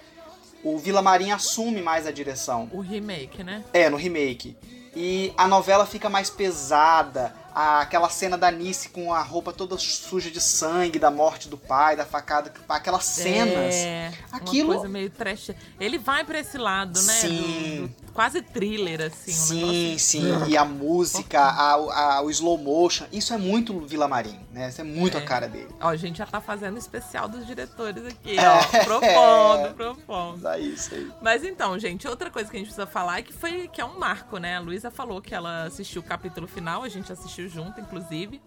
o 0.64 0.78
Vilamarim 0.78 1.32
assume 1.32 1.82
mais 1.82 2.08
a 2.08 2.12
direção. 2.12 2.70
O 2.72 2.80
remake, 2.80 3.44
né? 3.44 3.64
É, 3.74 3.90
no 3.90 3.98
remake. 3.98 4.56
E 4.96 5.34
a 5.38 5.48
novela 5.48 5.86
fica 5.86 6.10
mais 6.10 6.30
pesada. 6.30 7.34
A- 7.60 7.82
aquela 7.82 8.08
cena 8.10 8.38
da 8.38 8.52
Nice 8.52 8.90
com 8.90 9.12
a 9.12 9.22
roupa 9.24 9.52
toda 9.52 9.76
suja 9.80 10.30
de 10.30 10.40
sangue, 10.40 11.00
da 11.00 11.10
morte 11.10 11.50
do 11.50 11.58
pai, 11.58 11.96
da 11.96 12.06
facada, 12.06 12.54
aquelas 12.70 13.04
cenas. 13.06 13.74
É, 13.74 14.14
Aquilo- 14.32 14.68
uma 14.70 14.76
coisa 14.76 14.88
meio 14.90 15.10
trash. 15.10 15.52
Ele 15.80 15.98
vai 15.98 16.24
pra 16.24 16.40
esse 16.40 16.56
lado, 16.58 17.02
né? 17.02 17.14
Sim. 17.14 17.82
Do- 17.82 17.88
do- 17.88 18.08
quase 18.14 18.42
thriller, 18.44 19.02
assim. 19.02 19.32
um 19.32 19.34
Sim, 19.34 19.56
negócio- 19.88 20.00
sim. 20.00 20.50
E 20.50 20.58
a 20.58 20.66
música, 20.66 21.40
a- 21.42 21.74
a- 22.18 22.22
o 22.22 22.30
slow 22.30 22.58
motion, 22.60 23.06
isso 23.12 23.34
é 23.34 23.38
muito 23.38 23.80
Vilamarim, 23.82 24.40
né? 24.52 24.70
Isso 24.70 24.82
é 24.82 24.84
muito 24.84 25.18
É. 25.18 25.22
a 25.22 25.24
cara 25.26 25.48
dele. 25.48 25.70
Ó, 25.82 25.88
a 25.90 25.96
gente 25.96 26.18
já 26.20 26.26
tá 26.28 26.40
fazendo 26.42 26.78
especial 26.78 27.28
dos 27.28 27.46
diretores 27.46 28.06
aqui, 28.06 28.38
É. 28.38 28.48
ó. 28.50 28.58
Profundo, 28.84 29.74
profundo. 29.76 30.48
É 30.48 30.60
isso 30.60 30.94
aí. 30.94 31.12
Mas 31.22 31.44
então, 31.44 31.78
gente, 31.80 32.08
outra 32.08 32.30
coisa 32.30 32.50
que 32.50 32.56
a 32.56 32.60
gente 32.60 32.68
precisa 32.68 32.88
falar 32.88 33.20
é 33.20 33.22
que 33.24 33.34
foi 33.34 33.68
que 33.68 33.82
é 33.82 33.86
um 33.86 33.98
marco, 34.00 34.38
né? 34.38 34.58
A 34.58 34.60
Luísa 34.60 34.90
falou 34.92 35.22
que 35.22 35.34
ela 35.34 35.64
assistiu 35.64 36.02
o 36.02 36.06
capítulo 36.06 36.48
final, 36.48 36.84
a 36.84 36.90
gente 36.90 37.12
assistiu 37.12 37.47
junto, 37.48 37.80
inclusive. 37.80 38.42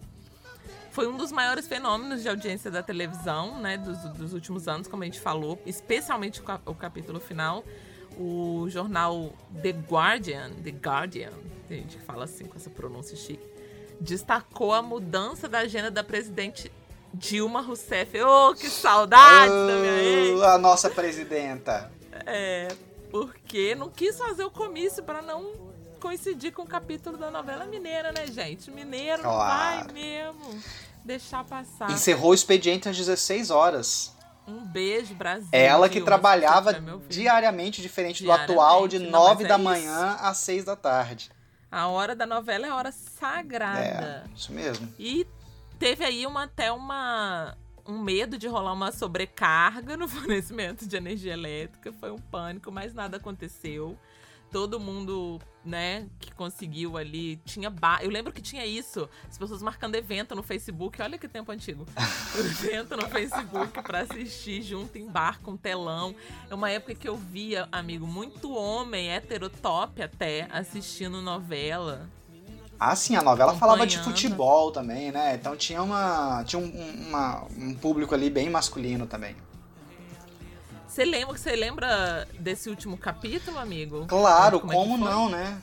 Foi 0.91 1.07
um 1.07 1.15
dos 1.15 1.31
maiores 1.31 1.67
fenômenos 1.67 2.21
de 2.21 2.27
audiência 2.27 2.69
da 2.69 2.83
televisão, 2.83 3.59
né? 3.59 3.77
Dos, 3.77 3.97
dos 4.13 4.33
últimos 4.33 4.67
anos, 4.67 4.87
como 4.87 5.03
a 5.03 5.05
gente 5.05 5.19
falou, 5.19 5.61
especialmente 5.65 6.41
o, 6.41 6.43
cap- 6.43 6.63
o 6.65 6.75
capítulo 6.75 7.19
final. 7.19 7.63
O 8.17 8.65
jornal 8.67 9.31
The 9.61 9.69
Guardian, 9.69 10.51
The 10.61 10.71
Guardian, 10.71 11.31
tem 11.69 11.83
gente 11.83 11.95
que 11.95 12.03
fala 12.03 12.25
assim 12.25 12.45
com 12.45 12.57
essa 12.57 12.69
pronúncia 12.69 13.15
chique, 13.15 13.41
destacou 14.01 14.73
a 14.73 14.81
mudança 14.81 15.47
da 15.47 15.59
agenda 15.59 15.89
da 15.89 16.03
presidente 16.03 16.69
Dilma 17.13 17.61
Rousseff. 17.61 18.21
Ô, 18.21 18.53
que 18.53 18.69
saudade 18.69 19.51
da 19.51 19.77
minha 19.77 20.01
ex! 20.01 20.41
A 20.41 20.57
nossa 20.57 20.89
presidenta. 20.89 21.89
É, 22.25 22.67
porque 23.09 23.75
não 23.75 23.89
quis 23.89 24.17
fazer 24.17 24.43
o 24.43 24.51
comício 24.51 25.01
pra 25.03 25.21
não 25.21 25.70
coincidir 26.01 26.51
com 26.51 26.63
o 26.63 26.67
capítulo 26.67 27.15
da 27.17 27.29
novela 27.31 27.65
mineira, 27.65 28.11
né, 28.11 28.25
gente? 28.27 28.69
Mineiro 28.71 29.21
Claro. 29.21 29.85
vai 29.85 29.93
mesmo 29.93 30.59
deixar 31.05 31.43
passar. 31.45 31.89
Encerrou 31.91 32.31
o 32.31 32.33
expediente 32.33 32.89
às 32.89 32.97
16 32.97 33.51
horas. 33.51 34.15
Um 34.47 34.65
beijo, 34.65 35.13
Brasil. 35.13 35.47
Ela 35.51 35.87
que 35.87 36.01
trabalhava 36.01 36.71
ouvindo. 36.71 37.03
diariamente, 37.07 37.81
diferente 37.81 38.23
do 38.23 38.25
Diariamente, 38.25 38.51
atual, 38.51 38.87
de 38.87 38.99
não, 38.99 39.11
9 39.11 39.43
mas 39.43 39.47
da 39.47 39.53
é 39.55 39.57
manhã 39.57 40.17
às 40.19 40.37
6 40.37 40.65
da 40.65 40.75
tarde. 40.75 41.31
A 41.71 41.87
hora 41.87 42.15
da 42.15 42.25
novela 42.25 42.65
é 42.65 42.69
a 42.69 42.75
hora 42.75 42.89
É, 42.89 42.91
sagrada. 42.91 44.23
isso 44.35 44.51
mesmo. 44.51 44.91
E 44.99 45.25
teve 45.79 46.03
aí 46.03 46.25
uma, 46.25 46.43
até 46.43 46.71
uma 46.71 47.55
um 47.87 47.99
medo 47.99 48.37
de 48.37 48.47
rolar 48.47 48.73
uma 48.73 48.91
sobrecarga 48.91 49.95
no 49.97 50.07
fornecimento 50.09 50.85
de 50.87 50.95
energia 50.97 51.33
elétrica. 51.33 51.93
Foi 51.93 52.11
um 52.11 52.17
pânico, 52.19 52.71
mas 52.71 52.93
nada 52.93 53.17
aconteceu. 53.17 53.97
Todo 54.51 54.79
mundo, 54.79 55.39
né, 55.63 56.07
que 56.19 56.33
conseguiu 56.33 56.97
ali, 56.97 57.37
tinha 57.45 57.69
bar. 57.69 58.03
Eu 58.03 58.09
lembro 58.09 58.33
que 58.33 58.41
tinha 58.41 58.65
isso. 58.65 59.07
As 59.29 59.37
pessoas 59.37 59.61
marcando 59.61 59.95
evento 59.95 60.35
no 60.35 60.43
Facebook. 60.43 61.01
Olha 61.01 61.17
que 61.17 61.27
tempo 61.27 61.51
antigo. 61.51 61.85
evento 62.37 62.97
no 62.97 63.07
Facebook 63.07 63.81
pra 63.81 64.01
assistir 64.01 64.61
junto 64.61 64.97
em 64.97 65.07
bar 65.07 65.39
com 65.41 65.55
telão. 65.55 66.13
É 66.49 66.53
uma 66.55 66.69
época 66.69 66.93
que 66.95 67.07
eu 67.07 67.15
via, 67.15 67.67
amigo, 67.71 68.05
muito 68.05 68.51
homem, 68.53 69.09
heterotop 69.09 70.01
até, 70.01 70.47
assistindo 70.51 71.21
novela. 71.21 72.09
Ah, 72.77 72.95
sim, 72.95 73.15
a 73.15 73.21
novela 73.21 73.53
falava 73.55 73.85
de 73.85 73.97
futebol 73.99 74.71
também, 74.71 75.11
né? 75.11 75.35
Então 75.35 75.55
tinha 75.55 75.83
uma 75.83 76.43
tinha 76.45 76.59
um, 76.59 77.07
uma- 77.07 77.45
um 77.57 77.73
público 77.75 78.13
ali 78.15 78.29
bem 78.29 78.49
masculino 78.49 79.05
também. 79.05 79.35
Você 80.91 81.05
lembra, 81.05 81.37
você 81.37 81.55
lembra 81.55 82.27
desse 82.37 82.69
último 82.69 82.97
capítulo, 82.97 83.57
amigo? 83.57 84.05
Claro, 84.07 84.59
Como 84.59 84.73
é 84.73 84.75
como 84.75 84.97
foi? 84.99 85.09
não, 85.09 85.29
né? 85.29 85.57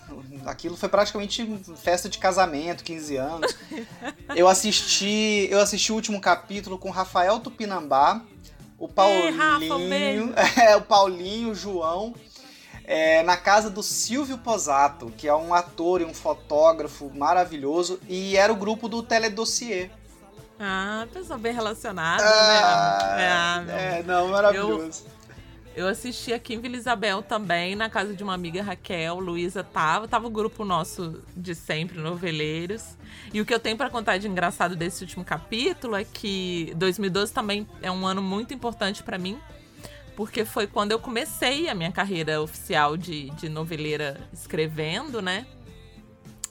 Aquilo 0.47 0.75
foi 0.75 0.89
praticamente 0.89 1.47
festa 1.77 2.09
de 2.09 2.17
casamento, 2.17 2.83
15 2.83 3.17
anos. 3.17 3.55
eu 4.35 4.49
assisti, 4.49 5.47
eu 5.51 5.61
assisti 5.61 5.93
o 5.93 5.97
último 5.97 6.19
capítulo 6.19 6.79
com 6.79 6.89
Rafael 6.89 7.41
Tupinambá, 7.41 8.23
o 8.79 8.87
Ei, 8.87 9.31
Rafa, 9.31 9.69
Paulinho, 9.69 10.33
é, 10.57 10.77
o 10.77 10.81
Paulinho, 10.81 11.51
o 11.51 11.55
João, 11.55 12.15
é, 12.85 13.23
na 13.23 13.37
casa 13.37 13.69
do 13.69 13.83
Silvio 13.83 14.39
Posato, 14.39 15.13
que 15.15 15.29
é 15.29 15.35
um 15.35 15.53
ator 15.53 16.01
e 16.01 16.07
um 16.07 16.15
fotógrafo 16.15 17.11
maravilhoso, 17.15 18.01
e 18.09 18.35
era 18.35 18.51
o 18.51 18.57
grupo 18.57 18.89
do 18.89 19.03
Teledossier. 19.03 19.91
Ah, 20.59 21.07
pessoa 21.13 21.39
bem 21.39 21.53
relacionada, 21.53 22.25
Ah, 22.25 23.15
né? 23.15 23.29
Ah, 23.31 23.61
meu 23.61 23.77
é, 23.77 24.03
não, 24.05 24.29
maravilhoso. 24.29 25.05
Eu 25.05 25.18
assisti 25.87 26.33
aqui 26.33 26.55
em 26.55 26.61
Vila 26.61 26.77
Isabel 26.77 27.23
também, 27.23 27.77
na 27.77 27.89
casa 27.89 28.15
de 28.15 28.25
uma 28.25 28.35
amiga 28.35 28.63
Raquel, 28.63 29.21
Luísa 29.21 29.63
tava, 29.63 30.09
tava 30.09 30.27
o 30.27 30.31
grupo 30.31 30.65
nosso 30.65 31.23
de 31.37 31.55
sempre, 31.55 32.01
Noveleiros. 32.01 32.97
E 33.33 33.41
o 33.41 33.47
que 33.47 33.55
eu 33.55 33.61
tenho 33.61 33.77
pra 33.77 33.89
contar 33.89 34.19
de 34.19 34.27
engraçado 34.27 34.75
desse 34.75 35.05
último 35.05 35.25
capítulo 35.25 35.95
é 35.95 36.05
que 36.05 36.73
2012 36.77 37.33
também 37.33 37.69
é 37.81 37.91
um 37.93 38.07
ano 38.07 38.21
muito 38.23 38.53
importante 38.53 39.03
pra 39.03 39.19
mim, 39.19 39.39
porque 40.17 40.45
foi 40.45 40.67
quando 40.67 40.91
eu 40.93 40.99
comecei 40.99 41.69
a 41.69 41.75
minha 41.75 41.93
carreira 41.93 42.43
oficial 42.43 42.97
de, 42.97 43.31
de 43.31 43.49
noveleira 43.49 44.19
escrevendo, 44.33 45.23
né? 45.23 45.47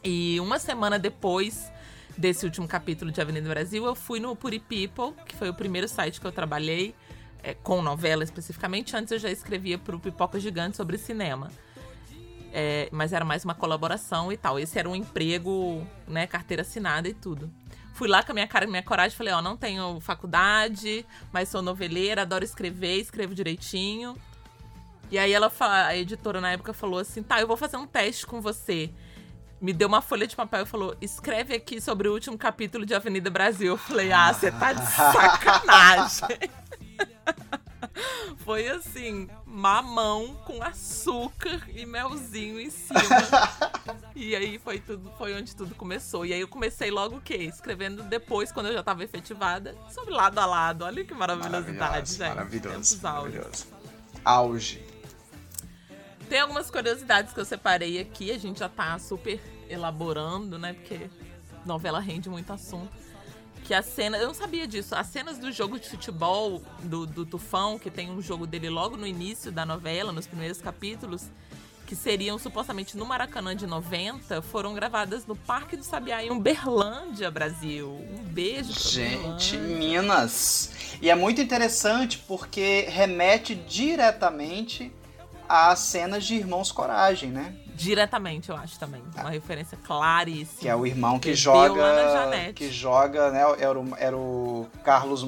E 0.04 0.40
uma 0.40 0.60
semana 0.60 0.98
depois 0.98 1.70
desse 2.18 2.46
último 2.46 2.68
capítulo 2.68 3.12
de 3.12 3.20
Avenida 3.20 3.50
Brasil, 3.50 3.86
eu 3.86 3.94
fui 3.94 4.20
no 4.20 4.36
Puri 4.36 4.60
People, 4.60 5.14
que 5.26 5.36
foi 5.36 5.50
o 5.50 5.54
primeiro 5.54 5.88
site 5.88 6.22
que 6.22 6.26
eu 6.26 6.32
trabalhei 6.32 6.96
é, 7.44 7.54
com 7.54 7.82
novela 7.82 8.24
especificamente. 8.24 8.96
Antes 8.96 9.12
eu 9.12 9.20
já 9.20 9.30
escrevia 9.30 9.78
pro 9.78 10.00
Pipoca 10.00 10.40
Gigante 10.40 10.78
sobre 10.78 10.98
cinema. 10.98 11.52
É, 12.54 12.90
mas 12.92 13.14
era 13.14 13.26
mais 13.26 13.44
uma 13.44 13.54
colaboração 13.54 14.32
e 14.32 14.38
tal. 14.38 14.60
Esse 14.60 14.80
era 14.80 14.90
um 14.90 14.96
emprego, 14.96 15.86
né, 16.08 16.26
carteira 16.26 16.62
assinada 16.62 17.08
e 17.08 17.14
tudo. 17.14 17.52
Fui 17.94 18.08
lá 18.08 18.22
com 18.22 18.32
a 18.32 18.34
minha 18.34 18.48
cara 18.48 18.66
e 18.66 18.68
minha 18.68 18.84
coragem, 18.84 19.18
falei, 19.18 19.34
ó, 19.34 19.42
não 19.42 19.58
tenho 19.58 20.00
faculdade, 20.00 21.06
mas 21.32 21.50
sou 21.50 21.64
noveleira, 21.64 22.22
adoro 22.22 22.44
escrever, 22.44 23.00
escrevo 23.00 23.34
direitinho. 23.34 24.16
E 25.10 25.18
aí 25.18 25.34
ela, 25.34 25.52
a 25.60 25.96
editora 25.96 26.40
na 26.40 26.52
época 26.52 26.74
falou 26.74 27.00
assim, 27.00 27.24
tá, 27.24 27.42
eu 27.42 27.48
vou 27.48 27.58
fazer 27.58 27.78
um 27.78 27.88
teste 27.88 28.26
com 28.26 28.42
você. 28.42 28.92
Me 29.60 29.74
deu 29.74 29.88
uma 29.88 30.02
folha 30.02 30.28
de 30.28 30.36
papel 30.36 30.62
e 30.62 30.66
falou, 30.66 30.96
escreve 31.02 31.56
aqui 31.56 31.82
sobre 31.82 32.08
o 32.08 32.14
último 32.14 32.38
capítulo 32.38 32.86
de 32.86 32.94
Avenida 32.94 33.32
Brasil. 33.32 33.70
Eu 33.70 33.78
falei, 33.78 34.12
ah, 34.12 34.32
você 34.32 34.52
tá 34.52 34.74
de 34.74 34.86
sacanagem. 34.86 36.50
Foi 38.40 38.68
assim, 38.68 39.30
mamão 39.46 40.36
com 40.46 40.64
açúcar 40.64 41.68
e 41.70 41.86
melzinho 41.86 42.60
em 42.60 42.70
cima. 42.70 43.00
e 44.16 44.36
aí 44.36 44.58
foi 44.58 44.80
tudo, 44.80 45.12
foi 45.18 45.34
onde 45.34 45.54
tudo 45.56 45.76
começou. 45.76 46.26
E 46.26 46.34
aí 46.34 46.40
eu 46.40 46.48
comecei 46.48 46.90
logo 46.90 47.18
o 47.18 47.22
quê? 47.22 47.36
Escrevendo 47.36 48.04
depois, 48.04 48.52
quando 48.52 48.68
eu 48.68 48.74
já 48.74 48.82
tava 48.82 49.04
efetivada, 49.04 49.76
sobre 49.90 50.14
lado 50.14 50.40
a 50.40 50.46
lado. 50.46 50.86
Olha 50.86 51.04
que 51.04 51.14
maravilhosidade, 51.14 52.12
gente. 52.12 52.30
maravilhoso, 52.30 53.02
maravilhoso. 53.02 53.68
Auge. 54.24 54.82
Tem 56.30 56.40
algumas 56.40 56.70
curiosidades 56.70 57.34
que 57.34 57.40
eu 57.40 57.46
separei 57.46 58.00
aqui, 58.00 58.32
a 58.32 58.38
gente 58.38 58.60
já 58.60 58.70
tá 58.70 58.98
super 59.00 59.42
elaborando, 59.70 60.58
né? 60.58 60.74
Porque 60.74 61.10
novela 61.66 62.00
rende 62.00 62.30
muito 62.30 62.52
assunto. 62.52 62.92
Que 63.68 63.74
a 63.74 63.82
cena. 63.82 64.18
Eu 64.18 64.28
não 64.28 64.34
sabia 64.34 64.66
disso. 64.66 64.96
As 64.96 65.08
cenas 65.08 65.38
do 65.38 65.52
jogo 65.52 65.78
de 65.78 65.90
futebol 65.90 66.64
do, 66.84 67.06
do 67.06 67.26
Tufão, 67.26 67.78
que 67.78 67.92
tem 67.92 68.10
um 68.10 68.22
jogo 68.22 68.48
dele 68.48 68.70
logo 68.70 68.96
no 68.96 69.06
início 69.06 69.52
da 69.52 69.66
novela, 69.66 70.14
nos 70.14 70.26
primeiros 70.26 70.62
capítulos, 70.62 71.26
que 71.86 71.94
seriam 71.94 72.40
supostamente 72.40 72.96
no 72.96 73.06
Maracanã 73.06 73.54
de 73.54 73.68
90, 73.68 74.42
foram 74.42 74.74
gravadas 74.74 75.26
no 75.26 75.36
Parque 75.36 75.76
do 75.76 75.84
Sabiá, 75.84 76.24
em 76.24 76.32
Uberlândia, 76.32 77.30
Brasil. 77.30 77.90
Um 77.90 78.24
beijo 78.24 78.72
pra 78.72 78.82
Gente. 78.90 79.58
Minas. 79.58 80.72
E 81.02 81.10
é 81.10 81.16
muito 81.16 81.42
interessante 81.42 82.24
porque 82.26 82.86
remete 82.90 83.54
diretamente 83.54 84.94
às 85.48 85.80
cenas 85.80 86.26
de 86.26 86.36
Irmãos 86.36 86.72
Coragem, 86.72 87.30
né? 87.30 87.56
Diretamente, 87.76 88.50
eu 88.50 88.56
acho 88.56 88.80
também. 88.80 89.04
Uma 89.16 89.30
referência 89.30 89.78
claríssima. 89.86 90.60
Que 90.60 90.68
é 90.68 90.76
o 90.76 90.86
irmão 90.86 91.20
que 91.20 91.30
na 91.30 91.36
joga. 91.36 92.54
Que 92.56 92.72
joga, 92.72 93.30
né? 93.30 93.42
Era 93.60 93.80
o, 93.80 93.88
era 93.98 94.18
o 94.18 94.68
Carlos. 94.84 95.28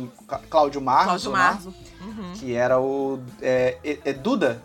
Cláudio 0.50 0.82
Marzo, 0.82 1.06
Cláudio 1.06 1.32
né? 1.32 1.38
Marzo. 1.38 1.76
Uhum. 2.02 2.34
Que 2.36 2.56
era 2.56 2.80
o. 2.80 3.20
É, 3.42 3.78
é- 3.84 4.00
é 4.06 4.14
Duda? 4.14 4.64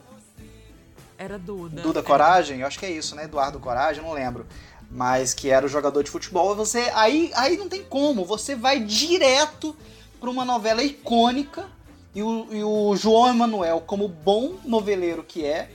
Era 1.18 1.38
Duda. 1.38 1.82
Duda 1.82 2.00
É. 2.00 2.02
Coragem? 2.02 2.60
Eu 2.60 2.66
acho 2.66 2.78
que 2.78 2.86
é 2.86 2.90
isso, 2.90 3.14
né? 3.14 3.24
Eduardo 3.24 3.60
Coragem, 3.60 4.02
não 4.02 4.12
lembro. 4.12 4.46
Mas 4.90 5.34
que 5.34 5.50
era 5.50 5.66
o 5.66 5.68
jogador 5.68 6.02
de 6.02 6.10
futebol. 6.10 6.54
Você 6.56 6.90
aí, 6.94 7.30
aí 7.34 7.56
não 7.58 7.68
tem 7.68 7.82
como. 7.84 8.24
Você 8.24 8.54
vai 8.54 8.80
direto 8.80 9.76
para 10.20 10.30
uma 10.30 10.44
novela 10.44 10.82
icônica. 10.82 11.66
E 12.14 12.22
o, 12.22 12.46
e 12.50 12.62
o 12.62 12.94
João 12.96 13.28
Emanuel, 13.28 13.80
como 13.80 14.06
bom 14.08 14.54
noveleiro 14.64 15.24
que 15.24 15.44
é, 15.44 15.68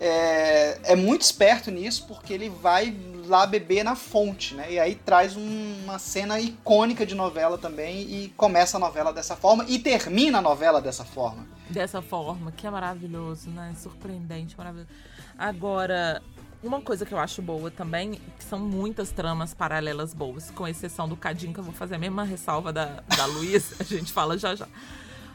é, 0.00 0.92
é 0.92 0.96
muito 0.96 1.22
esperto 1.22 1.70
nisso, 1.70 2.06
porque 2.06 2.32
ele 2.32 2.48
vai 2.48 2.96
lá 3.26 3.46
beber 3.46 3.82
na 3.82 3.96
fonte, 3.96 4.54
né? 4.54 4.72
E 4.72 4.78
aí 4.78 4.94
traz 4.94 5.36
um- 5.36 5.74
uma 5.84 5.98
cena 5.98 6.38
icônica 6.38 7.04
de 7.04 7.14
novela 7.14 7.58
também. 7.58 8.02
E 8.02 8.28
começa 8.36 8.76
a 8.76 8.80
novela 8.80 9.12
dessa 9.12 9.34
forma. 9.36 9.64
E 9.68 9.78
termina 9.78 10.38
a 10.38 10.42
novela 10.42 10.80
dessa 10.80 11.04
forma. 11.04 11.46
Dessa 11.68 12.00
forma, 12.00 12.52
que 12.52 12.66
é 12.66 12.70
maravilhoso, 12.70 13.50
né? 13.50 13.74
Surpreendente, 13.76 14.56
maravilhoso. 14.56 14.88
Agora, 15.36 16.22
uma 16.62 16.80
coisa 16.80 17.04
que 17.04 17.12
eu 17.12 17.18
acho 17.18 17.42
boa 17.42 17.70
também, 17.70 18.12
que 18.38 18.44
são 18.44 18.58
muitas 18.60 19.10
tramas 19.10 19.52
paralelas 19.52 20.14
boas, 20.14 20.50
com 20.50 20.66
exceção 20.68 21.08
do 21.08 21.16
Cadinho, 21.16 21.52
que 21.52 21.60
eu 21.60 21.64
vou 21.64 21.74
fazer 21.74 21.96
a 21.96 21.98
mesma 21.98 22.22
ressalva 22.22 22.72
da, 22.72 23.02
da 23.16 23.26
Luiz, 23.26 23.74
a 23.80 23.82
gente 23.84 24.12
fala 24.12 24.38
já 24.38 24.54
já. 24.54 24.68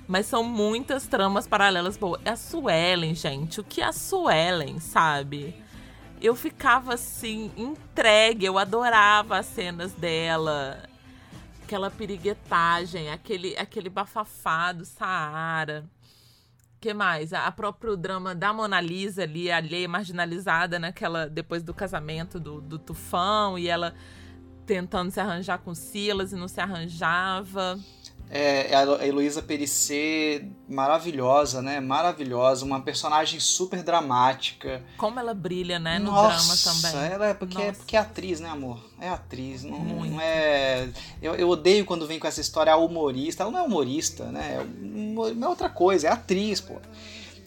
Mas 0.07 0.25
são 0.25 0.43
muitas 0.43 1.07
tramas 1.07 1.47
paralelas 1.47 1.97
boas. 1.97 2.21
É 2.25 2.31
a 2.31 2.35
Suelen, 2.35 3.15
gente. 3.15 3.59
O 3.59 3.63
que 3.63 3.81
é 3.81 3.85
a 3.85 3.93
Suelen, 3.93 4.79
sabe? 4.79 5.55
Eu 6.21 6.35
ficava 6.35 6.93
assim, 6.93 7.51
entregue, 7.55 8.45
eu 8.45 8.57
adorava 8.57 9.37
as 9.37 9.45
cenas 9.45 9.93
dela. 9.93 10.83
Aquela 11.63 11.89
piriguetagem, 11.89 13.09
aquele, 13.09 13.55
aquele 13.57 13.89
bafafá 13.89 14.71
do 14.71 14.85
Saara 14.85 15.89
que 16.81 16.95
mais? 16.95 17.31
A, 17.31 17.51
próprio 17.51 17.95
drama 17.95 18.33
da 18.33 18.51
Mona 18.51 18.81
Lisa 18.81 19.21
ali, 19.21 19.51
alheia, 19.51 19.87
marginalizada 19.87 20.79
naquela. 20.79 21.29
depois 21.29 21.61
do 21.61 21.75
casamento 21.75 22.39
do, 22.39 22.59
do 22.59 22.79
Tufão, 22.79 23.57
e 23.57 23.67
ela 23.67 23.93
tentando 24.65 25.11
se 25.11 25.19
arranjar 25.19 25.59
com 25.59 25.75
Silas 25.75 26.33
e 26.33 26.35
não 26.35 26.47
se 26.47 26.59
arranjava. 26.59 27.79
É, 28.33 28.73
a 28.73 29.05
Heloísa 29.05 29.41
Perissé, 29.41 30.45
maravilhosa, 30.67 31.61
né? 31.61 31.81
Maravilhosa. 31.81 32.63
Uma 32.63 32.79
personagem 32.81 33.41
super 33.41 33.83
dramática. 33.83 34.81
Como 34.97 35.19
ela 35.19 35.33
brilha, 35.33 35.77
né, 35.77 35.99
no 35.99 36.11
Nossa, 36.11 36.55
drama 36.55 36.81
também. 36.81 37.11
Ela 37.11 37.27
é 37.27 37.33
porque, 37.33 37.61
é 37.61 37.67
Nossa. 37.67 37.79
porque 37.79 37.97
é 37.97 37.99
atriz, 37.99 38.39
né, 38.39 38.49
amor? 38.49 38.79
É 39.01 39.09
atriz. 39.09 39.63
Não, 39.63 39.77
Muito. 39.77 40.13
não 40.13 40.21
é. 40.21 40.87
Eu, 41.21 41.35
eu 41.35 41.49
odeio 41.49 41.83
quando 41.83 42.07
vem 42.07 42.19
com 42.19 42.27
essa 42.27 42.39
história 42.39 42.73
humorista. 42.77 43.43
Ela 43.43 43.51
não 43.51 43.59
é 43.59 43.63
humorista, 43.63 44.25
né? 44.25 44.59
É 44.59 44.91
é 45.41 45.47
outra 45.47 45.69
coisa, 45.69 46.07
é 46.07 46.11
atriz, 46.11 46.61
pô. 46.61 46.75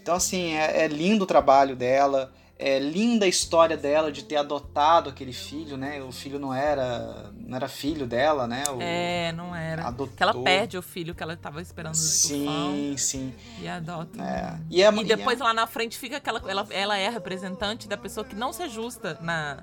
Então, 0.01 0.15
assim, 0.17 0.53
é, 0.53 0.85
é 0.85 0.87
lindo 0.87 1.25
o 1.25 1.27
trabalho 1.27 1.75
dela. 1.75 2.33
É 2.57 2.79
linda 2.79 3.25
a 3.25 3.29
história 3.29 3.77
dela 3.77 4.13
de 4.13 4.23
ter 4.23 4.37
adotado 4.37 5.11
aquele 5.11 5.33
filho, 5.33 5.77
né? 5.77 6.01
O 6.03 6.13
filho 6.13 6.39
não 6.39 6.55
era, 6.55 7.33
não 7.37 7.57
era 7.57 7.67
filho 7.67 8.07
dela, 8.07 8.47
né? 8.47 8.63
O, 8.71 8.81
É, 8.81 9.33
não 9.33 9.55
era. 9.57 9.89
Adotou. 9.89 10.17
Que 10.17 10.23
ela 10.23 10.35
perde 10.41 10.79
o 10.79 10.83
filho 10.83 11.17
que 11.17 11.23
ela 11.23 11.37
tava 11.37 11.61
esperando 11.61 11.95
do 11.95 11.99
Tufão 11.99 12.73
Sim, 12.73 12.95
sim. 12.97 13.35
e 13.61 13.67
adota. 13.67 14.23
É. 14.23 14.59
E, 14.71 14.83
é, 14.83 14.89
E 14.93 15.05
depois 15.05 15.39
e 15.41 15.43
é- 15.43 15.45
lá 15.45 15.53
na 15.53 15.67
frente 15.67 15.99
fica 15.99 16.19
aquela. 16.19 16.41
Ela, 16.49 16.65
ela 16.71 16.97
é 16.97 17.09
a 17.09 17.11
representante 17.11 17.89
da 17.89 17.97
pessoa 17.97 18.25
que 18.25 18.37
não 18.37 18.53
se 18.53 18.63
ajusta 18.63 19.19
na, 19.21 19.59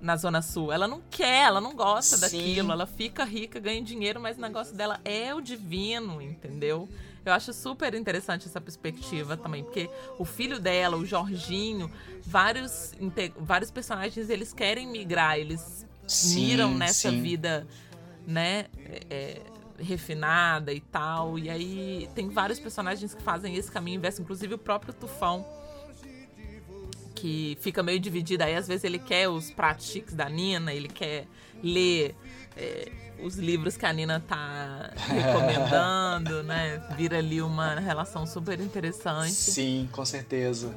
na 0.00 0.16
Zona 0.16 0.42
Sul. 0.42 0.72
Ela 0.72 0.88
não 0.88 1.00
quer, 1.08 1.44
ela 1.46 1.60
não 1.60 1.72
gosta 1.76 2.16
Sim. 2.16 2.22
daquilo. 2.22 2.72
Ela 2.72 2.86
fica 2.86 3.22
rica, 3.22 3.60
ganha 3.60 3.80
dinheiro, 3.80 4.20
mas 4.20 4.36
o 4.36 4.40
negócio 4.40 4.74
dela 4.74 5.00
é 5.04 5.32
o 5.32 5.40
divino, 5.40 6.20
entendeu? 6.20 6.88
Eu 7.28 7.34
acho 7.34 7.52
super 7.52 7.94
interessante 7.94 8.46
essa 8.46 8.60
perspectiva 8.60 9.36
também, 9.36 9.62
porque 9.62 9.88
o 10.18 10.24
filho 10.24 10.58
dela, 10.58 10.96
o 10.96 11.04
Jorginho, 11.04 11.90
vários, 12.22 12.92
vários 13.38 13.70
personagens 13.70 14.30
eles 14.30 14.52
querem 14.52 14.86
migrar, 14.86 15.38
eles 15.38 15.86
Sim, 16.06 16.46
miram 16.46 16.74
nessa 16.74 17.10
sim. 17.10 17.20
vida, 17.20 17.66
né? 18.26 18.66
é, 19.10 19.40
refinada 19.78 20.72
e 20.72 20.80
tal. 20.80 21.38
E 21.38 21.48
aí 21.48 22.08
tem 22.14 22.28
vários 22.28 22.58
personagens 22.58 23.14
que 23.14 23.22
fazem 23.22 23.54
esse 23.54 23.70
caminho 23.70 23.96
inverso, 23.96 24.22
inclusive 24.22 24.54
o 24.54 24.58
próprio 24.58 24.92
Tufão. 24.92 25.46
Que 27.14 27.58
fica 27.60 27.82
meio 27.82 27.98
dividido. 27.98 28.44
Aí 28.44 28.54
às 28.54 28.68
vezes 28.68 28.84
ele 28.84 28.98
quer 28.98 29.28
os 29.28 29.50
pratos 29.50 29.86
chiques 29.86 30.14
da 30.14 30.28
Nina, 30.28 30.72
ele 30.72 30.88
quer 30.88 31.26
ler 31.62 32.14
é, 32.56 32.88
os 33.22 33.36
livros 33.36 33.76
que 33.76 33.86
a 33.86 33.92
Nina 33.92 34.22
tá 34.26 34.90
recomendando, 35.08 36.42
né? 36.42 36.82
Vira 36.96 37.18
ali 37.18 37.40
uma 37.42 37.74
relação 37.76 38.26
super 38.26 38.60
interessante. 38.60 39.32
Sim, 39.32 39.88
com 39.92 40.04
certeza. 40.04 40.74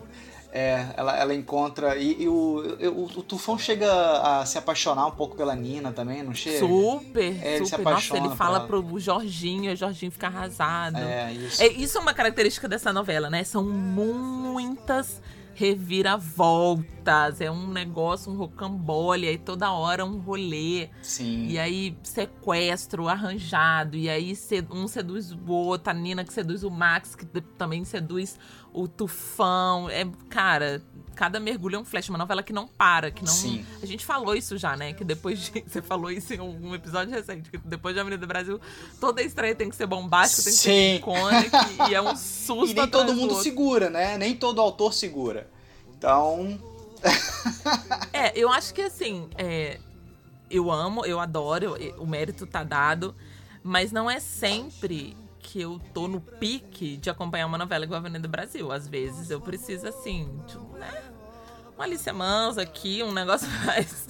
É, 0.54 0.88
ela, 0.98 1.18
ela 1.18 1.34
encontra. 1.34 1.96
E, 1.96 2.24
e 2.24 2.28
o, 2.28 2.78
o, 2.94 3.04
o 3.06 3.24
Tufão 3.24 3.58
chega 3.58 3.90
a 4.22 4.46
se 4.46 4.58
apaixonar 4.58 5.08
um 5.08 5.12
pouco 5.12 5.36
pela 5.36 5.56
Nina 5.56 5.94
também, 5.94 6.22
não 6.22 6.34
chega? 6.34 6.60
Super, 6.60 7.42
É, 7.42 7.56
ele 7.56 7.66
se 7.66 7.72
super. 7.72 7.86
Nossa, 7.86 8.18
ele 8.18 8.30
fala 8.36 8.60
pro 8.68 9.00
Jorginho, 9.00 9.72
o 9.72 9.76
Jorginho 9.76 10.12
fica 10.12 10.28
arrasado. 10.28 10.98
É, 10.98 11.32
isso. 11.32 11.62
É, 11.64 11.68
isso 11.68 11.98
é 11.98 12.02
uma 12.02 12.14
característica 12.14 12.68
dessa 12.68 12.92
novela, 12.92 13.30
né? 13.30 13.46
São 13.46 13.64
muitas 13.64 15.22
reviravoltas. 15.54 17.42
É 17.42 17.50
um 17.50 17.68
negócio, 17.68 18.32
um 18.32 18.36
rocambole, 18.36 19.28
aí 19.28 19.38
toda 19.38 19.72
hora 19.72 20.06
um 20.06 20.20
rolê. 20.20 20.90
Sim. 21.02 21.48
E 21.48 21.58
aí, 21.58 21.98
sequestro 22.04 23.08
arranjado. 23.08 23.98
E 23.98 24.10
aí, 24.10 24.34
um 24.72 24.88
seduz 24.88 25.32
o 25.32 25.52
outro, 25.52 25.90
a 25.92 25.94
Nina 25.94 26.24
que 26.24 26.34
seduz 26.34 26.64
o 26.64 26.70
Max, 26.70 27.16
que 27.16 27.26
também 27.26 27.84
seduz 27.84 28.38
o 28.74 28.88
Tufão. 28.88 29.90
É, 29.90 30.06
cara, 30.30 30.82
cada 31.22 31.40
mergulho 31.40 31.76
é 31.76 31.80
um 31.80 31.86
flash. 31.86 32.10
Uma 32.10 32.18
novela 32.18 32.42
que 32.42 32.52
não 32.52 32.68
para, 32.68 33.12
que 33.12 33.24
não. 33.24 33.32
Sim. 33.32 33.64
A 33.80 33.86
gente 33.86 34.04
falou 34.04 34.34
isso 34.36 34.58
já, 34.58 34.76
né? 34.76 34.92
Que 34.92 35.04
depois 35.04 35.38
de. 35.38 35.62
Você 35.70 35.80
falou 35.80 36.10
isso 36.10 36.34
em 36.34 36.40
um 36.42 36.74
episódio 36.74 37.14
recente, 37.14 37.48
que 37.52 37.60
depois 37.60 37.94
de 37.94 38.02
Avenida 38.02 38.26
Brasil, 38.26 38.60
toda 39.00 39.22
estreia 39.22 39.54
tem 39.54 39.70
que 39.70 39.76
ser 39.76 39.86
bombástica, 39.86 40.42
tem 40.46 40.52
que 40.52 40.58
Sim. 40.58 40.64
ser 40.64 40.96
icônica. 40.96 41.58
e 41.92 41.94
é 41.94 42.02
um 42.02 42.16
susto. 42.18 42.72
E 42.72 42.74
nem 42.74 42.88
todo 42.88 43.14
do 43.14 43.14
mundo 43.14 43.36
segura, 43.36 43.88
né? 43.88 44.18
Nem 44.18 44.36
todo 44.36 44.60
autor 44.60 44.94
segura. 44.96 45.48
Então. 45.96 46.60
É, 48.14 48.38
eu 48.38 48.50
acho 48.52 48.74
que 48.74 48.82
assim, 48.82 49.28
é, 49.38 49.80
eu 50.50 50.70
amo, 50.72 51.04
eu 51.06 51.20
adoro, 51.20 51.76
eu- 51.78 52.02
o 52.02 52.06
mérito 52.06 52.46
tá 52.46 52.64
dado, 52.64 53.16
mas 53.64 53.92
não 53.92 54.10
é 54.10 54.20
sempre 54.20 55.16
que 55.40 55.60
eu 55.62 55.82
tô 55.94 56.08
no 56.08 56.22
pique 56.22 56.98
de 56.98 57.10
acompanhar 57.10 57.48
uma 57.48 57.58
novela 57.58 57.84
igual 57.84 57.98
a 57.98 58.02
Avenida 58.02 58.28
Brasil. 58.28 58.72
Às 58.72 58.88
vezes 58.88 59.32
eu 59.32 59.42
preciso, 59.42 59.88
assim, 59.88 60.30
de, 60.48 60.58
né? 60.80 61.04
Uma 61.76 61.86
Alicia 61.86 62.14
Manso 62.14 62.60
aqui, 62.60 63.02
um 63.04 63.12
negócio 63.12 63.48
mais. 63.66 64.08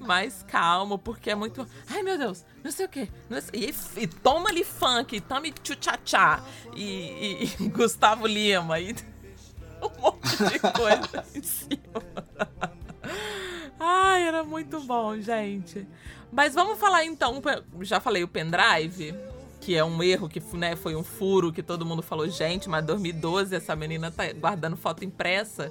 mais 0.00 0.42
calmo, 0.48 0.98
porque 0.98 1.30
é 1.30 1.34
muito. 1.34 1.66
Ai 1.88 2.02
meu 2.02 2.18
Deus, 2.18 2.44
não 2.62 2.70
sei 2.70 2.86
o 2.86 2.88
quê. 2.88 3.08
sei- 3.40 3.70
E, 3.98 4.02
e 4.02 4.06
toma 4.06 4.50
ali 4.50 4.64
funk, 4.64 5.20
tome 5.22 5.52
tchutchá 5.52 6.42
e, 6.74 6.82
e, 6.84 7.44
e 7.60 7.68
Gustavo 7.70 8.26
Lima. 8.26 8.78
E 8.80 8.94
um 9.82 10.00
monte 10.00 10.36
de 10.36 10.58
coisa 10.60 11.24
em 11.34 11.42
cima. 11.42 11.80
Ai, 13.80 14.22
era 14.28 14.44
muito 14.44 14.80
bom, 14.80 15.18
gente. 15.20 15.86
Mas 16.30 16.54
vamos 16.54 16.78
falar 16.78 17.04
então, 17.04 17.42
já 17.80 18.00
falei 18.00 18.22
o 18.22 18.28
pendrive, 18.28 19.14
que 19.60 19.74
é 19.76 19.84
um 19.84 20.02
erro 20.02 20.28
que 20.28 20.40
né, 20.56 20.74
foi 20.76 20.94
um 20.96 21.02
furo 21.04 21.52
que 21.52 21.62
todo 21.62 21.84
mundo 21.84 22.02
falou, 22.02 22.28
gente, 22.28 22.68
mas 22.68 22.84
2012 22.86 23.54
essa 23.54 23.74
menina 23.76 24.10
tá 24.10 24.32
guardando 24.32 24.76
foto 24.76 25.04
impressa. 25.04 25.70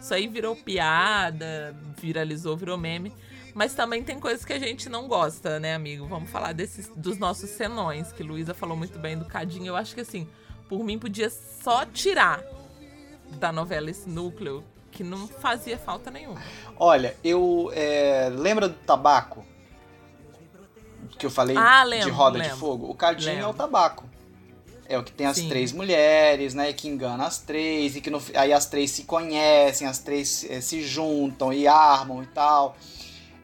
Isso 0.00 0.14
aí 0.14 0.26
virou 0.28 0.54
piada, 0.56 1.74
viralizou, 2.00 2.56
virou 2.56 2.78
meme. 2.78 3.12
Mas 3.54 3.74
também 3.74 4.04
tem 4.04 4.20
coisas 4.20 4.44
que 4.44 4.52
a 4.52 4.58
gente 4.58 4.88
não 4.88 5.08
gosta, 5.08 5.58
né, 5.58 5.74
amigo? 5.74 6.06
Vamos 6.06 6.30
falar 6.30 6.52
desses, 6.52 6.88
dos 6.94 7.18
nossos 7.18 7.50
senões, 7.50 8.12
que 8.12 8.22
Luísa 8.22 8.54
falou 8.54 8.76
muito 8.76 8.98
bem 8.98 9.18
do 9.18 9.24
Cadinho. 9.24 9.66
Eu 9.66 9.76
acho 9.76 9.94
que 9.94 10.00
assim, 10.02 10.28
por 10.68 10.84
mim 10.84 10.98
podia 10.98 11.28
só 11.28 11.84
tirar 11.84 12.40
da 13.32 13.50
novela 13.50 13.90
esse 13.90 14.08
núcleo 14.08 14.62
que 14.92 15.02
não 15.02 15.26
fazia 15.26 15.76
falta 15.76 16.10
nenhuma. 16.10 16.40
Olha, 16.76 17.16
eu. 17.24 17.70
é, 17.74 18.28
lembra 18.32 18.68
do 18.68 18.74
tabaco? 18.74 19.44
Que 21.18 21.26
eu 21.26 21.30
falei 21.30 21.56
Ah, 21.56 21.82
de 21.82 21.90
lembro, 21.90 22.14
roda 22.14 22.38
de 22.38 22.44
lembro. 22.44 22.58
fogo? 22.58 22.88
O 22.90 22.94
Cadinho 22.94 23.30
é 23.30 23.34
Lembro. 23.34 23.50
o 23.50 23.54
tabaco. 23.54 24.08
É 24.88 24.98
o 24.98 25.02
que 25.02 25.12
tem 25.12 25.26
as 25.26 25.36
Sim. 25.36 25.48
três 25.48 25.70
mulheres, 25.72 26.54
né? 26.54 26.72
Que 26.72 26.88
engana 26.88 27.26
as 27.26 27.38
três, 27.38 27.94
e 27.94 28.00
que 28.00 28.08
no, 28.08 28.22
aí 28.34 28.52
as 28.52 28.66
três 28.66 28.90
se 28.90 29.04
conhecem, 29.04 29.86
as 29.86 29.98
três 29.98 30.46
eh, 30.48 30.62
se 30.62 30.82
juntam 30.82 31.52
e 31.52 31.68
armam 31.68 32.22
e 32.22 32.26
tal. 32.26 32.76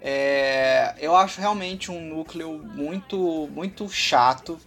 É, 0.00 0.94
eu 0.98 1.14
acho 1.16 1.40
realmente 1.40 1.90
um 1.90 2.00
núcleo 2.00 2.58
muito, 2.58 3.48
muito 3.52 3.88
chato. 3.88 4.58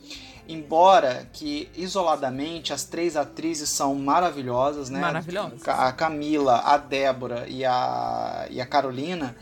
Embora 0.49 1.27
que 1.33 1.69
isoladamente 1.75 2.71
as 2.71 2.85
três 2.85 3.17
atrizes 3.17 3.69
são 3.69 3.93
maravilhosas, 3.95 4.89
né? 4.89 4.99
Maravilhosas. 4.99 5.67
A 5.67 5.91
Camila, 5.91 6.61
a 6.63 6.77
Débora 6.77 7.45
e 7.49 7.65
a, 7.65 8.47
e 8.49 8.61
a 8.61 8.65
Carolina 8.65 9.35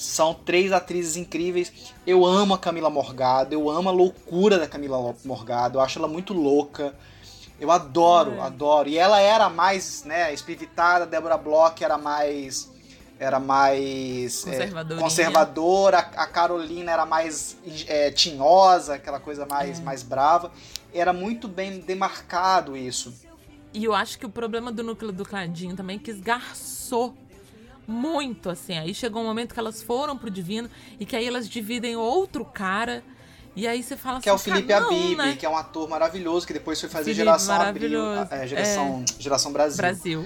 são 0.00 0.32
três 0.32 0.72
atrizes 0.72 1.14
incríveis. 1.16 1.70
Eu 2.06 2.24
amo 2.24 2.54
a 2.54 2.58
Camila 2.58 2.88
Morgado, 2.88 3.52
eu 3.54 3.68
amo 3.68 3.90
a 3.90 3.92
loucura 3.92 4.58
da 4.58 4.66
Camila 4.66 5.14
Morgado, 5.24 5.76
eu 5.76 5.82
acho 5.82 5.98
ela 5.98 6.08
muito 6.08 6.32
louca. 6.32 6.94
Eu 7.60 7.70
adoro, 7.70 8.36
É. 8.36 8.40
adoro. 8.40 8.88
E 8.88 8.96
ela 8.96 9.20
era 9.20 9.50
mais, 9.50 10.02
né, 10.04 10.32
espivitada, 10.32 11.04
a 11.04 11.06
Débora 11.06 11.36
Bloch 11.36 11.84
era 11.84 11.98
mais 11.98 12.70
era 13.18 13.38
mais 13.38 14.46
é, 14.46 14.66
conservadora, 14.98 15.98
a 15.98 16.26
Carolina 16.26 16.90
era 16.90 17.04
mais 17.04 17.58
é, 17.86 18.10
tinhosa, 18.10 18.94
aquela 18.94 19.20
coisa 19.20 19.44
mais, 19.44 19.78
É. 19.78 19.82
mais 19.82 20.02
brava. 20.02 20.50
Era 20.94 21.12
muito 21.12 21.46
bem 21.46 21.80
demarcado 21.80 22.74
isso. 22.74 23.12
E 23.74 23.84
eu 23.84 23.92
acho 23.94 24.18
que 24.18 24.24
o 24.24 24.30
problema 24.30 24.72
do 24.72 24.82
núcleo 24.82 25.12
do 25.12 25.26
Cladinho 25.26 25.76
também 25.76 25.96
é 25.96 25.98
que 25.98 26.10
esgarçou 26.10 27.14
muito, 27.90 28.48
assim. 28.48 28.78
Aí 28.78 28.94
chegou 28.94 29.22
um 29.22 29.26
momento 29.26 29.52
que 29.52 29.60
elas 29.60 29.82
foram 29.82 30.16
pro 30.16 30.30
Divino 30.30 30.70
e 30.98 31.04
que 31.04 31.16
aí 31.16 31.26
elas 31.26 31.48
dividem 31.48 31.96
outro 31.96 32.44
cara. 32.44 33.02
E 33.54 33.66
aí 33.66 33.82
você 33.82 33.96
fala 33.96 34.20
Que 34.20 34.28
é 34.28 34.32
o 34.32 34.36
assim, 34.36 34.52
Felipe 34.52 34.72
Abib, 34.72 35.16
né? 35.16 35.36
que 35.36 35.44
é 35.44 35.48
um 35.48 35.56
ator 35.56 35.88
maravilhoso, 35.88 36.46
que 36.46 36.52
depois 36.52 36.80
foi 36.80 36.88
fazer 36.88 37.04
Felipe, 37.06 37.18
Geração 37.18 37.60
Abril, 37.60 38.00
é, 38.30 38.46
geração, 38.46 39.04
geração 39.18 39.52
Brasil. 39.52 39.76
Brasil. 39.76 40.24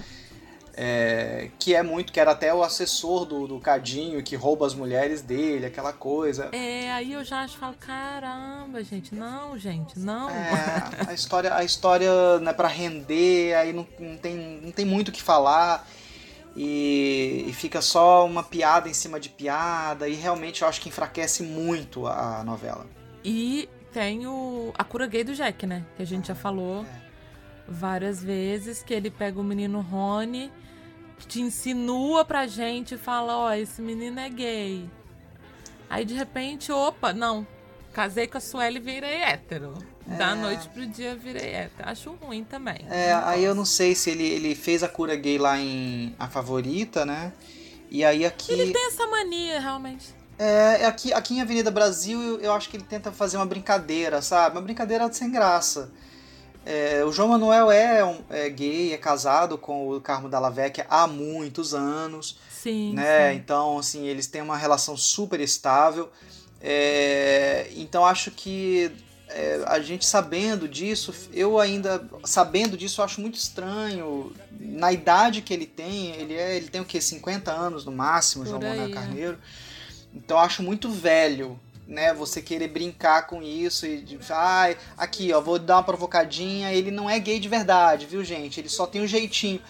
É, 0.77 1.51
que 1.59 1.73
é 1.75 1.83
muito, 1.85 2.13
que 2.13 2.19
era 2.19 2.33
até 2.33 2.53
o 2.53 2.63
assessor 2.63 3.25
do, 3.25 3.47
do 3.47 3.61
Cadinho, 3.61 4.21
que 4.25 4.35
rouba 4.35 4.67
as 4.67 4.75
mulheres 4.75 5.23
dele, 5.23 5.67
aquela 5.67 5.93
coisa. 5.93 6.49
É, 6.53 6.91
aí 6.91 7.13
eu 7.13 7.23
já 7.23 7.43
acho, 7.43 7.57
falo, 7.57 7.75
caramba, 7.79 8.83
gente, 8.83 9.15
não, 9.15 9.57
gente, 9.57 9.97
não. 9.99 10.29
É, 10.29 11.09
a 11.09 11.15
história, 11.15 11.55
a 11.55 11.63
história 11.63 12.11
não 12.41 12.51
é 12.51 12.53
pra 12.53 12.67
render, 12.67 13.55
aí 13.55 13.73
não, 13.73 13.87
não, 13.99 14.17
tem, 14.17 14.61
não 14.63 14.73
tem 14.73 14.85
muito 14.85 15.09
o 15.09 15.13
que 15.13 15.23
falar. 15.23 15.89
E, 16.57 17.47
e 17.49 17.53
fica 17.53 17.83
só 17.83 18.25
uma 18.25 18.43
piada 18.43 18.89
em 18.89 18.95
cima 18.95 19.19
de 19.19 19.29
piada, 19.29 20.09
e 20.09 20.15
realmente 20.15 20.63
eu 20.63 20.69
acho 20.69 20.81
que 20.81 20.89
enfraquece 20.89 21.43
muito 21.43 22.07
a, 22.07 22.41
a 22.41 22.45
novela. 22.45 22.87
E 23.25 23.69
tem 23.93 24.27
o, 24.27 24.73
a 24.77 24.85
cura 24.85 25.07
gay 25.07 25.25
do 25.25 25.35
Jack, 25.35 25.67
né? 25.67 25.85
Que 25.97 26.03
a 26.03 26.07
gente 26.07 26.29
já 26.29 26.35
falou 26.35 26.87
várias 27.67 28.23
vezes, 28.23 28.83
que 28.83 28.95
ele 28.95 29.11
pega 29.11 29.41
o 29.41 29.45
menino 29.45 29.81
Rony, 29.81 30.53
te 31.27 31.41
insinua 31.41 32.25
pra 32.25 32.47
gente 32.47 32.95
e 32.95 32.99
fala, 32.99 33.37
ó, 33.37 33.53
esse 33.53 33.81
menino 33.81 34.21
é 34.21 34.29
gay. 34.29 34.89
Aí 35.89 36.05
de 36.05 36.15
repente, 36.15 36.71
opa, 36.71 37.13
não. 37.13 37.47
Casei 37.93 38.27
com 38.27 38.39
a 38.39 38.41
Sueli 38.41 38.77
e 38.77 38.81
virei 38.81 39.23
hétero. 39.23 39.75
Da 40.07 40.35
noite 40.35 40.69
pro 40.69 40.87
dia 40.87 41.15
virei 41.17 41.53
hétero. 41.55 41.89
Acho 41.89 42.11
ruim 42.21 42.45
também. 42.45 42.85
É, 42.91 43.13
aí 43.25 43.43
eu 43.43 43.55
não 43.55 43.65
sei 43.65 43.95
se 43.95 44.11
ele, 44.11 44.25
ele 44.27 44.55
fez 44.55 44.83
a 44.83 44.89
cura 44.89 45.17
gay 45.17 45.39
lá 45.39 45.59
em 45.59 46.15
A 46.19 46.29
Favorita, 46.29 47.07
né? 47.07 47.33
E 47.91 48.05
aí 48.05 48.25
aqui. 48.27 48.53
Ele 48.53 48.73
tem 48.73 48.87
essa 48.89 49.07
mania, 49.07 49.59
realmente. 49.61 50.15
É, 50.39 50.85
aqui, 50.85 51.13
aqui 51.13 51.35
em 51.35 51.41
Avenida 51.41 51.71
Brasil 51.71 52.21
eu, 52.21 52.41
eu 52.41 52.53
acho 52.53 52.69
que 52.69 52.77
ele 52.77 52.85
tenta 52.85 53.13
fazer 53.13 53.37
uma 53.37 53.47
brincadeira, 53.47 54.21
sabe? 54.21 54.57
Uma 54.57 54.63
brincadeira 54.63 55.11
sem 55.13 55.31
graça. 55.31 55.91
É, 56.67 57.05
o 57.05 57.13
João 57.13 57.29
Manuel 57.29 57.71
é, 57.71 58.05
um- 58.05 58.21
é 58.31 58.49
gay, 58.51 58.93
é 58.93 58.97
casado 58.99 59.57
com 59.57 59.91
o 59.91 60.01
Carmo 60.01 60.29
Dalla 60.29 60.51
Vecchia 60.51 60.87
há 60.91 61.07
muitos 61.07 61.73
anos, 61.75 62.39
Sim, 62.51 62.95
né? 62.95 63.31
sim. 63.33 63.37
Então, 63.39 63.79
assim, 63.79 64.07
eles 64.07 64.27
têm 64.27 64.43
uma 64.43 64.57
relação 64.57 64.97
super 64.97 65.41
estável. 65.41 66.11
É, 66.61 67.69
então, 67.77 68.05
acho 68.05 68.31
que 68.31 68.91
é, 69.35 69.65
a 69.67 69.81
gente 69.81 70.07
sabendo 70.07 70.69
disso, 70.69 71.13
eu 71.33 71.59
ainda 71.59 72.09
sabendo 72.23 72.77
disso, 72.77 73.01
eu 73.01 73.05
acho 73.05 73.21
muito 73.21 73.35
estranho. 73.35 74.33
Na 74.61 74.93
idade 74.93 75.43
que 75.43 75.53
ele 75.53 75.67
tem, 75.67 76.13
ele, 76.13 76.35
é, 76.35 76.57
ele 76.57 76.69
tem 76.69 76.81
o 76.81 76.85
quê? 76.85 77.01
50 77.01 77.51
anos 77.51 77.85
no 77.85 77.91
máximo, 77.91 78.45
Por 78.45 78.51
João 78.51 78.63
Manuel 78.63 78.89
é. 78.89 78.93
Carneiro. 78.93 79.39
Então, 80.15 80.37
eu 80.37 80.43
acho 80.43 80.63
muito 80.63 80.89
velho. 80.89 81.59
Né, 81.87 82.15
você 82.15 82.41
querer 82.41 82.69
brincar 82.69 83.27
com 83.27 83.43
isso 83.43 83.85
e 83.85 84.01
de, 84.01 84.19
ai, 84.31 84.75
aqui, 84.97 85.31
ó, 85.35 85.41
vou 85.43 85.59
dar 85.59 85.77
uma 85.77 85.83
provocadinha. 85.83 86.73
Ele 86.73 86.91
não 86.91 87.11
é 87.11 87.19
gay 87.19 87.39
de 87.39 87.47
verdade, 87.47 88.07
viu, 88.07 88.25
gente? 88.25 88.59
Ele 88.59 88.71
só 88.71 88.87
tem 88.87 89.03
um 89.03 89.07
jeitinho. 89.07 89.61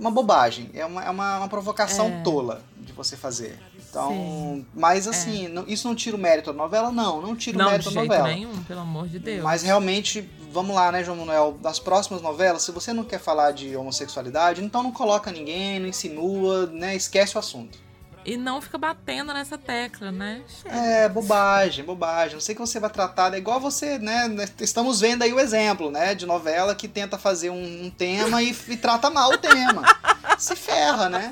Uma 0.00 0.10
bobagem, 0.10 0.70
é 0.72 0.84
uma, 0.86 1.04
é 1.04 1.10
uma, 1.10 1.38
uma 1.40 1.48
provocação 1.48 2.06
É. 2.06 2.22
tola 2.22 2.62
de 2.78 2.90
você 2.92 3.16
fazer. 3.18 3.58
Então, 3.90 4.08
Sim. 4.10 4.66
mas 4.74 5.06
assim, 5.06 5.46
não- 5.48 5.64
isso 5.66 5.86
não 5.86 5.94
tira 5.94 6.16
o 6.16 6.18
mérito 6.18 6.50
da 6.52 6.56
novela? 6.56 6.90
Não, 6.90 7.20
não 7.20 7.36
tira 7.36 7.56
o 7.56 7.58
Não, 7.58 7.66
de 7.66 7.72
mérito 7.72 7.90
da 7.90 8.00
novela. 8.02 8.28
nenhum, 8.28 8.62
pelo 8.64 8.80
amor 8.80 9.08
de 9.08 9.18
Deus. 9.18 9.42
Mas 9.42 9.62
realmente, 9.62 10.26
vamos 10.50 10.74
lá, 10.74 10.90
né, 10.90 11.04
João 11.04 11.18
Manuel? 11.18 11.58
Das 11.60 11.78
próximas 11.78 12.22
novelas, 12.22 12.62
se 12.62 12.72
você 12.72 12.92
não 12.94 13.04
quer 13.04 13.18
falar 13.20 13.50
de 13.50 13.76
homossexualidade, 13.76 14.64
então 14.64 14.82
não 14.82 14.90
coloca 14.92 15.30
ninguém, 15.30 15.78
não 15.78 15.88
insinua, 15.88 16.66
né? 16.66 16.96
Esquece 16.96 17.36
o 17.36 17.38
assunto. 17.38 17.78
E 18.24 18.36
não 18.36 18.60
fica 18.60 18.76
batendo 18.76 19.32
nessa 19.32 19.56
tecla, 19.56 20.12
né? 20.12 20.42
Chega. 20.46 20.74
É, 20.74 21.08
bobagem, 21.08 21.84
bobagem. 21.84 22.34
Não 22.34 22.40
sei 22.40 22.54
que 22.54 22.60
você 22.60 22.78
vai 22.78 22.90
tratar, 22.90 23.32
é 23.32 23.38
igual 23.38 23.58
você, 23.58 23.98
né? 23.98 24.28
Estamos 24.60 25.00
vendo 25.00 25.22
aí 25.22 25.32
o 25.32 25.40
exemplo, 25.40 25.90
né? 25.90 26.14
De 26.14 26.26
novela 26.26 26.74
que 26.74 26.86
tenta 26.86 27.16
fazer 27.16 27.50
um, 27.50 27.86
um 27.86 27.90
tema 27.90 28.42
e, 28.42 28.54
e 28.68 28.76
trata 28.76 29.08
mal 29.08 29.32
o 29.32 29.38
tema. 29.38 29.82
Se 30.38 30.54
ferra, 30.54 31.08
né? 31.08 31.30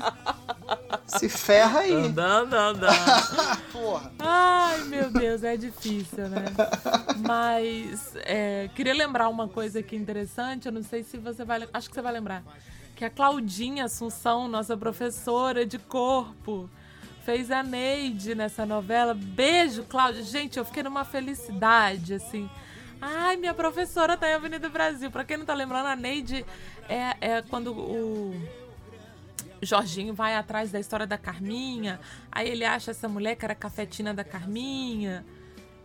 Se 1.05 1.29
ferra 1.29 1.79
aí. 1.79 1.93
Andando, 1.93 2.53
andando. 2.53 2.95
Porra. 3.71 4.11
Ai, 4.19 4.83
meu 4.83 5.09
Deus, 5.09 5.43
é 5.43 5.57
difícil, 5.57 6.27
né? 6.29 6.45
Mas 7.17 8.13
é, 8.17 8.69
queria 8.75 8.93
lembrar 8.93 9.29
uma 9.29 9.47
coisa 9.47 9.79
aqui 9.79 9.95
interessante, 9.95 10.67
eu 10.67 10.71
não 10.71 10.83
sei 10.83 11.03
se 11.03 11.17
você 11.17 11.43
vai. 11.43 11.67
Acho 11.73 11.89
que 11.89 11.95
você 11.95 12.01
vai 12.01 12.13
lembrar. 12.13 12.43
Que 12.95 13.05
a 13.05 13.09
Claudinha 13.09 13.85
Assunção, 13.85 14.47
nossa 14.47 14.75
professora 14.75 15.65
de 15.65 15.79
corpo, 15.79 16.69
fez 17.29 17.51
a 17.51 17.61
Neide 17.61 18.33
nessa 18.33 18.65
novela. 18.65 19.13
Beijo, 19.13 19.83
Cláudia. 19.83 20.23
Gente, 20.23 20.57
eu 20.57 20.65
fiquei 20.65 20.81
numa 20.81 21.05
felicidade, 21.05 22.15
assim. 22.15 22.49
Ai, 22.99 23.37
minha 23.37 23.53
professora 23.53 24.17
tá 24.17 24.27
em 24.27 24.33
Avenida 24.33 24.67
Brasil. 24.67 25.11
Pra 25.11 25.23
quem 25.23 25.37
não 25.37 25.45
tá 25.45 25.53
lembrando, 25.53 25.85
a 25.85 25.95
Neide 25.95 26.43
é, 26.89 27.15
é 27.21 27.41
quando 27.43 27.71
o. 27.71 28.33
Jorginho 29.61 30.11
vai 30.11 30.35
atrás 30.35 30.71
da 30.71 30.79
história 30.79 31.05
da 31.05 31.19
Carminha. 31.19 31.99
Aí 32.31 32.49
ele 32.49 32.65
acha 32.65 32.89
essa 32.89 33.07
mulher 33.07 33.35
que 33.35 33.45
era 33.45 33.53
cafetina 33.53 34.11
da 34.11 34.23
Carminha. 34.23 35.23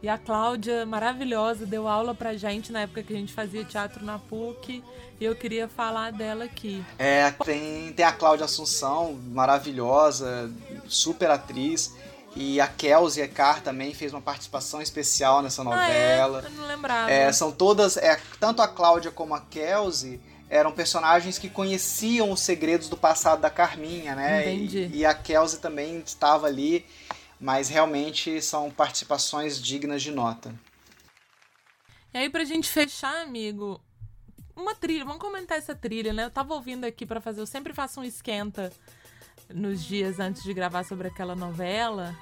E 0.02 0.08
a 0.08 0.18
Cláudia, 0.18 0.84
maravilhosa, 0.84 1.64
deu 1.64 1.88
aula 1.88 2.14
pra 2.14 2.36
gente 2.36 2.70
na 2.70 2.80
época 2.80 3.02
que 3.02 3.14
a 3.14 3.16
gente 3.16 3.32
fazia 3.32 3.64
teatro 3.64 4.04
na 4.04 4.18
PUC. 4.18 4.82
E 5.20 5.24
eu 5.24 5.34
queria 5.34 5.68
falar 5.68 6.12
dela 6.12 6.44
aqui. 6.44 6.84
É, 6.98 7.30
tem, 7.44 7.92
tem 7.92 8.04
a 8.04 8.12
Cláudia 8.12 8.44
Assunção, 8.44 9.18
maravilhosa, 9.28 10.52
super 10.86 11.30
atriz. 11.30 11.94
E 12.36 12.60
a 12.60 12.66
Kelsey 12.66 13.22
Ekar 13.22 13.62
também 13.62 13.94
fez 13.94 14.12
uma 14.12 14.20
participação 14.20 14.82
especial 14.82 15.40
nessa 15.40 15.62
novela. 15.62 16.42
Ah, 16.44 16.48
é? 16.48 16.48
Eu 16.48 16.50
não 16.50 16.66
lembrava. 16.66 17.10
É, 17.10 17.32
são 17.32 17.52
todas, 17.52 17.96
é, 17.96 18.18
tanto 18.40 18.60
a 18.60 18.66
Cláudia 18.66 19.10
como 19.10 19.34
a 19.34 19.40
Kelsey 19.40 20.20
eram 20.50 20.72
personagens 20.72 21.38
que 21.38 21.48
conheciam 21.48 22.30
os 22.30 22.40
segredos 22.40 22.88
do 22.88 22.96
passado 22.96 23.40
da 23.40 23.50
Carminha, 23.50 24.14
né? 24.14 24.52
Entendi. 24.52 24.90
E, 24.92 24.98
e 24.98 25.06
a 25.06 25.14
Kelsey 25.14 25.60
também 25.60 26.02
estava 26.04 26.46
ali, 26.46 26.84
mas 27.40 27.68
realmente 27.68 28.40
são 28.40 28.70
participações 28.70 29.60
dignas 29.60 30.02
de 30.02 30.10
nota. 30.10 30.54
E 32.12 32.18
aí, 32.18 32.30
pra 32.30 32.44
gente 32.44 32.68
fechar, 32.68 33.22
amigo, 33.22 33.80
uma 34.56 34.74
trilha. 34.74 35.04
Vamos 35.04 35.20
comentar 35.20 35.58
essa 35.58 35.74
trilha, 35.74 36.12
né? 36.12 36.24
Eu 36.24 36.30
tava 36.30 36.54
ouvindo 36.54 36.84
aqui 36.84 37.04
pra 37.04 37.20
fazer. 37.20 37.40
Eu 37.40 37.46
sempre 37.46 37.74
faço 37.74 38.00
um 38.00 38.04
esquenta 38.04 38.72
nos 39.52 39.84
dias 39.84 40.20
antes 40.20 40.42
de 40.42 40.54
gravar 40.54 40.84
sobre 40.84 41.08
aquela 41.08 41.34
novela. 41.34 42.16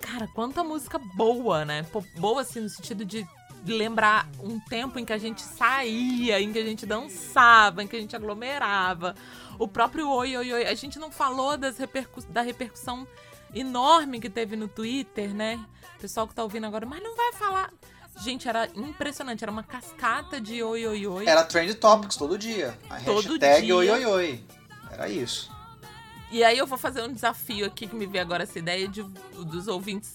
Cara, 0.00 0.28
quanta 0.28 0.62
música 0.62 0.98
boa, 0.98 1.64
né? 1.64 1.84
Boa, 2.18 2.42
assim, 2.42 2.60
no 2.60 2.68
sentido 2.68 3.04
de 3.04 3.26
lembrar 3.66 4.28
um 4.40 4.60
tempo 4.60 4.98
em 4.98 5.04
que 5.04 5.12
a 5.12 5.18
gente 5.18 5.42
saía, 5.42 6.40
em 6.40 6.52
que 6.52 6.58
a 6.58 6.64
gente 6.64 6.86
dançava, 6.86 7.82
em 7.82 7.88
que 7.88 7.96
a 7.96 8.00
gente 8.00 8.14
aglomerava. 8.14 9.16
O 9.58 9.66
próprio 9.66 10.08
Oi, 10.08 10.36
Oi, 10.36 10.52
Oi. 10.52 10.66
A 10.66 10.74
gente 10.74 10.98
não 10.98 11.10
falou 11.10 11.56
das 11.56 11.78
repercu 11.78 12.22
da 12.28 12.42
repercussão 12.42 13.06
enorme 13.54 14.20
que 14.20 14.28
teve 14.30 14.56
no 14.56 14.68
Twitter, 14.68 15.34
né? 15.34 15.64
O 15.96 16.00
pessoal 16.00 16.26
que 16.26 16.34
tá 16.34 16.42
ouvindo 16.42 16.66
agora, 16.66 16.84
mas 16.86 17.02
não 17.02 17.16
vai 17.16 17.32
falar. 17.32 17.72
Gente, 18.20 18.48
era 18.48 18.68
impressionante. 18.74 19.42
Era 19.44 19.52
uma 19.52 19.62
cascata 19.62 20.40
de 20.40 20.62
Oi, 20.62 20.86
Oi, 20.86 21.06
Oi. 21.06 21.26
Era 21.26 21.44
Trend 21.44 21.74
Topics 21.74 22.16
todo 22.16 22.38
dia. 22.38 22.76
A 22.88 22.98
Todo 23.00 23.28
hashtag 23.28 23.66
dia. 23.66 23.76
oi, 23.76 23.90
oi, 23.90 24.06
oi. 24.06 24.44
Era 24.90 25.08
isso. 25.08 25.50
E 26.30 26.42
aí 26.42 26.58
eu 26.58 26.66
vou 26.66 26.78
fazer 26.78 27.02
um 27.02 27.12
desafio 27.12 27.66
aqui 27.66 27.86
que 27.86 27.94
me 27.94 28.06
veio 28.06 28.22
agora 28.24 28.42
essa 28.42 28.58
ideia 28.58 28.88
de, 28.88 29.02
dos 29.02 29.68
ouvintes. 29.68 30.14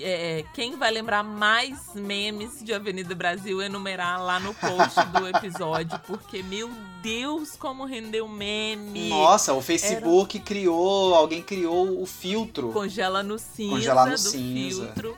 É, 0.00 0.44
quem 0.54 0.76
vai 0.76 0.90
lembrar 0.90 1.22
mais 1.22 1.94
memes 1.94 2.62
de 2.64 2.72
Avenida 2.74 3.14
Brasil 3.14 3.62
enumerar 3.62 4.20
lá 4.22 4.40
no 4.40 4.52
post 4.54 5.00
do 5.12 5.26
episódio, 5.36 5.98
porque 6.06 6.42
meu 6.42 6.68
Deus, 7.02 7.54
como 7.56 7.84
rendeu 7.84 8.26
meme. 8.26 9.08
Nossa, 9.08 9.52
o 9.52 9.62
Facebook 9.62 10.38
criou, 10.40 11.14
alguém 11.14 11.42
criou 11.42 12.00
o 12.02 12.06
filtro. 12.06 12.72
Congela 12.72 13.22
no 13.22 13.38
cinza 13.38 13.70
Congelar 13.74 14.06
no 14.06 14.12
do 14.12 14.18
cinza. 14.18 14.84
filtro. 14.86 15.16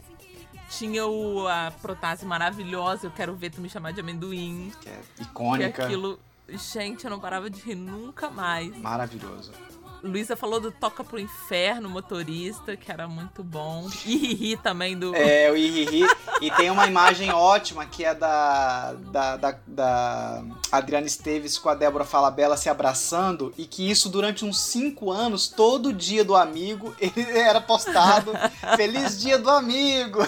Tinha 0.68 1.06
o, 1.06 1.46
a 1.46 1.72
Protase 1.80 2.26
maravilhosa, 2.26 3.06
eu 3.06 3.10
quero 3.10 3.34
ver 3.34 3.50
tu 3.50 3.60
me 3.60 3.70
chamar 3.70 3.92
de 3.92 4.00
amendoim. 4.00 4.72
Que 4.80 4.88
é 4.88 5.00
Que 5.16 5.22
icônica. 5.22 5.84
aquilo. 5.84 6.18
Gente, 6.48 7.04
eu 7.04 7.10
não 7.10 7.18
parava 7.18 7.48
de 7.48 7.60
rir 7.60 7.74
nunca 7.76 8.28
mais. 8.30 8.76
Maravilhoso. 8.76 9.52
Luísa 10.06 10.36
falou 10.36 10.60
do 10.60 10.70
Toca 10.70 11.02
pro 11.02 11.18
Inferno, 11.18 11.88
motorista, 11.88 12.76
que 12.76 12.90
era 12.90 13.06
muito 13.08 13.42
bom. 13.42 13.88
E 14.04 14.16
Riri 14.16 14.56
também 14.56 14.98
do. 14.98 15.14
É, 15.14 15.50
o 15.50 15.56
Ihihi. 15.56 16.06
e 16.40 16.50
tem 16.52 16.70
uma 16.70 16.86
imagem 16.86 17.30
ótima 17.30 17.84
que 17.86 18.04
é 18.04 18.14
da, 18.14 18.92
da, 18.94 19.36
da, 19.36 19.58
da 19.66 20.44
Adriana 20.70 21.06
Esteves 21.06 21.58
com 21.58 21.68
a 21.68 21.74
Débora 21.74 22.04
Falabella 22.04 22.56
se 22.56 22.68
abraçando. 22.68 23.52
E 23.58 23.66
que 23.66 23.90
isso 23.90 24.08
durante 24.08 24.44
uns 24.44 24.60
cinco 24.60 25.10
anos, 25.10 25.48
todo 25.48 25.92
dia 25.92 26.24
do 26.24 26.36
amigo, 26.36 26.94
ele 27.00 27.38
era 27.38 27.60
postado. 27.60 28.32
Feliz 28.76 29.20
dia 29.20 29.38
do 29.38 29.50
amigo! 29.50 30.20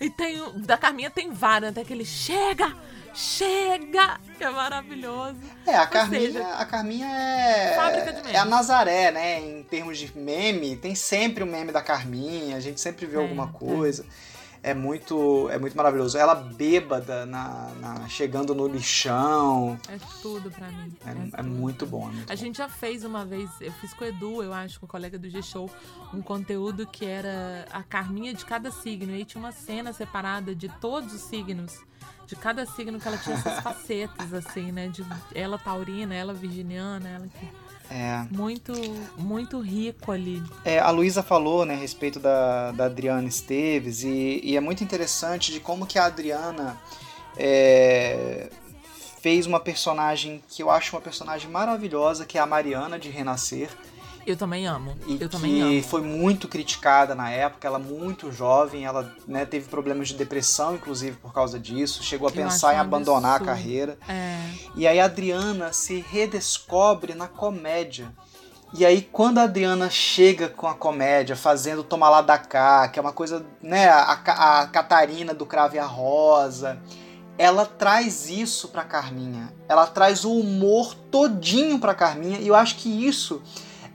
E 0.00 0.08
tem. 0.10 0.40
Da 0.60 0.76
Carminha 0.76 1.10
tem 1.10 1.32
vários, 1.32 1.70
até 1.70 1.80
aquele 1.80 2.04
chega! 2.04 2.74
Chega! 3.18 4.20
Que 4.38 4.44
é 4.44 4.50
maravilhoso. 4.50 5.40
É, 5.66 5.74
a 5.76 5.82
Ou 5.82 5.88
Carminha, 5.88 6.20
seja, 6.20 6.48
a 6.54 6.64
Carminha 6.64 7.06
é. 7.06 7.74
É 8.32 8.38
a 8.38 8.44
Nazaré, 8.44 9.10
né? 9.10 9.40
Em 9.40 9.62
termos 9.64 9.98
de 9.98 10.16
meme, 10.16 10.76
tem 10.76 10.94
sempre 10.94 11.42
o 11.42 11.46
meme 11.46 11.72
da 11.72 11.82
Carminha, 11.82 12.56
a 12.56 12.60
gente 12.60 12.80
sempre 12.80 13.06
vê 13.06 13.16
É, 13.16 13.20
alguma 13.20 13.44
é. 13.52 13.58
coisa. 13.58 14.06
É 14.62 14.72
muito, 14.72 15.48
é 15.50 15.58
muito 15.58 15.76
maravilhoso. 15.76 16.16
Ela 16.16 16.34
bêbada 16.36 17.26
na, 17.26 17.70
na- 17.80 18.08
chegando 18.08 18.54
no 18.54 18.68
lixão. 18.68 19.78
É 19.88 19.98
tudo 20.22 20.48
pra 20.52 20.68
mim. 20.68 20.92
É, 21.04 21.10
é 21.10 21.42
tudo. 21.42 21.48
muito 21.48 21.86
bom. 21.86 22.08
É 22.08 22.12
muito 22.12 22.30
A 22.32 22.34
bom. 22.36 22.40
gente 22.40 22.58
já 22.58 22.68
fez 22.68 23.04
uma 23.04 23.24
vez, 23.24 23.50
eu 23.60 23.72
fiz 23.72 23.92
com 23.94 24.04
o 24.04 24.06
Edu, 24.06 24.42
eu 24.44 24.52
acho, 24.52 24.78
com 24.78 24.86
o 24.86 24.88
colega 24.88 25.18
do 25.18 25.28
G-Show, 25.28 25.68
um 26.14 26.22
conteúdo 26.22 26.86
que 26.86 27.04
era 27.04 27.64
a 27.72 27.82
Carminha 27.82 28.32
de 28.32 28.44
cada 28.44 28.70
signo. 28.70 29.10
E 29.12 29.16
aí 29.16 29.24
tinha 29.24 29.42
uma 29.42 29.52
cena 29.52 29.92
separada 29.92 30.54
de 30.54 30.68
todos 30.80 31.12
os 31.12 31.22
signos. 31.22 31.78
De 32.28 32.36
cada 32.36 32.66
signo 32.66 33.00
que 33.00 33.08
ela 33.08 33.16
tinha 33.16 33.36
essas 33.36 33.60
facetas, 33.60 34.34
assim, 34.34 34.70
né? 34.70 34.88
De 34.88 35.02
ela 35.34 35.56
taurina, 35.56 36.14
ela 36.14 36.34
virginiana, 36.34 37.08
ela. 37.08 37.28
É. 37.90 38.26
Muito, 38.30 38.70
muito 39.16 39.58
rico 39.60 40.12
ali. 40.12 40.42
É, 40.62 40.78
a 40.78 40.90
Luísa 40.90 41.22
falou 41.22 41.64
né, 41.64 41.72
a 41.72 41.78
respeito 41.78 42.20
da, 42.20 42.70
da 42.72 42.84
Adriana 42.84 43.26
Esteves 43.26 44.02
e, 44.02 44.42
e 44.44 44.56
é 44.58 44.60
muito 44.60 44.84
interessante 44.84 45.50
de 45.50 45.58
como 45.58 45.86
que 45.86 45.98
a 45.98 46.04
Adriana 46.04 46.78
é, 47.34 48.50
fez 49.22 49.46
uma 49.46 49.58
personagem 49.58 50.42
que 50.50 50.62
eu 50.62 50.70
acho 50.70 50.94
uma 50.94 51.00
personagem 51.00 51.50
maravilhosa, 51.50 52.26
que 52.26 52.36
é 52.36 52.42
a 52.42 52.46
Mariana 52.46 52.98
de 52.98 53.08
Renascer. 53.08 53.70
Eu 54.28 54.36
também 54.36 54.66
amo. 54.66 54.94
E 55.06 55.12
eu 55.12 55.18
que 55.20 55.28
também 55.28 55.62
amo. 55.62 55.82
foi 55.82 56.02
muito 56.02 56.46
criticada 56.48 57.14
na 57.14 57.30
época, 57.30 57.66
ela 57.66 57.78
muito 57.78 58.30
jovem, 58.30 58.84
ela 58.84 59.10
né, 59.26 59.46
teve 59.46 59.68
problemas 59.68 60.08
de 60.08 60.14
depressão, 60.14 60.74
inclusive, 60.74 61.16
por 61.16 61.32
causa 61.32 61.58
disso, 61.58 62.02
chegou 62.02 62.28
a 62.28 62.30
Eu 62.30 62.34
pensar 62.36 62.74
em 62.74 62.78
abandonar 62.78 63.36
absurdo. 63.36 63.50
a 63.50 63.54
carreira. 63.54 63.98
É. 64.06 64.38
E 64.76 64.86
aí 64.86 65.00
a 65.00 65.06
Adriana 65.06 65.72
se 65.72 66.04
redescobre 66.06 67.14
na 67.14 67.26
comédia. 67.26 68.12
E 68.74 68.84
aí 68.84 69.00
quando 69.00 69.38
a 69.38 69.44
Adriana 69.44 69.88
chega 69.88 70.46
com 70.46 70.66
a 70.66 70.74
comédia, 70.74 71.34
fazendo 71.34 71.82
Toma 71.82 72.10
Lá 72.10 72.20
da 72.20 72.36
Cá, 72.36 72.86
que 72.88 72.98
é 72.98 73.02
uma 73.02 73.12
coisa, 73.12 73.46
né, 73.62 73.88
a, 73.88 74.12
a 74.60 74.66
Catarina 74.66 75.32
do 75.32 75.46
Crave 75.46 75.76
e 75.76 75.80
a 75.80 75.86
Rosa, 75.86 76.78
ela 77.38 77.64
traz 77.64 78.28
isso 78.28 78.68
pra 78.68 78.84
Carminha. 78.84 79.54
Ela 79.66 79.86
traz 79.86 80.22
o 80.24 80.32
humor 80.32 80.94
todinho 81.10 81.78
pra 81.78 81.94
Carminha, 81.94 82.40
e 82.40 82.48
eu 82.48 82.54
acho 82.54 82.76
que 82.76 82.90
isso 83.06 83.40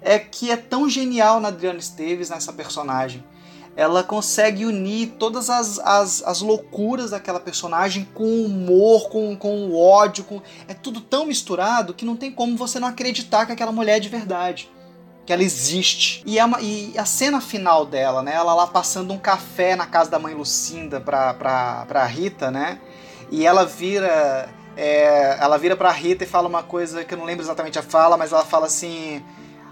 é 0.03 0.19
que 0.19 0.51
é 0.51 0.57
tão 0.57 0.89
genial 0.89 1.39
na 1.39 1.47
Adriana 1.47 1.79
Esteves, 1.79 2.29
nessa 2.29 2.51
personagem. 2.53 3.23
Ela 3.75 4.03
consegue 4.03 4.65
unir 4.67 5.13
todas 5.17 5.49
as, 5.49 5.79
as, 5.79 6.21
as 6.23 6.41
loucuras 6.41 7.09
daquela 7.09 7.39
personagem 7.39 8.07
com 8.13 8.23
o 8.23 8.45
humor, 8.45 9.09
com, 9.09 9.35
com 9.35 9.65
o 9.67 9.79
ódio, 9.79 10.23
com... 10.25 10.39
é 10.67 10.75
tudo 10.75 11.01
tão 11.01 11.25
misturado 11.25 11.93
que 11.93 12.05
não 12.05 12.15
tem 12.15 12.31
como 12.31 12.55
você 12.55 12.79
não 12.79 12.87
acreditar 12.87 13.47
que 13.47 13.51
aquela 13.51 13.71
mulher 13.71 13.97
é 13.97 13.99
de 13.99 14.09
verdade. 14.09 14.69
Que 15.25 15.33
ela 15.33 15.41
existe. 15.41 16.21
E, 16.25 16.37
é 16.37 16.45
uma- 16.45 16.61
e 16.61 16.93
a 16.97 17.05
cena 17.05 17.41
final 17.41 17.83
dela, 17.85 18.21
né? 18.21 18.33
Ela 18.35 18.53
lá 18.53 18.67
passando 18.67 19.11
um 19.11 19.17
café 19.17 19.75
na 19.75 19.87
casa 19.87 20.11
da 20.11 20.19
mãe 20.19 20.35
Lucinda 20.35 20.99
pra, 21.01 21.33
pra, 21.33 21.85
pra 21.87 22.05
Rita, 22.05 22.51
né? 22.51 22.77
E 23.31 23.47
ela 23.47 23.65
vira. 23.65 24.49
é, 24.77 25.37
ela 25.39 25.57
vira 25.57 25.75
pra 25.75 25.89
Rita 25.91 26.25
e 26.25 26.27
fala 26.27 26.47
uma 26.47 26.61
coisa 26.61 27.03
que 27.05 27.13
eu 27.13 27.17
não 27.17 27.25
lembro 27.25 27.43
exatamente 27.43 27.79
a 27.79 27.81
fala, 27.81 28.17
mas 28.17 28.33
ela 28.33 28.43
fala 28.45 28.65
assim: 28.67 29.23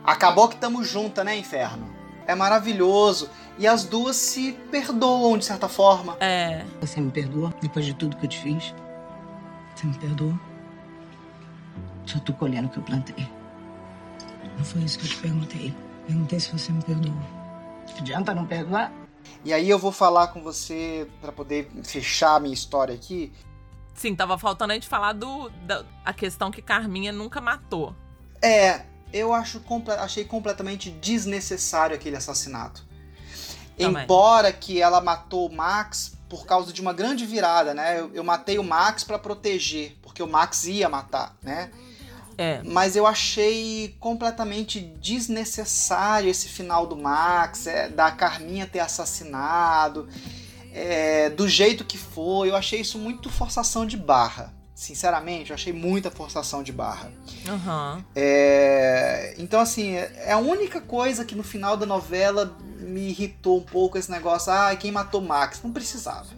Acabou 0.03 0.47
que 0.47 0.55
tamo 0.55 0.83
junta, 0.83 1.23
né, 1.23 1.37
inferno? 1.37 1.87
É 2.25 2.35
maravilhoso. 2.35 3.29
E 3.57 3.67
as 3.67 3.83
duas 3.83 4.15
se 4.15 4.53
perdoam 4.71 5.37
de 5.37 5.45
certa 5.45 5.67
forma. 5.67 6.17
É. 6.19 6.65
Você 6.79 6.99
me 6.99 7.11
perdoa 7.11 7.53
depois 7.61 7.85
de 7.85 7.93
tudo 7.93 8.17
que 8.17 8.25
eu 8.25 8.29
te 8.29 8.39
fiz? 8.39 8.73
Você 9.75 9.87
me 9.87 9.97
perdoa? 9.97 10.39
Só 12.05 12.19
tô 12.19 12.33
colhendo 12.33 12.67
o 12.67 12.71
que 12.71 12.77
eu 12.77 12.83
plantei. 12.83 13.29
Não 14.57 14.65
foi 14.65 14.81
isso 14.81 14.97
que 14.99 15.05
eu 15.05 15.09
te 15.09 15.17
perguntei. 15.17 15.75
Perguntei 16.07 16.39
se 16.39 16.51
você 16.51 16.71
me 16.71 16.83
perdoa. 16.83 17.13
Adianta 17.97 18.33
não 18.33 18.45
perdoar? 18.45 18.91
E 19.43 19.53
aí 19.53 19.69
eu 19.69 19.77
vou 19.77 19.91
falar 19.91 20.27
com 20.27 20.41
você 20.41 21.07
pra 21.19 21.31
poder 21.31 21.69
fechar 21.83 22.35
a 22.35 22.39
minha 22.39 22.53
história 22.53 22.93
aqui. 22.93 23.31
Sim, 23.93 24.15
tava 24.15 24.37
faltando 24.37 24.71
a 24.71 24.75
gente 24.75 24.87
falar 24.87 25.13
do, 25.13 25.49
da 25.65 25.83
a 26.03 26.13
questão 26.13 26.49
que 26.49 26.61
Carminha 26.61 27.11
nunca 27.11 27.41
matou. 27.41 27.95
É, 28.41 28.85
eu 29.13 29.33
acho 29.33 29.61
achei 29.99 30.25
completamente 30.25 30.89
desnecessário 30.89 31.95
aquele 31.95 32.15
assassinato. 32.15 32.85
Também. 33.77 34.03
Embora 34.03 34.51
que 34.51 34.81
ela 34.81 35.01
matou 35.01 35.47
o 35.47 35.53
Max 35.53 36.13
por 36.29 36.45
causa 36.45 36.71
de 36.71 36.81
uma 36.81 36.93
grande 36.93 37.25
virada, 37.25 37.73
né? 37.73 37.99
Eu, 37.99 38.11
eu 38.13 38.23
matei 38.23 38.57
o 38.57 38.63
Max 38.63 39.03
pra 39.03 39.19
proteger, 39.19 39.97
porque 40.01 40.23
o 40.23 40.27
Max 40.27 40.65
ia 40.65 40.87
matar, 40.87 41.35
né? 41.41 41.71
É. 42.37 42.61
Mas 42.63 42.95
eu 42.95 43.05
achei 43.05 43.95
completamente 43.99 44.79
desnecessário 44.79 46.29
esse 46.29 46.47
final 46.47 46.87
do 46.87 46.95
Max, 46.95 47.67
é, 47.67 47.89
da 47.89 48.09
Carminha 48.11 48.65
ter 48.65 48.79
assassinado, 48.79 50.07
é, 50.73 51.29
do 51.29 51.47
jeito 51.47 51.83
que 51.83 51.97
foi. 51.97 52.49
Eu 52.49 52.55
achei 52.55 52.79
isso 52.79 52.97
muito 52.97 53.29
forçação 53.29 53.85
de 53.85 53.97
barra. 53.97 54.53
Sinceramente, 54.81 55.51
eu 55.51 55.53
achei 55.53 55.71
muita 55.71 56.09
forçação 56.09 56.63
de 56.63 56.71
barra. 56.71 57.11
Aham. 57.47 58.03
É, 58.15 59.35
então, 59.37 59.59
assim, 59.59 59.93
é 59.93 60.31
a 60.31 60.39
única 60.39 60.81
coisa 60.81 61.23
que 61.23 61.35
no 61.35 61.43
final 61.43 61.77
da 61.77 61.85
novela 61.85 62.57
me 62.79 63.09
irritou 63.09 63.59
um 63.59 63.63
pouco 63.63 63.99
esse 63.99 64.09
negócio. 64.09 64.51
Ah, 64.51 64.75
quem 64.75 64.91
matou 64.91 65.21
Max? 65.21 65.61
Não 65.63 65.71
precisava. 65.71 66.29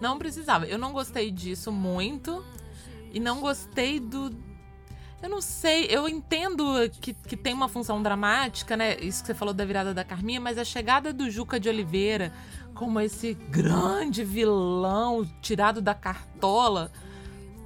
Não 0.00 0.18
precisava. 0.18 0.66
Eu 0.66 0.78
não 0.78 0.92
gostei 0.92 1.30
disso 1.30 1.70
muito. 1.70 2.44
E 3.12 3.20
não 3.20 3.40
gostei 3.40 4.00
do. 4.00 4.36
Eu 5.22 5.28
não 5.28 5.40
sei, 5.40 5.86
eu 5.90 6.08
entendo 6.08 6.74
que, 7.00 7.14
que 7.14 7.36
tem 7.36 7.54
uma 7.54 7.68
função 7.68 8.02
dramática, 8.02 8.76
né? 8.76 8.98
Isso 8.98 9.20
que 9.20 9.28
você 9.28 9.34
falou 9.34 9.54
da 9.54 9.64
virada 9.64 9.94
da 9.94 10.02
Carminha, 10.02 10.40
mas 10.40 10.58
a 10.58 10.64
chegada 10.64 11.12
do 11.12 11.30
Juca 11.30 11.60
de 11.60 11.68
Oliveira 11.68 12.32
como 12.74 12.98
esse 12.98 13.34
grande 13.34 14.24
vilão 14.24 15.24
tirado 15.40 15.80
da 15.80 15.94
cartola 15.94 16.90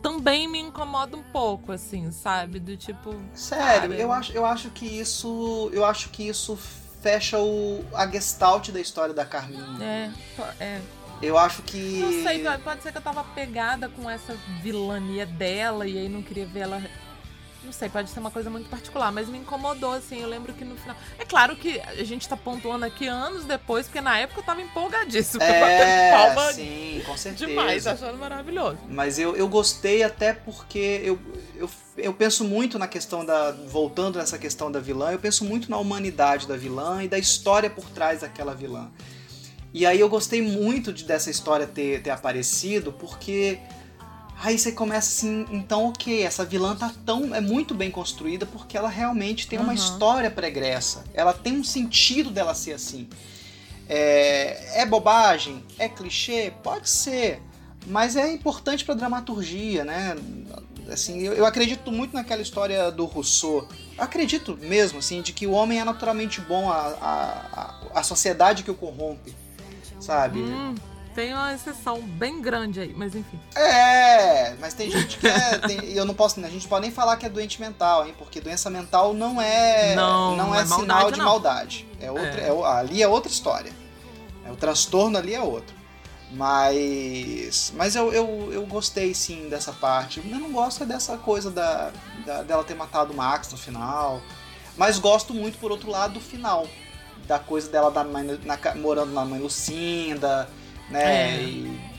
também 0.04 0.46
me 0.46 0.58
incomoda 0.60 1.16
um 1.16 1.22
pouco, 1.22 1.72
assim, 1.72 2.12
sabe? 2.12 2.60
Do 2.60 2.76
tipo. 2.76 3.16
Sério, 3.32 3.88
cara, 3.90 3.94
eu 4.00 4.12
acho, 4.12 4.32
eu 4.32 4.44
acho 4.44 4.68
que 4.70 4.84
isso. 4.86 5.70
Eu 5.72 5.82
acho 5.84 6.10
que 6.10 6.28
isso 6.28 6.56
fecha 7.02 7.38
o, 7.40 7.82
a 7.94 8.06
gestalt 8.06 8.68
da 8.70 8.80
história 8.80 9.14
da 9.14 9.24
Carminha. 9.24 9.82
É, 9.82 10.10
é. 10.62 10.80
Eu 11.22 11.38
acho 11.38 11.62
que. 11.62 11.78
Não 12.00 12.12
sei, 12.22 12.44
pode- 12.44 12.62
pode 12.62 12.82
ser 12.82 12.92
que 12.92 12.98
eu 12.98 13.02
tava 13.02 13.24
pegada 13.24 13.88
com 13.88 14.08
essa 14.10 14.36
vilania 14.62 15.24
dela 15.24 15.86
e 15.86 15.96
aí 15.96 16.08
não 16.08 16.20
queria 16.22 16.44
ver 16.46 16.60
ela. 16.60 16.82
Não 17.64 17.72
sei, 17.72 17.88
pode 17.88 18.10
ser 18.10 18.20
uma 18.20 18.30
coisa 18.30 18.50
muito 18.50 18.68
particular, 18.68 19.10
mas 19.10 19.28
me 19.28 19.38
incomodou, 19.38 19.92
assim. 19.92 20.20
Eu 20.20 20.28
lembro 20.28 20.52
que 20.52 20.64
no 20.64 20.76
final. 20.76 20.96
É 21.18 21.24
claro 21.24 21.56
que 21.56 21.80
a 21.80 22.04
gente 22.04 22.28
tá 22.28 22.36
pontuando 22.36 22.84
aqui 22.84 23.06
anos 23.06 23.44
depois, 23.44 23.86
porque 23.86 24.00
na 24.00 24.18
época 24.18 24.40
eu 24.40 24.44
tava 24.44 24.60
empolgadíssimo. 24.60 25.42
É, 25.42 26.10
palma 26.12 26.52
sim, 26.52 27.02
com 27.06 27.16
certeza. 27.16 27.46
demais, 27.46 27.86
achando 27.86 28.18
maravilhoso. 28.18 28.78
Mas 28.88 29.18
eu, 29.18 29.34
eu 29.34 29.48
gostei 29.48 30.02
até 30.02 30.32
porque 30.32 31.00
eu, 31.02 31.18
eu, 31.56 31.70
eu 31.96 32.12
penso 32.12 32.44
muito 32.44 32.78
na 32.78 32.86
questão 32.86 33.24
da. 33.24 33.52
Voltando 33.52 34.18
nessa 34.18 34.38
questão 34.38 34.70
da 34.70 34.80
vilã, 34.80 35.12
eu 35.12 35.18
penso 35.18 35.44
muito 35.44 35.70
na 35.70 35.78
humanidade 35.78 36.46
da 36.46 36.56
vilã 36.56 37.02
e 37.02 37.08
da 37.08 37.18
história 37.18 37.70
por 37.70 37.88
trás 37.90 38.20
daquela 38.20 38.54
vilã. 38.54 38.90
E 39.72 39.84
aí 39.84 39.98
eu 39.98 40.08
gostei 40.08 40.40
muito 40.40 40.92
de, 40.92 41.04
dessa 41.04 41.30
história 41.30 41.66
ter, 41.66 42.02
ter 42.02 42.10
aparecido, 42.10 42.92
porque. 42.92 43.58
Aí 44.42 44.58
você 44.58 44.72
começa 44.72 45.08
assim, 45.08 45.46
então 45.50 45.88
ok, 45.88 46.22
essa 46.22 46.44
vilã 46.44 46.74
tá 46.76 46.92
tão. 47.06 47.34
é 47.34 47.40
muito 47.40 47.74
bem 47.74 47.90
construída 47.90 48.44
porque 48.44 48.76
ela 48.76 48.88
realmente 48.88 49.46
tem 49.46 49.58
uma 49.58 49.68
Uhum. 49.68 49.74
história 49.74 50.30
pregressa. 50.30 51.04
Ela 51.14 51.32
tem 51.32 51.54
um 51.58 51.64
sentido 51.64 52.30
dela 52.30 52.54
ser 52.54 52.72
assim. 52.72 53.08
É, 53.88 54.82
é 54.82 54.86
bobagem? 54.86 55.62
É 55.78 55.88
clichê? 55.88 56.52
Pode 56.62 56.88
ser. 56.88 57.40
Mas 57.86 58.16
é 58.16 58.32
importante 58.32 58.84
pra 58.84 58.94
dramaturgia, 58.94 59.84
né? 59.84 60.16
Assim, 60.90 61.20
eu, 61.22 61.32
eu 61.34 61.46
acredito 61.46 61.90
muito 61.92 62.14
naquela 62.14 62.42
história 62.42 62.90
do 62.90 63.04
Rousseau. 63.04 63.68
Eu 63.96 64.04
acredito 64.04 64.58
mesmo, 64.60 64.98
assim, 64.98 65.22
de 65.22 65.32
que 65.32 65.46
o 65.46 65.52
homem 65.52 65.80
é 65.80 65.84
naturalmente 65.84 66.40
bom. 66.40 66.70
A, 66.70 66.76
a, 66.76 67.24
a, 67.94 68.00
a 68.00 68.02
sociedade 68.02 68.62
que 68.62 68.70
o 68.70 68.74
corrompe, 68.74 69.34
sabe? 70.00 70.40
Hum, 70.40 70.74
tem 71.14 71.32
uma 71.32 71.52
exceção 71.54 72.00
bem 72.00 72.42
grande 72.42 72.80
aí, 72.80 72.92
mas 72.94 73.14
enfim. 73.14 73.38
É, 73.54 74.54
mas 74.60 74.74
tem 74.74 74.90
gente 74.90 75.18
que 75.18 75.26
é. 75.26 75.60
e 75.84 75.96
eu 75.96 76.04
não 76.04 76.14
posso. 76.14 76.38
A 76.44 76.48
gente 76.48 76.66
pode 76.66 76.82
nem 76.82 76.90
falar 76.90 77.16
que 77.16 77.24
é 77.24 77.28
doente 77.28 77.60
mental, 77.60 78.06
hein? 78.06 78.14
Porque 78.18 78.40
doença 78.40 78.68
mental 78.68 79.14
não 79.14 79.40
é. 79.40 79.94
Não, 79.94 80.36
não 80.36 80.54
é, 80.54 80.62
é 80.62 80.64
sinal 80.64 80.78
maldade, 80.86 81.12
de 81.12 81.18
não. 81.18 81.24
maldade. 81.26 81.88
É 82.00 82.10
outra, 82.10 82.40
É. 82.40 82.48
é 82.48 82.66
ali 82.78 83.02
é 83.02 83.08
outra 83.08 83.30
história. 83.30 83.72
É, 84.44 84.50
o 84.50 84.56
transtorno 84.56 85.16
ali 85.16 85.34
é 85.34 85.40
outro. 85.40 85.74
Mas. 86.32 87.72
Mas 87.76 87.94
eu, 87.96 88.12
eu, 88.12 88.50
eu 88.52 88.66
gostei 88.66 89.14
sim 89.14 89.48
dessa 89.48 89.72
parte. 89.72 90.18
Eu 90.28 90.38
não 90.38 90.52
gosto 90.52 90.82
é 90.82 90.86
dessa 90.86 91.16
coisa 91.16 91.50
da, 91.50 91.90
da- 92.26 92.42
dela 92.42 92.64
ter 92.64 92.74
matado 92.74 93.12
o 93.12 93.16
Max 93.16 93.50
no 93.52 93.56
final. 93.58 94.20
Mas 94.76 94.98
gosto 94.98 95.32
muito, 95.32 95.58
por 95.58 95.70
outro 95.70 95.90
lado, 95.90 96.14
do 96.14 96.20
final. 96.20 96.66
Da 97.26 97.38
coisa 97.38 97.70
dela 97.70 97.90
da 97.90 98.04
mãe, 98.04 98.38
na 98.44 98.58
morando 98.74 99.12
na 99.12 99.24
mãe 99.24 99.40
Lucinda, 99.40 100.48
né? 100.90 101.36
É. 101.36 101.42
E 101.42 101.94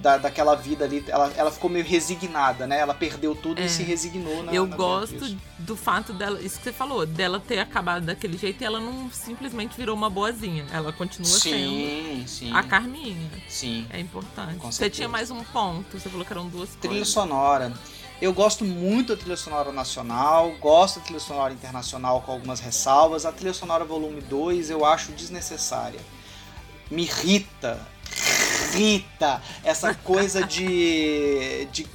da, 0.00 0.16
daquela 0.16 0.54
vida 0.54 0.84
ali. 0.84 1.04
Ela, 1.08 1.30
ela 1.36 1.50
ficou 1.50 1.68
meio 1.68 1.84
resignada, 1.84 2.66
né? 2.66 2.78
Ela 2.78 2.94
perdeu 2.94 3.34
tudo 3.34 3.60
É. 3.60 3.66
e 3.66 3.68
se 3.68 3.82
resignou 3.82 4.42
na 4.42 4.52
eu 4.52 4.66
na 4.66 4.74
gosto 4.74 5.36
do 5.58 5.76
fato 5.76 6.14
dela, 6.14 6.40
isso 6.40 6.56
que 6.56 6.64
você 6.64 6.72
falou, 6.72 7.04
dela 7.04 7.38
ter 7.38 7.58
acabado 7.58 8.06
daquele 8.06 8.38
jeito 8.38 8.62
e 8.62 8.64
ela 8.64 8.80
não 8.80 9.10
simplesmente 9.10 9.76
virou 9.76 9.94
uma 9.94 10.08
boazinha. 10.08 10.64
Ela 10.72 10.90
continua 10.92 11.28
sendo 11.28 11.54
Sim, 11.70 12.24
sim. 12.26 12.52
a 12.52 12.62
Carminha. 12.62 13.30
Sim. 13.46 13.86
É 13.90 14.00
importante. 14.00 14.56
Você 14.58 14.88
tinha 14.88 15.08
mais 15.08 15.30
um 15.30 15.44
ponto, 15.44 15.98
você 15.98 16.08
falou 16.08 16.24
que 16.24 16.32
eram 16.32 16.48
duas 16.48 16.70
Trilha 16.70 16.94
coisas. 16.94 17.08
sonora. 17.08 17.72
Eu 18.22 18.32
gosto 18.34 18.64
muito 18.66 19.14
da 19.14 19.20
trilha 19.20 19.36
sonora 19.36 19.72
nacional, 19.72 20.50
gosto 20.60 20.98
da 20.98 21.04
trilha 21.04 21.20
sonora 21.20 21.52
internacional 21.54 22.20
com 22.22 22.32
algumas 22.32 22.60
ressalvas. 22.60 23.24
A 23.26 23.32
trilha 23.32 23.54
sonora 23.54 23.82
volume 23.84 24.20
2 24.22 24.68
eu 24.70 24.84
acho 24.84 25.12
desnecessária. 25.12 26.00
Me 26.90 27.02
irrita, 27.04 27.80
irrita 28.74 29.42
essa 29.64 29.94
coisa 29.94 30.44
de, 30.44 31.66
de 31.72 31.86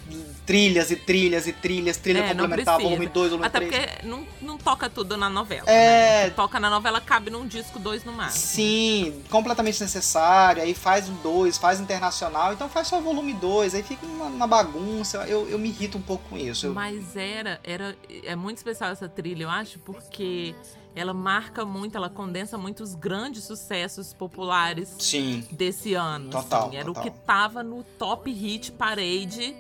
trilhas 0.46 0.92
e 0.92 0.96
trilhas 0.96 1.48
e 1.48 1.54
trilhas, 1.54 1.98
trilha 1.98 2.20
É, 2.20 2.28
complementar, 2.30 2.80
volume 2.80 3.08
2, 3.08 3.32
volume 3.32 3.48
Até 3.48 3.60
3. 3.60 3.72
porque 3.72 4.08
não, 4.08 4.28
não 4.42 4.58
toca 4.58 4.90
tudo 4.90 5.18
na 5.18 5.30
novela. 5.30 5.68
É. 5.70 6.26
né? 6.26 6.30
Toca 6.32 6.60
na 6.60 6.70
novela 6.70 7.02
cabe 7.02 7.32
num 7.32 7.48
disco, 7.48 7.80
dois 7.80 8.04
no 8.04 8.12
máximo. 8.12 8.46
Sim, 8.46 9.24
completamente 9.30 9.82
necessário. 9.82 10.62
Aí 10.62 10.74
faz 10.74 11.10
um 11.10 11.16
2, 11.16 11.58
faz 11.58 11.80
internacional, 11.80 12.54
então 12.54 12.70
faz 12.70 12.88
só 12.88 13.00
volume 13.02 13.34
2, 13.34 13.74
aí 13.74 13.82
fica 13.84 14.06
uma, 14.06 14.26
uma 14.26 14.48
bagunça. 14.48 15.26
Eu, 15.28 15.50
eu 15.50 15.58
me 15.58 15.70
irrito 15.70 15.98
um 15.98 16.02
pouco 16.02 16.30
com 16.30 16.38
isso. 16.38 16.68
Eu- 16.68 16.74
Mas 16.74 17.16
era, 17.16 17.60
era. 17.64 17.96
É 18.24 18.36
muito 18.36 18.58
especial 18.58 18.92
essa 18.92 19.10
trilha, 19.10 19.44
eu 19.44 19.50
acho, 19.50 19.80
porque 19.80 20.54
ela 20.96 21.14
marca 21.14 21.66
muito, 21.66 21.96
ela 21.98 22.10
condensa 22.10 22.58
muitos 22.58 22.96
grandes 22.96 23.44
sucessos 23.44 24.14
populares 24.14 24.96
Sim, 25.00 25.46
desse 25.52 25.94
ano. 25.94 26.30
Total, 26.30 26.68
assim. 26.68 26.78
Era 26.78 26.86
total. 26.86 27.04
o 27.04 27.06
que 27.06 27.12
tava 27.26 27.62
no 27.64 27.84
top 27.84 28.32
hit 28.32 28.72
parade. 28.72 29.56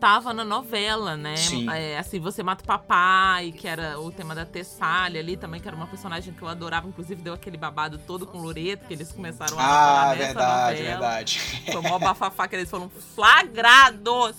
Tava 0.00 0.34
na 0.34 0.44
novela, 0.44 1.16
né? 1.16 1.36
Sim. 1.36 1.70
É, 1.70 1.96
assim, 1.96 2.18
Você 2.20 2.42
Mata 2.42 2.62
o 2.62 2.66
Papai, 2.66 3.52
que 3.52 3.66
era 3.66 3.98
o 3.98 4.10
tema 4.10 4.34
da 4.34 4.44
Tessália 4.44 5.18
ali 5.20 5.34
também, 5.34 5.60
que 5.60 5.66
era 5.68 5.74
uma 5.76 5.86
personagem 5.86 6.34
que 6.34 6.42
eu 6.42 6.48
adorava. 6.48 6.86
Inclusive, 6.86 7.22
deu 7.22 7.32
aquele 7.32 7.56
babado 7.56 7.96
todo 7.98 8.26
com 8.26 8.36
o 8.38 8.42
Loreto, 8.42 8.86
que 8.86 8.92
eles 8.92 9.10
começaram 9.12 9.58
a 9.58 9.62
Ah, 9.62 10.08
nessa 10.14 10.24
verdade, 10.26 10.78
novela. 10.82 10.98
verdade. 11.00 11.38
Foi 11.72 11.80
mó 11.80 11.98
bafafá 11.98 12.46
que 12.48 12.56
eles 12.56 12.68
foram 12.68 12.90
flagrados 12.90 14.36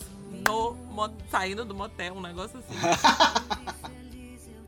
no 0.47 0.75
saindo 1.31 1.65
do 1.65 1.73
motel, 1.73 2.13
um 2.15 2.21
negócio 2.21 2.59
assim. 2.59 2.75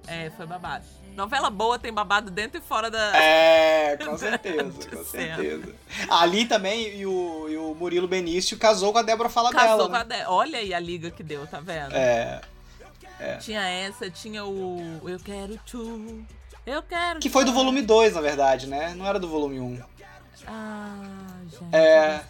é, 0.07 0.29
foi 0.31 0.45
babado. 0.45 0.85
Novela 1.15 1.49
boa 1.49 1.79
tem 1.79 1.91
babado 1.91 2.29
dentro 2.29 2.59
e 2.59 2.61
fora 2.61 2.91
da. 2.91 3.17
É, 3.17 3.97
com 3.97 4.15
certeza, 4.17 4.63
com 4.63 4.97
Do 4.97 5.03
certeza. 5.03 5.73
Ali 6.09 6.45
também, 6.45 6.99
e 6.99 7.05
o, 7.05 7.49
e 7.49 7.57
o 7.57 7.73
Murilo 7.73 8.07
Benício 8.07 8.57
casou 8.57 8.93
com 8.93 8.99
a 8.99 9.01
Débora 9.01 9.27
Falabella. 9.27 9.67
Casou 9.67 9.87
com 9.87 9.93
né? 9.93 9.99
a 9.99 10.03
De... 10.03 10.25
Olha 10.27 10.59
aí 10.59 10.73
a 10.73 10.79
liga 10.79 11.09
que 11.09 11.23
deu, 11.23 11.47
tá 11.47 11.59
vendo? 11.59 11.95
É, 11.95 12.41
Tinha 13.39 13.67
essa, 13.67 14.09
tinha 14.11 14.45
o 14.45 15.01
Eu 15.07 15.19
Quero 15.19 15.59
Tu. 15.65 16.23
Eu 16.65 16.83
quero. 16.83 17.19
que 17.19 17.29
foi 17.29 17.45
do 17.45 17.53
volume 17.53 17.81
2, 17.81 18.13
na 18.13 18.21
verdade, 18.21 18.67
né? 18.67 18.93
Não 18.93 19.07
era 19.07 19.17
do 19.17 19.27
volume 19.29 19.59
1. 19.59 19.81
Ah, 20.47 20.93
gente. 21.49 21.75
É. 21.75 22.21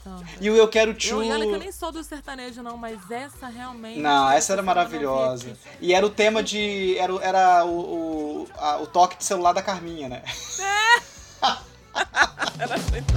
E 0.42 0.50
o 0.50 0.56
Eu 0.56 0.68
Quero 0.68 0.94
Tchu... 0.94 1.16
Eu, 1.16 1.24
e 1.24 1.32
olha 1.32 1.46
que 1.46 1.54
eu 1.54 1.60
nem 1.60 1.72
sou 1.72 1.92
do 1.92 2.04
sertanejo, 2.04 2.64
não, 2.64 2.76
mas 2.76 3.00
essa 3.12 3.48
realmente. 3.48 4.00
Não, 4.00 4.30
essa 4.32 4.54
era 4.54 4.64
maravilhosa. 4.64 5.56
E 5.80 5.94
era 5.94 6.06
o 6.06 6.10
tema 6.10 6.42
de. 6.42 6.98
Era, 6.98 7.14
o- 7.14 7.22
era 7.22 7.64
o, 7.66 7.70
o, 7.80 8.48
a- 8.58 8.78
o 8.82 8.88
toque 8.88 9.18
de 9.18 9.24
celular 9.24 9.54
da 9.54 9.62
Carminha, 9.62 10.10
né? 10.10 10.24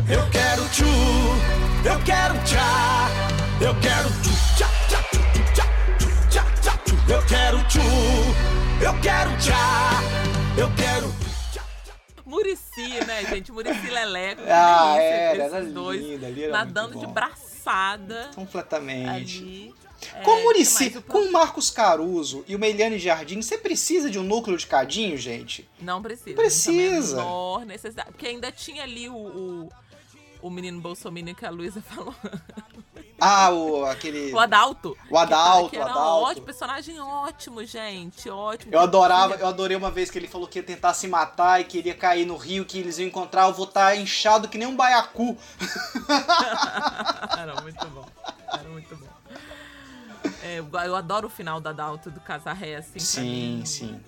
Eu 0.09 0.31
quero 0.31 0.69
tchu, 0.71 0.85
eu 1.85 2.03
quero 2.05 2.35
tchá, 2.45 3.09
eu 3.61 3.75
quero 3.81 4.09
tchu, 4.23 4.31
tchá, 4.57 4.67
tchá, 4.89 5.03
tchu, 5.03 5.53
tchá, 5.55 5.65
tchu, 5.99 6.29
tchá, 6.31 6.45
tchá, 6.63 6.79
tchu. 6.85 6.97
Eu 7.09 7.27
quero 7.27 7.59
tchu, 7.69 7.81
eu 8.83 9.01
quero 9.01 9.37
tchá, 9.39 10.01
eu 10.57 10.71
quero. 10.77 11.15
Murici, 12.31 13.05
né, 13.07 13.25
gente? 13.27 13.51
Murici 13.51 13.91
Leleco. 13.91 14.43
Ah, 14.49 14.95
delícia 14.95 15.05
era, 15.05 15.43
era 15.45 15.65
dois 15.65 16.01
linda, 16.01 16.27
ali 16.29 16.45
era 16.45 16.53
nadando 16.53 16.99
de 16.99 17.07
braçada 17.09 18.31
Completamente. 18.35 19.39
ali. 19.39 19.75
É, 20.15 20.23
Com 20.23 20.31
o 20.31 20.37
que 20.37 20.43
Murici? 20.45 20.97
O 20.97 21.03
com 21.03 21.19
o 21.19 21.33
Marcos 21.33 21.71
Caruso 21.71 22.43
e 22.49 22.57
o 22.57 22.59
Meiliane 22.59 22.99
Jardim, 22.99 23.43
você 23.43 23.59
precisa 23.59 24.09
de 24.09 24.19
um 24.19 24.23
núcleo 24.23 24.57
de 24.57 24.67
cadinho, 24.67 25.17
gente? 25.19 25.69
Não 25.81 26.01
precisa. 26.01 26.37
Precisa. 26.37 27.17
Não 27.17 27.23
menor 27.59 27.67
necessidade. 27.67 28.11
Porque 28.11 28.27
ainda 28.27 28.51
tinha 28.51 28.83
ali 28.83 29.09
o, 29.09 29.15
o, 29.15 29.69
o 30.41 30.51
menino 30.51 30.81
Bolsonaro 30.81 31.35
que 31.35 31.45
a 31.45 31.51
Luísa 31.51 31.83
falou. 31.83 32.15
Ah, 33.21 33.51
o 33.51 33.85
aquele. 33.85 34.33
O 34.33 34.39
Adalto. 34.39 34.97
O 35.11 35.19
Adalto, 35.19 35.71
que, 35.71 35.77
que 35.77 35.83
o 35.83 35.87
Adalto. 35.87 36.25
ótimo, 36.25 36.47
personagem 36.47 37.01
ótimo, 37.01 37.65
gente. 37.65 38.29
Ótimo. 38.31 38.73
Eu 38.73 38.81
adorava, 38.81 39.35
eu 39.35 39.47
adorei 39.47 39.77
uma 39.77 39.91
vez 39.91 40.11
que 40.11 40.19
ele 40.19 40.27
falou 40.29 40.49
que 40.49 40.59
ia 40.59 40.63
tentar 40.63 40.95
se 40.95 41.07
matar 41.07 41.61
e 41.61 41.65
queria 41.65 41.95
cair 41.95 42.25
no 42.25 42.37
rio, 42.37 42.65
que 42.65 42.79
eles 42.79 42.99
iam 42.99 43.07
encontrar, 43.09 43.47
eu 43.49 43.53
vou 43.53 43.67
estar 43.67 43.95
inchado 43.97 44.49
que 44.49 44.57
nem 44.57 44.67
um 44.67 44.77
baiacu. 44.77 45.37
Era 47.39 47.61
muito 47.61 47.87
bom. 47.89 48.07
Era 48.53 48.69
muito 48.69 48.97
bom. 48.97 49.07
É, 50.43 50.59
eu- 50.59 50.97
adoro 50.97 51.27
o 51.27 51.31
final 51.31 51.61
da 51.61 51.71
Adalto 51.71 52.11
do 52.11 52.21
Casarré, 52.21 52.77
assim. 52.77 52.99
Sim, 52.99 53.63
sim. 53.65 54.01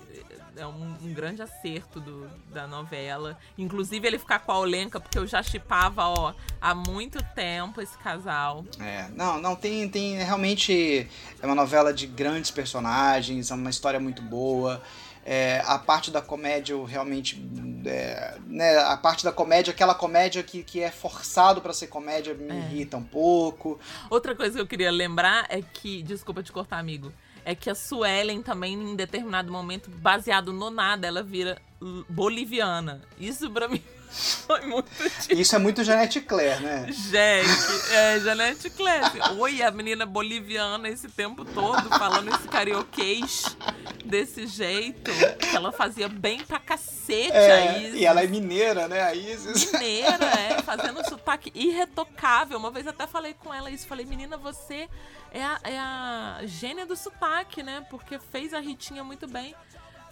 É 0.57 0.67
um, 0.67 0.97
um 1.03 1.15
grande 1.15 1.41
acerto 1.41 1.99
do- 1.99 2.29
da 2.53 2.67
novela. 2.67 3.39
Inclusive 3.57 4.07
ele 4.07 4.19
ficar 4.19 4.41
com 4.41 4.53
a 4.53 4.59
Olenka, 4.59 5.01
porque 5.01 5.19
eu 5.19 5.27
já 5.27 5.43
chipava, 5.43 6.07
ó, 6.09 6.35
há 6.61 6.75
muito 6.75 7.23
tempo 7.35 7.81
esse 7.81 7.97
casal. 7.99 8.65
É, 8.79 9.09
não, 9.17 9.41
não, 9.41 9.57
tem, 9.57 9.89
tem 9.89 10.17
realmente 10.19 11.09
é 11.41 11.47
uma 11.47 11.55
novela 11.55 11.93
de 11.93 12.07
grandes 12.07 12.51
personagens, 12.51 13.51
é 13.51 13.55
uma 13.55 13.71
história 13.71 13.99
muito 13.99 14.21
boa. 14.21 14.83
É, 15.25 15.63
a 15.67 15.79
parte 15.79 16.11
da 16.11 16.21
comédia, 16.21 16.73
eu 16.73 16.85
realmente. 16.85 17.41
é, 17.87 18.37
né, 18.47 18.77
a 18.79 18.97
parte 18.97 19.23
da 19.25 19.31
comédia, 19.33 19.71
aquela 19.73 19.95
comédia 19.95 20.43
que, 20.43 20.63
que 20.65 20.81
é 20.81 20.91
forçado 20.91 21.61
pra 21.63 21.73
ser 21.73 21.87
comédia, 21.87 22.35
me 22.35 22.51
É. 22.51 22.55
irrita 22.59 22.97
um 22.97 23.03
pouco. 23.05 23.79
Outra 24.11 24.35
coisa 24.35 24.55
que 24.57 24.61
eu 24.61 24.67
queria 24.67 24.91
lembrar 24.91 25.47
é 25.49 25.63
que, 25.63 26.03
desculpa 26.03 26.43
te 26.43 26.51
cortar, 26.53 26.79
amigo, 26.79 27.13
é 27.45 27.55
que 27.55 27.71
a 27.71 27.75
Suelen 27.75 28.43
também, 28.43 28.75
em 28.75 28.97
determinado 28.97 29.51
momento, 29.51 29.91
baseado 29.91 30.53
no 30.53 30.71
nada, 30.71 31.07
ela 31.07 31.23
vira 31.23 31.61
boliviana. 32.09 33.03
Isso 33.19 33.51
pra 33.51 33.69
mim 33.69 33.83
foi 34.13 34.61
muito 34.63 34.91
isso 35.31 35.57
é 35.57 35.59
muito 35.59 35.83
Janete 35.83 36.21
Claire, 36.21 36.61
né? 36.63 36.87
Gente, 36.91 37.93
é, 37.93 38.21
Janete 38.21 38.69
Clécio. 38.71 39.21
Oi, 39.39 39.63
a 39.63 39.71
menina 39.71 40.05
boliviana 40.07 40.89
esse 40.89 41.09
tempo 41.09 41.45
todo, 41.45 41.89
falando 41.91 42.35
esse 42.35 42.47
carioquês 42.49 43.57
desse 44.05 44.47
jeito. 44.47 45.11
Que 45.39 45.57
ela 45.57 45.73
fazia 45.73 46.09
bem 46.09 46.45
pra 46.45 46.59
cacete 46.59 47.33
a 47.33 47.37
É, 47.37 47.79
Isis. 47.83 48.01
e 48.01 48.05
ela 48.05 48.23
é 48.23 48.27
mineira, 48.27 48.87
né? 48.89 49.03
A 49.03 49.15
Isis. 49.15 49.73
mineira, 49.73 50.25
é, 50.27 50.61
fazendo 50.63 51.01
um 51.01 51.05
sotaque 51.05 51.51
irretocável. 51.55 52.59
Uma 52.59 52.71
vez 52.71 52.87
até 52.87 53.07
falei 53.07 53.35
com 53.35 53.53
ela 53.53 53.71
isso. 53.71 53.87
Falei, 53.87 54.05
menina, 54.05 54.37
você 54.37 54.89
é 55.33 55.43
a, 55.43 55.61
é 55.65 55.79
a 55.79 56.41
gênia 56.45 56.85
do 56.85 56.95
sotaque, 56.97 57.63
né? 57.63 57.85
Porque 57.91 58.19
fez 58.31 58.53
a 58.53 58.61
Ritinha 58.61 59.03
muito 59.03 59.27
bem. 59.27 59.55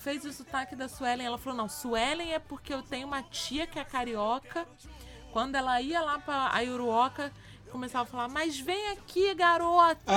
Fez 0.00 0.24
o 0.24 0.32
sotaque 0.32 0.74
da 0.74 0.88
Suelen. 0.88 1.26
Ela 1.26 1.38
falou, 1.38 1.58
não, 1.58 1.68
Suelen 1.68 2.32
é 2.32 2.38
porque 2.38 2.72
eu 2.72 2.82
tenho 2.82 3.06
uma 3.06 3.22
tia 3.22 3.66
que 3.66 3.78
é 3.78 3.84
carioca. 3.84 4.66
Quando 5.32 5.54
ela 5.54 5.80
ia 5.80 6.00
lá 6.00 6.18
pra 6.18 6.52
Aiuruoca, 6.54 7.32
começava 7.70 8.04
a 8.04 8.06
falar, 8.06 8.28
mas 8.28 8.58
vem 8.58 8.90
aqui, 8.90 9.34
garota! 9.34 10.00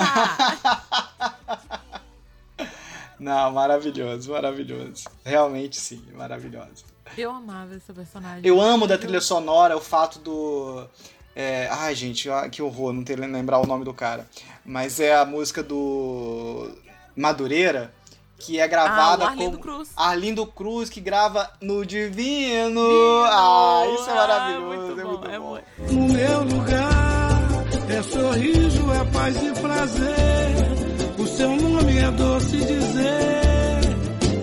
Não, 3.18 3.52
maravilhoso, 3.52 4.32
maravilhoso. 4.32 5.04
Realmente 5.24 5.80
sim, 5.80 6.04
maravilhoso. 6.12 6.84
eu 7.16 7.30
amava 7.30 7.76
essa 7.76 7.92
personagem. 7.92 8.40
Eu 8.44 8.60
amo 8.60 8.86
da 8.86 8.98
trilha 8.98 9.20
sonora 9.20 9.76
o 9.76 9.80
fato 9.80 10.18
do. 10.18 10.86
é, 11.34 11.68
ai, 11.70 11.94
gente, 11.94 12.28
que 12.50 12.60
horror, 12.60 12.92
não 12.92 13.04
ter 13.04 13.18
lembrar 13.18 13.60
o 13.60 13.66
nome 13.66 13.84
do 13.84 13.94
cara. 13.94 14.28
Mas 14.64 14.98
é 14.98 15.14
a 15.14 15.24
música 15.24 15.62
do 15.62 16.70
Madureira, 17.16 17.94
que 18.38 18.58
é 18.60 18.66
gravada 18.68 19.24
Ah, 19.24 19.26
o 19.26 19.30
Arlindo 19.30 19.56
com 19.56 19.62
Cruz. 19.62 19.88
Arlindo 19.96 20.46
Cruz, 20.46 20.90
que 20.90 21.00
grava 21.00 21.48
no 21.60 21.84
Divino. 21.84 22.80
Divino. 22.80 23.24
Ah, 23.26 23.84
isso 23.94 24.08
é 24.08 24.12
Ah, 24.12 24.16
maravilhoso, 24.16 24.66
muito 24.66 25.00
é 25.00 25.04
bom, 25.04 25.08
muito 25.10 25.28
é 25.30 25.38
bom. 25.38 25.48
muito- 25.50 25.92
No 25.94 26.12
meu 26.14 26.42
lugar 26.42 27.40
é 27.88 28.02
sorriso, 28.02 28.92
é 28.92 29.04
paz 29.12 29.36
e 29.42 29.50
prazer. 29.60 31.14
O 31.18 31.26
seu 31.26 31.48
nome 31.56 31.96
é 31.98 32.10
doce 32.10 32.56
dizer. 32.56 33.80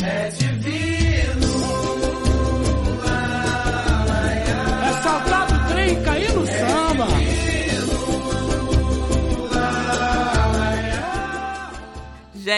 É 0.03 0.29
divino. 0.29 1.51
É 4.83 5.03
saltar 5.03 5.47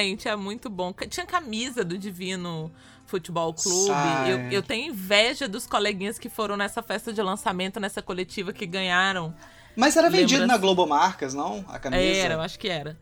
Gente, 0.02 0.28
é 0.28 0.36
muito 0.36 0.70
bom. 0.70 0.92
Tinha 1.10 1.26
camisa 1.26 1.84
do 1.84 1.98
Divino 1.98 2.72
Futebol 3.06 3.54
Clube. 3.54 3.92
Eu, 4.28 4.38
eu 4.52 4.64
tenho 4.64 4.90
inveja 4.92 5.48
dos 5.48 5.68
coleguinhas 5.68 6.18
que 6.18 6.30
foram 6.30 6.58
nessa 6.58 6.82
festa 6.82 7.14
de 7.14 7.22
lançamento, 7.22 7.80
nessa 7.80 8.02
coletiva 8.02 8.52
que 8.52 8.66
ganharam. 8.66 9.36
Mas 9.76 9.96
era 9.96 10.10
vendido 10.10 10.42
Lembra 10.42 10.56
na? 10.56 10.62
Globo 10.62 10.88
Marcas, 10.88 11.34
não? 11.34 11.64
A 11.68 11.78
camisa? 11.78 12.02
Era, 12.04 12.34
eu 12.36 12.42
acho 12.42 12.58
que 12.58 12.68
era. 12.68 12.98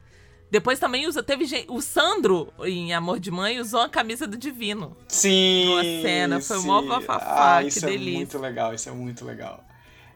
Depois 0.50 0.80
também 0.80 1.08
usa, 1.08 1.24
teve 1.24 1.46
gente, 1.46 1.68
o 1.70 1.80
Sandro 1.82 2.52
em 2.66 2.94
Amor 2.94 3.22
de 3.22 3.32
Mãe 3.32 3.58
usou 3.62 3.80
a 3.80 3.88
camisa 3.88 4.28
do 4.28 4.38
Divino. 4.38 4.98
Sim. 5.08 5.66
Numa 5.68 5.82
cena, 5.84 6.42
foi 6.42 6.60
mó 6.60 6.82
sim. 6.82 6.88
bafafá, 6.90 7.60
ah, 7.60 7.62
que 7.62 7.70
isso 7.70 7.86
delícia. 7.86 8.10
é 8.12 8.16
muito 8.18 8.38
legal, 8.38 8.74
isso 8.74 8.90
é 8.90 8.92
muito 8.92 9.24
legal. 9.24 9.64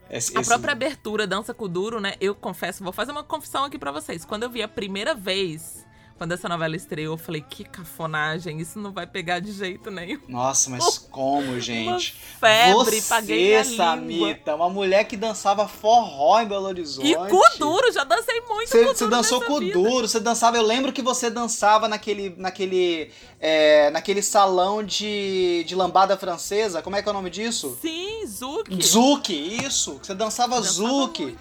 Esse- 0.09 0.38
A 0.38 0.41
esse- 0.41 0.49
própria 0.49 0.73
abertura 0.73 1.26
Dança 1.26 1.53
com 1.53 1.63
o 1.63 1.67
Duro, 1.69 2.01
né? 2.01 2.15
Eu 2.19 2.36
confesso, 2.36 2.84
vou 2.84 2.91
fazer 2.91 3.13
uma 3.13 3.23
confissão 3.23 3.63
aqui 3.63 3.80
pra 3.80 3.93
vocês. 3.93 4.26
Quando 4.26 4.43
eu 4.43 4.49
vi 4.49 4.61
a 4.61 4.67
primeira 4.67 5.15
vez, 5.15 5.84
quando 6.18 6.32
essa 6.32 6.47
novela 6.47 6.76
estreou, 6.76 7.16
eu 7.16 7.18
falei, 7.18 7.43
que 7.47 7.63
cafonagem, 7.63 8.61
isso 8.61 8.80
não 8.80 8.91
vai 8.91 9.05
pegar 9.05 9.39
de 9.39 9.51
jeito 9.51 9.91
nenhum. 9.91 10.22
Nossa, 10.30 10.70
mas 10.70 10.97
como, 11.11 11.59
gente? 11.59 12.16
febre, 12.39 13.01
Você, 13.01 13.09
paguei 13.09 13.57
a. 13.57 13.66
Samita, 13.66 14.55
uma 14.55 14.70
mulher 14.70 15.03
que 15.05 15.18
dançava 15.18 15.68
forró 15.68 16.39
em 16.39 16.45
Belo 16.45 16.68
Horizonte. 16.68 17.11
E 17.11 17.16
cu 17.16 17.41
duro, 17.59 17.91
já 17.91 18.03
dancei 18.03 18.39
muito 18.41 18.70
Você, 18.70 18.86
você 18.86 19.07
dançou 19.07 19.39
nessa 19.39 19.51
com 19.51 19.59
vida. 19.59 19.74
duro, 19.74 20.07
você 20.07 20.20
dançava. 20.20 20.57
Eu 20.57 20.63
lembro 20.63 20.93
que 20.93 21.01
você 21.01 21.30
dançava 21.30 21.88
naquele, 21.88 22.34
naquele, 22.38 23.11
é, 23.39 23.89
naquele 23.89 24.22
salão 24.22 24.84
de, 24.84 25.63
de 25.68 25.76
lambada 25.76 26.18
francesa. 26.18 26.82
Como 26.82 26.95
é 26.95 27.01
que 27.01 27.09
é 27.09 27.11
o 27.11 27.16
nome 27.16 27.30
disso? 27.30 27.78
Sim, 27.82 28.26
Zuki. 28.26 28.82
Zuki, 28.82 29.66
isso. 29.66 29.99
Você 30.01 30.13
dançava 30.13 30.36
Dançava 30.36 30.61
Zuki. 30.61 31.38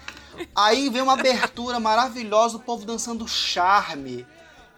Aí 0.55 0.89
vem 0.89 1.01
uma 1.01 1.13
abertura 1.13 1.79
maravilhosa 1.79 2.57
do 2.57 2.63
povo 2.63 2.85
dançando 2.85 3.27
charme. 3.27 4.25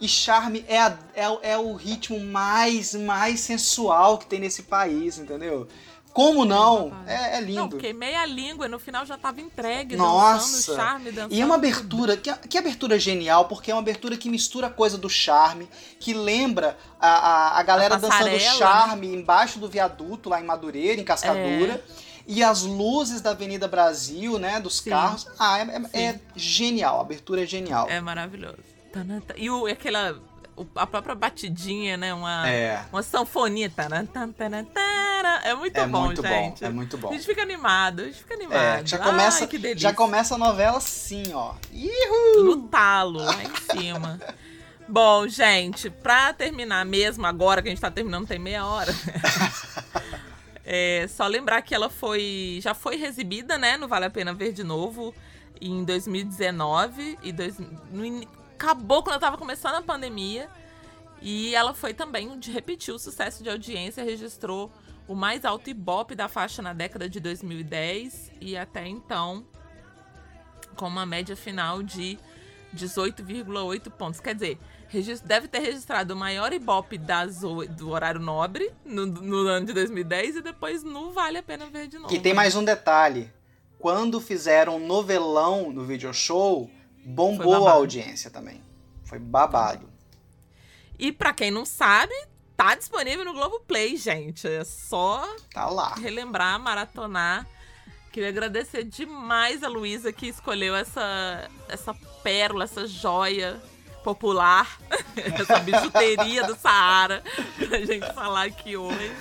E 0.00 0.06
charme 0.08 0.64
é, 0.68 0.78
a- 0.80 0.98
é, 1.14 1.28
o- 1.28 1.38
é 1.42 1.58
o 1.58 1.74
ritmo 1.74 2.20
mais, 2.20 2.94
mais 2.94 3.40
sensual 3.40 4.18
que 4.18 4.26
tem 4.26 4.38
nesse 4.40 4.62
país, 4.62 5.18
entendeu? 5.18 5.66
Como 6.12 6.44
não? 6.44 6.92
É, 7.06 7.36
é 7.36 7.40
Não, 7.40 7.46
lindo. 7.46 7.76
queimei 7.76 8.14
a 8.14 8.24
língua 8.26 8.66
e 8.66 8.68
no 8.68 8.78
final 8.78 9.04
já 9.06 9.16
tava 9.16 9.40
entregue, 9.40 9.94
Nossa! 9.96 10.46
dançando, 10.72 10.76
charme, 10.76 11.12
dançando. 11.12 11.34
E 11.34 11.40
é 11.40 11.44
uma 11.44 11.54
abertura, 11.56 12.16
que, 12.16 12.32
que 12.48 12.58
abertura 12.58 12.98
genial, 12.98 13.44
porque 13.46 13.70
é 13.70 13.74
uma 13.74 13.80
abertura 13.80 14.16
que 14.16 14.28
mistura 14.28 14.66
a 14.68 14.70
coisa 14.70 14.98
do 14.98 15.08
charme, 15.08 15.68
que 16.00 16.12
lembra 16.14 16.76
a, 17.00 17.08
a, 17.08 17.58
a 17.60 17.62
galera 17.62 17.94
A 17.94 17.98
dançando 17.98 18.18
passarela, 18.18 18.38
né? 18.52 18.56
charme 18.58 19.14
embaixo 19.14 19.58
do 19.60 19.68
viaduto, 19.68 20.28
lá 20.28 20.40
em 20.40 20.44
Madureira, 20.44 21.00
em 21.00 21.04
Cascadura. 21.04 21.84
E 22.26 22.42
as 22.42 22.62
luzes 22.62 23.20
da 23.20 23.30
Avenida 23.30 23.66
Brasil, 23.68 24.38
né, 24.38 24.60
dos 24.60 24.78
Sim. 24.78 24.90
carros. 24.90 25.26
Ah, 25.38 25.58
é, 25.60 25.82
é- 25.94 26.02
é 26.04 26.20
genial, 26.36 26.98
a 26.98 27.00
abertura 27.02 27.42
é 27.44 27.46
genial. 27.46 27.88
É 27.88 28.00
maravilhoso. 28.00 28.58
Tananta- 28.92 29.34
E 29.36 29.50
o, 29.50 29.66
aquela. 29.66 30.20
A 30.74 30.86
própria 30.88 31.14
batidinha, 31.14 31.96
né? 31.96 32.12
Uma, 32.12 32.48
É. 32.48 32.84
uma 32.92 33.02
sanfonia. 33.02 33.70
Tarantan, 33.70 34.32
tarantara. 34.32 35.40
É 35.44 35.54
muito 35.54 35.76
É 35.76 35.86
bom, 35.86 36.06
muito 36.06 36.20
bom, 36.22 36.28
gente. 36.28 36.64
é 36.64 36.68
muito 36.70 36.98
bom. 36.98 37.10
A 37.10 37.12
gente 37.12 37.26
fica 37.26 37.42
animado, 37.42 38.00
a 38.00 38.04
gente 38.06 38.18
fica 38.18 38.34
animado. 38.34 38.56
É, 38.56 38.82
já 38.84 38.98
começa, 38.98 39.44
Ai, 39.44 39.46
que 39.48 39.56
delícia. 39.58 39.88
já 39.88 39.94
começa 39.94 40.34
a 40.34 40.38
novela 40.38 40.78
assim, 40.78 41.22
ó. 41.32 41.54
Ihu! 41.72 42.42
no 42.44 42.62
talo, 42.68 43.20
lá 43.22 43.36
em 43.42 43.54
cima. 43.80 44.18
Bom, 44.90 45.28
gente, 45.28 45.90
pra 45.90 46.32
terminar 46.32 46.84
mesmo, 46.86 47.26
agora 47.26 47.60
que 47.62 47.68
a 47.68 47.70
gente 47.70 47.80
tá 47.80 47.90
terminando, 47.90 48.26
tem 48.26 48.38
meia 48.38 48.64
hora. 48.66 48.92
É, 50.70 51.06
só 51.08 51.26
lembrar 51.26 51.62
que 51.62 51.74
ela 51.74 51.88
foi. 51.88 52.58
Já 52.62 52.74
foi 52.74 53.02
exibida, 53.02 53.56
né? 53.56 53.78
No 53.78 53.88
Vale 53.88 54.04
a 54.04 54.10
Pena 54.10 54.34
Ver 54.34 54.52
de 54.52 54.62
novo 54.62 55.14
em 55.60 55.82
2019. 55.82 57.18
E 57.22 57.32
dois, 57.32 57.54
no 57.90 58.04
acabou 58.58 59.04
quando 59.04 59.14
eu 59.14 59.20
tava 59.20 59.38
começando 59.38 59.76
a 59.76 59.82
pandemia. 59.82 60.50
E 61.22 61.54
ela 61.54 61.72
foi 61.72 61.94
também 61.94 62.38
de 62.38 62.50
repetir 62.50 62.92
o 62.92 62.98
sucesso 62.98 63.42
de 63.42 63.48
audiência, 63.48 64.04
registrou 64.04 64.70
o 65.06 65.14
mais 65.14 65.44
alto 65.44 65.70
ibope 65.70 66.14
da 66.14 66.28
faixa 66.28 66.60
na 66.60 66.72
década 66.72 67.08
de 67.08 67.18
2010 67.18 68.32
e 68.40 68.56
até 68.56 68.86
então 68.86 69.44
com 70.76 70.86
uma 70.86 71.06
média 71.06 71.34
final 71.34 71.82
de 71.82 72.18
18,8 72.76 73.90
pontos. 73.90 74.20
Quer 74.20 74.34
dizer, 74.34 74.58
deve 75.24 75.48
ter 75.48 75.60
registrado 75.60 76.14
o 76.14 76.16
maior 76.16 76.52
ibope 76.52 76.98
das, 76.98 77.40
do 77.40 77.90
horário 77.90 78.20
nobre 78.20 78.70
no, 78.84 79.06
no 79.06 79.38
ano 79.48 79.66
de 79.66 79.72
2010 79.72 80.36
e 80.36 80.42
depois 80.42 80.84
no 80.84 81.10
Vale 81.10 81.38
a 81.38 81.42
Pena 81.42 81.66
Ver 81.66 81.88
de 81.88 81.96
novo. 81.96 82.08
Que 82.08 82.20
tem 82.20 82.34
mais 82.34 82.54
um 82.54 82.62
detalhe. 82.62 83.32
Quando 83.78 84.20
fizeram 84.20 84.76
um 84.76 84.86
novelão 84.86 85.72
no 85.72 85.84
video 85.84 86.12
show, 86.12 86.70
bombou 87.04 87.66
a 87.68 87.72
audiência 87.72 88.30
também. 88.30 88.60
Foi 89.04 89.18
babado. 89.18 89.88
E 90.98 91.12
pra 91.12 91.32
quem 91.32 91.50
não 91.50 91.64
sabe, 91.64 92.12
tá 92.56 92.74
disponível 92.74 93.24
no 93.24 93.32
Globoplay, 93.32 93.96
gente. 93.96 94.46
É 94.46 94.64
só 94.64 95.26
Tá 95.52 95.66
lá. 95.66 95.94
relembrar, 95.94 96.58
maratonar. 96.60 97.46
Queria 98.12 98.30
agradecer 98.30 98.84
demais 98.84 99.62
a 99.62 99.68
Luísa 99.68 100.12
que 100.12 100.26
escolheu 100.28 100.74
essa, 100.74 101.48
essa 101.68 101.94
pérola, 102.22 102.64
essa 102.64 102.86
joia 102.86 103.60
popular, 104.02 104.78
essa 105.16 105.58
bijuteria 105.60 106.44
do 106.44 106.56
Saara 106.56 107.22
pra 107.58 107.78
gente 107.84 108.12
falar 108.14 108.44
aqui 108.46 108.76
hoje. 108.76 109.12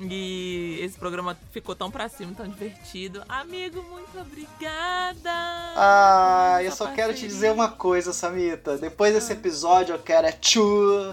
E 0.00 0.78
esse 0.80 0.96
programa 0.96 1.36
ficou 1.50 1.74
tão 1.74 1.90
pra 1.90 2.08
cima, 2.08 2.32
tão 2.32 2.46
divertido. 2.46 3.22
Amigo, 3.28 3.82
muito 3.82 4.18
obrigada! 4.18 5.30
Ah, 5.76 6.58
eu 6.62 6.70
só 6.70 6.86
quero 6.86 7.12
te 7.12 7.20
parceria. 7.22 7.28
dizer 7.28 7.50
uma 7.50 7.68
coisa, 7.68 8.12
Samita. 8.12 8.78
Depois 8.78 9.12
desse 9.12 9.32
episódio, 9.32 9.94
eu 9.94 9.98
quero 9.98 10.26
é 10.28 10.32
tchu. 10.32 10.62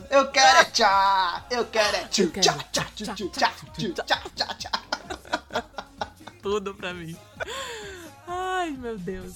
Eu 0.09 0.29
quero 0.29 0.59
é 0.59 0.65
tchá. 0.65 1.45
Eu 1.49 1.65
quero 1.65 1.97
é 1.97 2.03
tchu. 2.05 2.29
Quero 2.29 2.45
Tchá, 2.45 2.53
tchá, 2.71 2.87
tchá, 2.95 3.13
tchu, 3.15 3.29
tchá, 3.29 3.51
tchá, 4.35 4.53
tchá. 4.53 4.71
tudo 6.43 6.75
pra 6.75 6.93
mim. 6.93 7.17
Ai, 8.27 8.69
meu 8.69 8.99
Deus. 8.99 9.33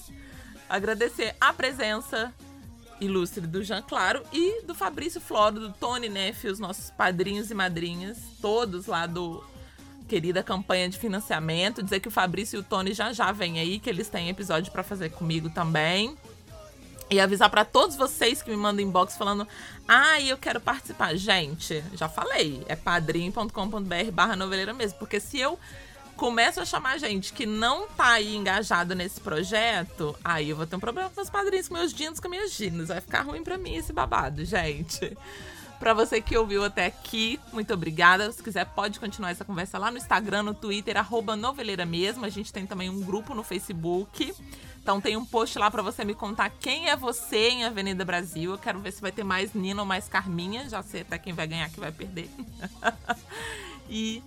Agradecer 0.68 1.34
a 1.40 1.52
presença 1.52 2.32
ilustre 3.00 3.46
do 3.46 3.62
Jean 3.62 3.82
Claro 3.82 4.22
e 4.32 4.62
do 4.62 4.74
Fabrício 4.74 5.20
Floro, 5.20 5.58
do 5.58 5.72
Tony 5.72 6.08
Neff, 6.08 6.46
os 6.46 6.58
nossos 6.58 6.90
padrinhos 6.90 7.50
e 7.50 7.54
madrinhas, 7.54 8.18
todos 8.40 8.86
lá 8.86 9.06
do 9.06 9.42
querida 10.08 10.42
campanha 10.42 10.88
de 10.88 10.98
financiamento. 10.98 11.82
Dizer 11.82 12.00
que 12.00 12.08
o 12.08 12.10
Fabrício 12.10 12.56
e 12.56 12.60
o 12.60 12.62
Tony 12.64 12.92
já 12.92 13.12
já 13.12 13.30
vêm 13.30 13.60
aí, 13.60 13.78
que 13.78 13.88
eles 13.88 14.08
têm 14.08 14.28
episódio 14.28 14.72
pra 14.72 14.82
fazer 14.82 15.10
comigo 15.10 15.48
também. 15.50 16.16
E 17.08 17.18
avisar 17.18 17.50
pra 17.50 17.64
todos 17.64 17.96
vocês 17.96 18.40
que 18.40 18.50
me 18.50 18.56
mandam 18.56 18.84
inbox 18.84 19.16
falando: 19.16 19.46
Ah, 19.86 20.20
eu 20.20 20.36
quero 20.36 20.60
participar. 20.60 21.16
Gente, 21.16 21.82
já 21.94 22.08
falei, 22.08 22.64
é 22.68 22.76
padrim.com.br 22.76 24.10
barra 24.12 24.36
noveleira 24.36 24.72
mesmo. 24.72 24.98
Porque 24.98 25.18
se 25.18 25.38
eu 25.38 25.58
começo 26.20 26.60
a 26.60 26.66
chamar 26.66 26.98
gente 26.98 27.32
que 27.32 27.46
não 27.46 27.88
tá 27.88 28.10
aí 28.10 28.36
engajado 28.36 28.94
nesse 28.94 29.18
projeto, 29.18 30.14
aí 30.22 30.50
eu 30.50 30.56
vou 30.56 30.66
ter 30.66 30.76
um 30.76 30.80
problema 30.80 31.08
com 31.08 31.16
meus 31.16 31.30
padrinhos, 31.30 31.66
com 31.66 31.72
meus 31.72 31.94
dinos, 31.94 32.20
com 32.20 32.28
minhas 32.28 32.52
ginas. 32.52 32.88
Vai 32.88 33.00
ficar 33.00 33.22
ruim 33.22 33.42
pra 33.42 33.56
mim 33.56 33.74
esse 33.74 33.90
babado, 33.90 34.44
gente. 34.44 35.16
Pra 35.78 35.94
você 35.94 36.20
que 36.20 36.36
ouviu 36.36 36.62
até 36.62 36.84
aqui, 36.84 37.40
muito 37.54 37.72
obrigada. 37.72 38.30
Se 38.30 38.42
quiser, 38.42 38.66
pode 38.66 39.00
continuar 39.00 39.30
essa 39.30 39.46
conversa 39.46 39.78
lá 39.78 39.90
no 39.90 39.96
Instagram, 39.96 40.42
no 40.42 40.52
Twitter, 40.52 40.98
arroba 40.98 41.34
noveleira 41.34 41.86
mesmo. 41.86 42.26
A 42.26 42.28
gente 42.28 42.52
tem 42.52 42.66
também 42.66 42.90
um 42.90 43.00
grupo 43.00 43.34
no 43.34 43.42
Facebook. 43.42 44.34
Então 44.82 45.00
tem 45.00 45.16
um 45.16 45.24
post 45.24 45.58
lá 45.58 45.70
pra 45.70 45.80
você 45.80 46.04
me 46.04 46.14
contar 46.14 46.50
quem 46.50 46.90
é 46.90 46.96
você 46.96 47.48
em 47.48 47.64
Avenida 47.64 48.04
Brasil. 48.04 48.50
Eu 48.50 48.58
quero 48.58 48.78
ver 48.78 48.92
se 48.92 49.00
vai 49.00 49.10
ter 49.10 49.24
mais 49.24 49.54
Nina 49.54 49.80
ou 49.80 49.86
mais 49.86 50.06
Carminha. 50.06 50.68
Já 50.68 50.82
sei 50.82 51.00
até 51.00 51.16
quem 51.16 51.32
vai 51.32 51.46
ganhar, 51.46 51.70
quem 51.70 51.80
vai 51.80 51.92
perder. 51.92 52.28
e 53.88 54.22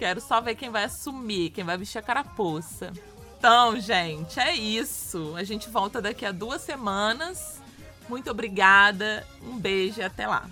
quero 0.00 0.18
só 0.18 0.40
ver 0.40 0.54
quem 0.54 0.70
vai 0.70 0.84
assumir, 0.84 1.50
quem 1.50 1.62
vai 1.62 1.76
vestir 1.76 1.98
a 1.98 2.02
carapuça. 2.02 2.90
Então, 3.38 3.78
gente, 3.78 4.40
é 4.40 4.54
isso. 4.54 5.34
A 5.36 5.44
gente 5.44 5.68
volta 5.68 6.00
daqui 6.00 6.24
a 6.24 6.32
duas 6.32 6.62
semanas. 6.62 7.60
Muito 8.08 8.30
obrigada, 8.30 9.26
um 9.42 9.58
beijo 9.58 10.00
e 10.00 10.02
até 10.02 10.26
lá. 10.26 10.48